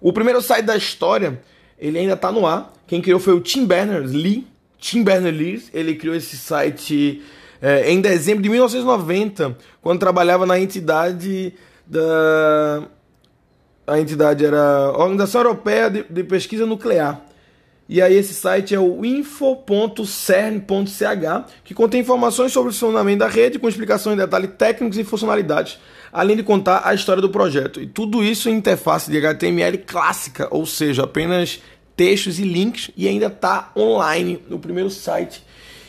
O 0.00 0.12
primeiro 0.12 0.40
site 0.40 0.64
da 0.64 0.76
história, 0.76 1.40
ele 1.78 1.98
ainda 1.98 2.16
tá 2.16 2.30
no 2.30 2.46
ar. 2.46 2.72
Quem 2.86 3.02
criou 3.02 3.18
foi 3.20 3.34
o 3.34 3.40
Tim 3.40 3.66
Berners-Lee. 3.66 4.46
Tim 4.78 5.02
Berners-Lee, 5.02 5.64
ele 5.74 5.94
criou 5.96 6.14
esse 6.14 6.36
site 6.36 7.22
é, 7.60 7.90
em 7.90 8.00
dezembro 8.00 8.42
de 8.42 8.48
1990, 8.48 9.56
quando 9.82 9.98
trabalhava 9.98 10.46
na 10.46 10.58
entidade 10.58 11.52
da. 11.86 12.84
A 13.86 13.98
entidade 13.98 14.44
era 14.44 14.60
a 14.60 14.98
Organização 14.98 15.40
Europeia 15.40 15.90
de, 15.90 16.04
de 16.04 16.22
Pesquisa 16.22 16.66
Nuclear. 16.66 17.20
E 17.88 18.02
aí 18.02 18.14
esse 18.14 18.34
site 18.34 18.74
é 18.74 18.80
o 18.80 19.02
info.cern.ch, 19.02 20.04
que 21.64 21.72
contém 21.72 22.02
informações 22.02 22.52
sobre 22.52 22.68
o 22.68 22.72
funcionamento 22.72 23.20
da 23.20 23.28
rede, 23.28 23.58
com 23.58 23.66
explicações 23.66 24.14
em 24.14 24.18
detalhes 24.18 24.50
técnicos 24.58 24.98
e 24.98 25.04
funcionalidades, 25.04 25.78
além 26.12 26.36
de 26.36 26.42
contar 26.42 26.82
a 26.84 26.92
história 26.92 27.22
do 27.22 27.30
projeto. 27.30 27.80
E 27.80 27.86
tudo 27.86 28.22
isso 28.22 28.50
em 28.50 28.56
interface 28.56 29.10
de 29.10 29.16
HTML 29.16 29.78
clássica, 29.78 30.48
ou 30.50 30.66
seja, 30.66 31.04
apenas 31.04 31.62
textos 31.96 32.38
e 32.38 32.42
links, 32.42 32.90
e 32.94 33.08
ainda 33.08 33.28
está 33.28 33.72
online 33.74 34.38
no 34.50 34.58
primeiro 34.58 34.90
site 34.90 35.42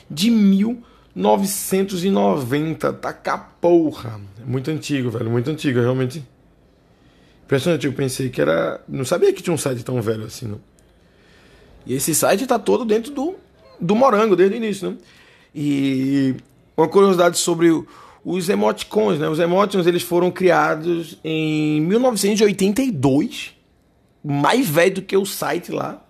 de 0.09 0.31
1990. 0.31 2.93
Tá 2.93 3.11
cá 3.11 3.37
porra. 3.37 4.21
Muito 4.45 4.71
antigo, 4.71 5.09
velho, 5.09 5.29
muito 5.29 5.51
antigo, 5.51 5.81
realmente. 5.81 6.23
Impressionante, 7.43 7.85
eu 7.85 7.93
pensei 7.93 8.29
que 8.29 8.39
era. 8.39 8.79
Não 8.87 9.03
sabia 9.03 9.33
que 9.33 9.43
tinha 9.43 9.53
um 9.53 9.57
site 9.57 9.83
tão 9.83 10.01
velho 10.01 10.23
assim, 10.23 10.47
não. 10.47 10.61
E 11.85 11.93
esse 11.93 12.13
site 12.13 12.43
está 12.43 12.59
todo 12.59 12.85
dentro 12.85 13.11
do, 13.11 13.35
do 13.79 13.95
Morango, 13.95 14.35
desde 14.35 14.55
o 14.55 14.57
início, 14.57 14.91
né? 14.91 14.97
E 15.53 16.35
uma 16.77 16.87
curiosidade 16.87 17.37
sobre 17.37 17.69
os 18.23 18.49
emoticons, 18.49 19.19
né? 19.19 19.27
Os 19.27 19.39
emoticons 19.39 19.87
eles 19.87 20.03
foram 20.03 20.29
criados 20.29 21.17
em 21.23 21.81
1982, 21.81 23.55
mais 24.23 24.67
velho 24.67 24.95
do 24.95 25.01
que 25.01 25.17
o 25.17 25.25
site 25.25 25.71
lá, 25.71 26.03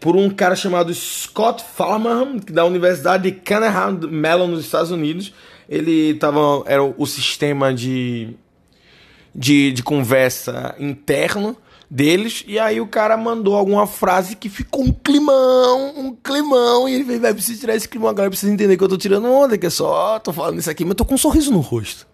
por 0.00 0.16
um 0.16 0.28
cara 0.28 0.54
chamado 0.54 0.92
Scott 0.92 1.64
Farmer, 1.74 2.40
da 2.50 2.64
Universidade 2.64 3.30
de 3.30 3.36
Carnegie 3.38 4.06
Mellon 4.06 4.48
nos 4.48 4.64
Estados 4.64 4.90
Unidos. 4.90 5.32
Ele 5.66 6.14
tava 6.14 6.62
era 6.66 6.82
o 6.82 7.06
sistema 7.06 7.72
de 7.72 8.36
de, 9.34 9.72
de 9.72 9.82
conversa 9.82 10.76
interno 10.78 11.56
deles, 11.94 12.42
e 12.48 12.58
aí 12.58 12.80
o 12.80 12.88
cara 12.88 13.16
mandou 13.16 13.54
alguma 13.54 13.86
frase 13.86 14.34
que 14.34 14.48
ficou 14.48 14.82
um 14.82 14.92
climão, 14.92 15.94
um 15.96 16.12
climão, 16.12 16.88
e 16.88 16.94
ele 16.94 17.20
vai, 17.20 17.32
preciso 17.32 17.60
tirar 17.60 17.76
esse 17.76 17.88
climão 17.88 18.08
agora, 18.08 18.28
precisa 18.28 18.52
entender 18.52 18.76
que 18.76 18.82
eu 18.82 18.88
tô 18.88 18.96
tirando 18.96 19.30
onda, 19.30 19.56
que 19.56 19.64
é 19.64 19.70
só, 19.70 20.18
tô 20.18 20.32
falando 20.32 20.58
isso 20.58 20.68
aqui, 20.68 20.84
mas 20.84 20.96
tô 20.96 21.04
com 21.04 21.14
um 21.14 21.18
sorriso 21.18 21.52
no 21.52 21.60
rosto. 21.60 22.04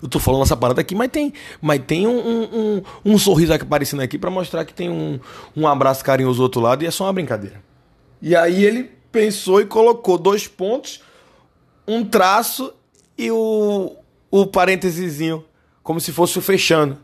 Eu 0.00 0.08
tô 0.08 0.20
falando 0.20 0.42
essa 0.42 0.56
parada 0.56 0.80
aqui, 0.80 0.94
mas 0.94 1.10
tem, 1.10 1.32
mas 1.60 1.82
tem 1.84 2.06
um, 2.06 2.16
um, 2.16 2.42
um, 2.44 2.82
um 3.12 3.18
sorriso 3.18 3.52
aqui 3.52 3.64
aparecendo 3.64 4.02
aqui 4.02 4.16
para 4.18 4.30
mostrar 4.30 4.64
que 4.64 4.72
tem 4.72 4.88
um, 4.88 5.18
um 5.56 5.66
abraço 5.66 6.04
carinhoso 6.04 6.38
do 6.38 6.42
outro 6.44 6.60
lado 6.60 6.84
e 6.84 6.86
é 6.86 6.90
só 6.92 7.02
uma 7.02 7.12
brincadeira. 7.12 7.60
E 8.22 8.36
aí 8.36 8.64
ele 8.64 8.88
pensou 9.10 9.60
e 9.60 9.66
colocou 9.66 10.16
dois 10.16 10.46
pontos, 10.46 11.00
um 11.88 12.04
traço 12.04 12.72
e 13.18 13.32
o, 13.32 13.96
o 14.30 14.46
parênteses 14.46 15.18
como 15.82 16.00
se 16.00 16.12
fosse 16.12 16.40
fechando. 16.40 16.98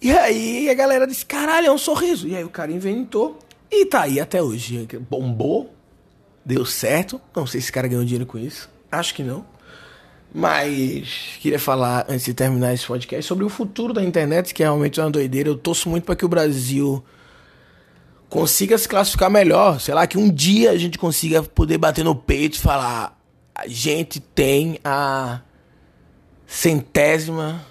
E 0.00 0.12
aí 0.12 0.68
a 0.68 0.74
galera 0.74 1.06
disse: 1.06 1.24
caralho, 1.24 1.68
é 1.68 1.72
um 1.72 1.78
sorriso. 1.78 2.28
E 2.28 2.36
aí 2.36 2.44
o 2.44 2.50
cara 2.50 2.70
inventou 2.70 3.38
e 3.70 3.86
tá 3.86 4.02
aí 4.02 4.20
até 4.20 4.42
hoje. 4.42 4.86
Bombou, 5.08 5.74
deu 6.44 6.64
certo. 6.64 7.20
Não 7.34 7.46
sei 7.46 7.60
se 7.60 7.66
esse 7.66 7.72
cara 7.72 7.88
ganhou 7.88 8.04
dinheiro 8.04 8.26
com 8.26 8.38
isso. 8.38 8.68
Acho 8.90 9.14
que 9.14 9.22
não. 9.22 9.44
Mas 10.34 11.38
queria 11.40 11.58
falar, 11.58 12.04
antes 12.08 12.26
de 12.26 12.34
terminar 12.34 12.74
esse 12.74 12.86
podcast, 12.86 13.26
sobre 13.26 13.44
o 13.44 13.48
futuro 13.48 13.92
da 13.92 14.02
internet, 14.02 14.52
que 14.52 14.62
é 14.62 14.66
realmente 14.66 15.00
uma 15.00 15.10
doideira. 15.10 15.48
Eu 15.48 15.56
torço 15.56 15.88
muito 15.88 16.04
para 16.04 16.14
que 16.14 16.24
o 16.24 16.28
Brasil 16.28 17.02
consiga 18.28 18.76
se 18.76 18.88
classificar 18.88 19.30
melhor. 19.30 19.80
Sei 19.80 19.94
lá, 19.94 20.06
que 20.06 20.18
um 20.18 20.30
dia 20.30 20.72
a 20.72 20.76
gente 20.76 20.98
consiga 20.98 21.42
poder 21.42 21.78
bater 21.78 22.04
no 22.04 22.14
peito 22.14 22.56
e 22.56 22.60
falar: 22.60 23.18
a 23.54 23.66
gente 23.66 24.20
tem 24.20 24.78
a 24.84 25.40
centésima 26.46 27.64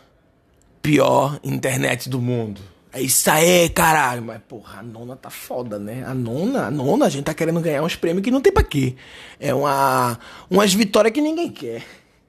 pior 0.85 1.39
internet 1.43 2.07
do 2.07 2.21
mundo. 2.21 2.61
É 2.93 3.01
isso 3.01 3.29
aí, 3.31 3.67
caralho. 3.69 4.21
Mas, 4.21 4.39
porra, 4.47 4.81
a 4.81 4.83
nona 4.83 5.15
tá 5.15 5.31
foda, 5.31 5.79
né? 5.79 6.03
A 6.05 6.13
nona, 6.13 6.67
a 6.67 6.71
nona, 6.71 7.07
a 7.07 7.09
gente 7.09 7.23
tá 7.25 7.33
querendo 7.33 7.59
ganhar 7.59 7.81
uns 7.81 7.95
prêmios 7.95 8.23
que 8.23 8.29
não 8.29 8.39
tem 8.39 8.53
pra 8.53 8.61
quê. 8.61 8.95
É 9.39 9.51
uma, 9.51 10.19
umas 10.47 10.75
vitórias 10.75 11.11
que 11.11 11.21
ninguém 11.21 11.49
quer. 11.51 11.83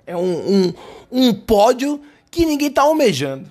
É 0.07 0.17
um, 0.17 0.23
um, 0.23 0.75
um 1.13 1.35
pódio 1.35 2.01
que 2.31 2.47
ninguém 2.47 2.71
tá 2.71 2.81
almejando. 2.81 3.47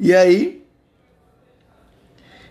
E 0.00 0.14
aí, 0.14 0.64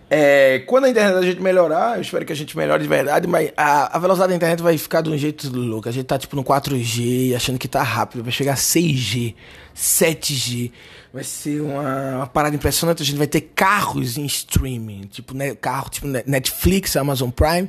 é, 0.08 0.60
quando 0.60 0.84
a 0.84 0.88
internet 0.88 1.16
a 1.16 1.22
gente 1.22 1.40
melhorar, 1.40 1.96
eu 1.96 2.02
espero 2.02 2.24
que 2.24 2.32
a 2.32 2.36
gente 2.36 2.56
melhore 2.56 2.80
de 2.80 2.88
verdade, 2.88 3.26
mas 3.26 3.50
a, 3.56 3.96
a, 3.96 3.98
velocidade 3.98 4.30
da 4.30 4.36
internet 4.36 4.62
vai 4.62 4.78
ficar 4.78 5.00
de 5.00 5.10
um 5.10 5.18
jeito 5.18 5.50
louco. 5.50 5.88
A 5.88 5.92
gente 5.92 6.06
tá 6.06 6.16
tipo 6.16 6.36
no 6.36 6.44
4G, 6.44 7.34
achando 7.34 7.58
que 7.58 7.66
tá 7.66 7.82
rápido, 7.82 8.22
vai 8.22 8.30
chegar 8.30 8.52
a 8.52 8.56
6G, 8.56 9.34
7G. 9.74 10.70
Vai 11.12 11.24
ser 11.24 11.60
uma, 11.60 12.16
uma 12.16 12.26
parada 12.26 12.54
impressionante. 12.54 13.02
A 13.02 13.06
gente 13.06 13.18
vai 13.18 13.26
ter 13.26 13.40
carros 13.40 14.16
em 14.16 14.24
streaming, 14.26 15.08
tipo 15.10 15.34
né, 15.34 15.56
carro 15.56 15.90
tipo 15.90 16.06
Netflix, 16.06 16.94
Amazon 16.94 17.30
Prime. 17.30 17.68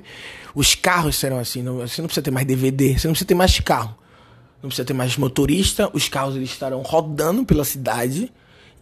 Os 0.53 0.75
carros 0.75 1.15
serão 1.15 1.39
assim, 1.39 1.63
não, 1.63 1.77
você 1.77 2.01
não 2.01 2.07
precisa 2.07 2.23
ter 2.23 2.31
mais 2.31 2.45
DVD, 2.45 2.99
você 2.99 3.07
não 3.07 3.13
precisa 3.13 3.27
ter 3.27 3.35
mais 3.35 3.59
carro. 3.59 3.97
Não 4.61 4.69
precisa 4.69 4.85
ter 4.85 4.93
mais 4.93 5.17
motorista, 5.17 5.89
os 5.91 6.07
carros 6.07 6.35
eles 6.35 6.49
estarão 6.49 6.81
rodando 6.83 7.43
pela 7.45 7.63
cidade 7.63 8.31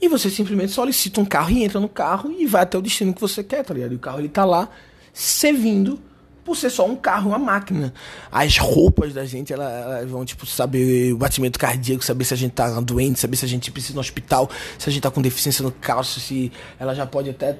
e 0.01 0.07
você 0.07 0.29
simplesmente 0.29 0.71
solicita 0.71 1.21
um 1.21 1.25
carro 1.25 1.51
e 1.51 1.63
entra 1.63 1.79
no 1.79 1.89
carro 1.89 2.31
e 2.37 2.45
vai 2.45 2.63
até 2.63 2.77
o 2.77 2.81
destino 2.81 3.13
que 3.13 3.21
você 3.21 3.43
quer, 3.43 3.63
tá 3.63 3.73
ligado? 3.73 3.93
E 3.93 3.95
o 3.95 3.99
carro 3.99 4.19
ele 4.19 4.29
tá 4.29 4.43
lá 4.43 4.69
servindo 5.13 5.99
por 6.43 6.55
ser 6.55 6.69
só 6.69 6.85
um 6.85 6.95
carro, 6.95 7.29
uma 7.29 7.39
máquina. 7.39 7.91
As 8.31 8.57
roupas 8.57 9.13
da 9.13 9.25
gente, 9.25 9.51
elas, 9.51 9.67
elas, 9.67 10.09
vão, 10.09 10.23
tipo, 10.23 10.45
saber 10.45 11.11
o 11.11 11.17
batimento 11.17 11.57
cardíaco, 11.57 12.05
saber 12.05 12.23
se 12.23 12.35
a 12.35 12.37
gente 12.37 12.51
tá 12.51 12.79
doente, 12.81 13.19
saber 13.19 13.35
se 13.35 13.45
a 13.45 13.47
gente 13.47 13.71
precisa 13.71 13.93
ir 13.93 13.95
no 13.95 14.01
hospital, 14.01 14.49
se 14.77 14.87
a 14.87 14.93
gente 14.93 15.01
tá 15.01 15.09
com 15.09 15.21
deficiência 15.21 15.63
no 15.63 15.71
cálcio, 15.71 16.21
se 16.21 16.51
ela 16.79 16.93
já 16.93 17.07
pode 17.07 17.31
até 17.31 17.57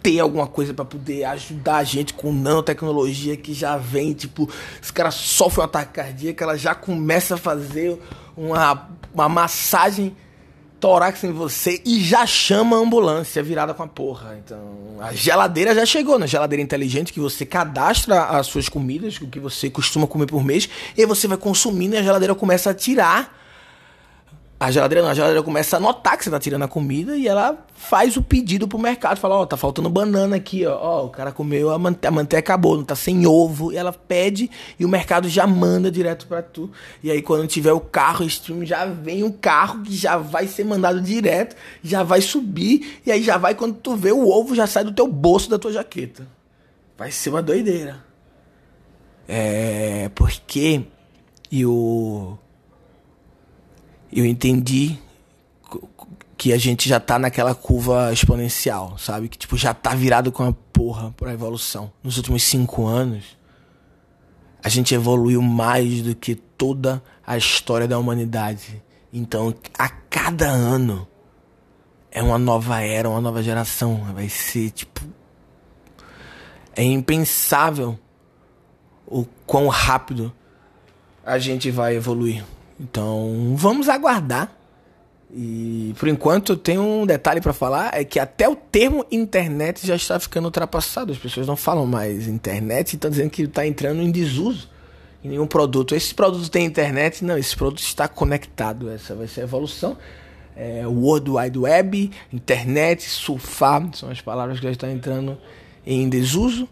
ter 0.00 0.20
alguma 0.20 0.46
coisa 0.46 0.72
para 0.72 0.84
poder 0.84 1.24
ajudar 1.24 1.78
a 1.78 1.84
gente 1.84 2.14
com 2.14 2.32
nanotecnologia 2.32 3.36
que 3.36 3.52
já 3.52 3.76
vem, 3.76 4.12
tipo, 4.12 4.48
os 4.80 4.92
caras 4.92 5.14
sofrem 5.14 5.62
um 5.62 5.64
ataque 5.64 5.94
cardíaco, 5.94 6.40
ela 6.40 6.56
já 6.56 6.76
começa 6.76 7.34
a 7.34 7.38
fazer 7.38 7.98
uma, 8.36 8.88
uma 9.12 9.28
massagem 9.28 10.14
tórax 10.80 11.24
em 11.24 11.32
você 11.32 11.82
e 11.84 12.00
já 12.00 12.26
chama 12.26 12.76
a 12.76 12.80
ambulância 12.80 13.42
virada 13.42 13.74
com 13.74 13.82
a 13.82 13.86
porra. 13.86 14.38
Então, 14.44 14.58
a 15.00 15.12
geladeira 15.12 15.74
já 15.74 15.84
chegou, 15.84 16.18
né? 16.18 16.26
Geladeira 16.26 16.62
inteligente 16.62 17.12
que 17.12 17.20
você 17.20 17.44
cadastra 17.44 18.24
as 18.24 18.46
suas 18.46 18.68
comidas, 18.68 19.16
o 19.20 19.26
que 19.26 19.40
você 19.40 19.68
costuma 19.68 20.06
comer 20.06 20.26
por 20.26 20.44
mês, 20.44 20.68
e 20.96 21.04
você 21.06 21.26
vai 21.26 21.38
consumindo 21.38 21.94
e 21.94 21.98
a 21.98 22.02
geladeira 22.02 22.34
começa 22.34 22.70
a 22.70 22.74
tirar 22.74 23.37
a 24.60 24.72
geladeira 24.72 25.02
não, 25.02 25.10
a 25.10 25.14
geladeira 25.14 25.42
começa 25.42 25.76
a 25.76 25.80
notar 25.80 26.18
que 26.18 26.24
você 26.24 26.30
tá 26.30 26.40
tirando 26.40 26.64
a 26.64 26.68
comida 26.68 27.16
e 27.16 27.28
ela 27.28 27.64
faz 27.76 28.16
o 28.16 28.22
pedido 28.22 28.66
pro 28.66 28.76
mercado. 28.76 29.16
Fala, 29.16 29.36
ó, 29.36 29.42
oh, 29.42 29.46
tá 29.46 29.56
faltando 29.56 29.88
banana 29.88 30.34
aqui, 30.34 30.66
ó. 30.66 30.76
Ó, 30.76 31.06
o 31.06 31.10
cara 31.10 31.30
comeu, 31.30 31.70
a, 31.70 31.78
mante 31.78 32.04
a 32.04 32.10
manteiga 32.10 32.40
acabou, 32.40 32.76
não 32.76 32.82
tá 32.82 32.96
sem 32.96 33.24
ovo. 33.24 33.72
E 33.72 33.76
ela 33.76 33.92
pede 33.92 34.50
e 34.76 34.84
o 34.84 34.88
mercado 34.88 35.28
já 35.28 35.46
manda 35.46 35.92
direto 35.92 36.26
para 36.26 36.42
tu. 36.42 36.68
E 37.04 37.10
aí 37.10 37.22
quando 37.22 37.46
tiver 37.46 37.72
o 37.72 37.78
carro 37.78 38.24
stream, 38.24 38.66
já 38.66 38.84
vem 38.84 39.22
um 39.22 39.30
carro 39.30 39.82
que 39.82 39.94
já 39.94 40.16
vai 40.16 40.48
ser 40.48 40.64
mandado 40.64 41.00
direto, 41.00 41.54
já 41.80 42.02
vai 42.02 42.20
subir. 42.20 43.00
E 43.06 43.12
aí 43.12 43.22
já 43.22 43.38
vai, 43.38 43.54
quando 43.54 43.76
tu 43.76 43.94
vê 43.94 44.10
o 44.10 44.28
ovo, 44.28 44.56
já 44.56 44.66
sai 44.66 44.82
do 44.82 44.92
teu 44.92 45.06
bolso 45.06 45.48
da 45.48 45.58
tua 45.58 45.72
jaqueta. 45.72 46.26
Vai 46.96 47.12
ser 47.12 47.30
uma 47.30 47.42
doideira. 47.42 48.04
É, 49.28 50.10
porque... 50.16 50.82
E 51.50 51.64
o 51.64 52.36
eu 54.12 54.24
entendi 54.24 54.98
que 56.36 56.52
a 56.52 56.58
gente 56.58 56.88
já 56.88 57.00
tá 57.00 57.18
naquela 57.18 57.54
curva 57.54 58.12
exponencial, 58.12 58.96
sabe? 58.96 59.28
Que 59.28 59.36
tipo, 59.36 59.56
já 59.56 59.74
tá 59.74 59.94
virado 59.94 60.30
com 60.30 60.44
a 60.44 60.52
porra 60.72 61.12
pra 61.16 61.32
evolução. 61.32 61.92
Nos 62.02 62.16
últimos 62.16 62.44
cinco 62.44 62.86
anos, 62.86 63.36
a 64.62 64.68
gente 64.68 64.94
evoluiu 64.94 65.42
mais 65.42 66.02
do 66.02 66.14
que 66.14 66.34
toda 66.34 67.02
a 67.26 67.36
história 67.36 67.88
da 67.88 67.98
humanidade. 67.98 68.82
Então, 69.12 69.54
a 69.78 69.88
cada 69.88 70.48
ano 70.48 71.06
é 72.10 72.22
uma 72.22 72.38
nova 72.38 72.80
era, 72.80 73.08
uma 73.08 73.20
nova 73.20 73.42
geração. 73.42 74.06
Vai 74.14 74.28
ser 74.28 74.70
tipo. 74.70 75.00
É 76.74 76.82
impensável 76.82 77.98
o 79.06 79.24
quão 79.44 79.68
rápido 79.68 80.32
a 81.24 81.38
gente 81.38 81.70
vai 81.70 81.96
evoluir. 81.96 82.44
Então, 82.78 83.54
vamos 83.56 83.88
aguardar. 83.88 84.52
E 85.34 85.94
por 85.98 86.08
enquanto 86.08 86.56
tenho 86.56 86.82
um 86.82 87.04
detalhe 87.04 87.40
para 87.40 87.52
falar, 87.52 87.90
é 87.92 88.02
que 88.02 88.18
até 88.18 88.48
o 88.48 88.56
termo 88.56 89.04
internet 89.10 89.86
já 89.86 89.96
está 89.96 90.18
ficando 90.18 90.46
ultrapassado. 90.46 91.12
As 91.12 91.18
pessoas 91.18 91.46
não 91.46 91.56
falam 91.56 91.86
mais 91.86 92.26
internet 92.26 92.94
estão 92.94 93.10
dizendo 93.10 93.30
que 93.30 93.42
está 93.42 93.66
entrando 93.66 94.00
em 94.00 94.10
desuso 94.10 94.68
em 95.22 95.28
nenhum 95.28 95.46
produto. 95.46 95.94
Esse 95.94 96.14
produto 96.14 96.48
tem 96.50 96.64
internet? 96.64 97.24
Não, 97.24 97.36
esse 97.36 97.54
produto 97.56 97.80
está 97.80 98.08
conectado. 98.08 98.90
Essa 98.90 99.14
vai 99.14 99.26
ser 99.26 99.42
a 99.42 99.44
evolução. 99.44 99.96
É, 100.56 100.86
World 100.86 101.30
Wide 101.30 101.58
Web, 101.58 102.10
internet, 102.32 103.02
surfar, 103.02 103.88
são 103.94 104.10
as 104.10 104.20
palavras 104.20 104.58
que 104.58 104.64
já 104.64 104.72
estão 104.72 104.90
entrando 104.90 105.38
em 105.86 106.08
desuso. 106.08 106.68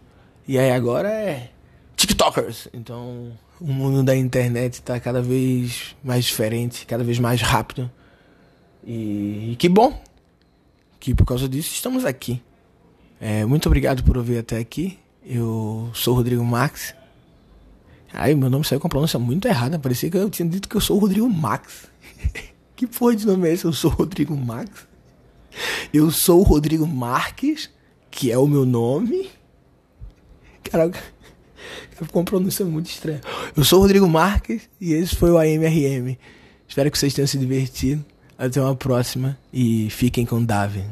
E 0.47 0.57
aí 0.57 0.71
agora 0.71 1.09
é 1.09 1.51
TikTokers. 1.95 2.67
Então, 2.73 3.31
o 3.59 3.71
mundo 3.71 4.03
da 4.03 4.15
internet 4.15 4.75
está 4.75 4.99
cada 4.99 5.21
vez 5.21 5.95
mais 6.03 6.25
diferente, 6.25 6.85
cada 6.85 7.03
vez 7.03 7.19
mais 7.19 7.41
rápido. 7.41 7.89
E, 8.85 9.51
e, 9.51 9.55
que 9.57 9.67
bom 9.67 10.01
que 10.99 11.13
por 11.13 11.25
causa 11.25 11.47
disso 11.47 11.73
estamos 11.73 12.05
aqui. 12.05 12.41
É, 13.19 13.45
muito 13.45 13.65
obrigado 13.67 14.03
por 14.03 14.17
ouvir 14.17 14.37
até 14.37 14.57
aqui. 14.57 14.97
Eu 15.25 15.89
sou 15.93 16.15
Rodrigo 16.15 16.43
Max. 16.43 16.95
Ai, 18.13 18.33
meu 18.35 18.49
nome 18.49 18.65
saiu 18.65 18.79
com 18.79 18.87
a 18.87 18.89
pronúncia 18.89 19.19
muito 19.19 19.47
errada. 19.47 19.77
Parecia 19.77 20.09
que 20.09 20.17
eu 20.17 20.29
tinha 20.29 20.47
dito 20.47 20.69
que 20.69 20.75
eu 20.75 20.81
sou 20.81 20.97
Rodrigo 20.97 21.29
Max. 21.29 21.87
que 22.75 22.87
porra 22.87 23.15
de 23.15 23.25
nome 23.25 23.49
é 23.49 23.53
esse? 23.53 23.65
Eu 23.65 23.73
sou 23.73 23.91
Rodrigo 23.91 24.35
Max? 24.35 24.87
Eu 25.93 26.11
sou 26.11 26.43
Rodrigo 26.43 26.85
Marques, 26.85 27.69
que 28.11 28.31
é 28.31 28.37
o 28.37 28.47
meu 28.47 28.65
nome. 28.65 29.29
Caraca, 30.63 31.01
ficou 31.91 32.21
uma 32.21 32.25
pronúncia 32.25 32.65
muito 32.65 32.89
estranha. 32.89 33.21
Eu 33.55 33.63
sou 33.63 33.79
o 33.79 33.81
Rodrigo 33.83 34.07
Marques 34.07 34.69
e 34.79 34.93
esse 34.93 35.15
foi 35.15 35.31
o 35.31 35.37
AMRM. 35.37 36.17
Espero 36.67 36.91
que 36.91 36.97
vocês 36.97 37.13
tenham 37.13 37.27
se 37.27 37.37
divertido. 37.37 38.03
Até 38.37 38.61
uma 38.61 38.75
próxima 38.75 39.37
e 39.51 39.89
fiquem 39.89 40.23
com 40.23 40.43
Davi. 40.43 40.83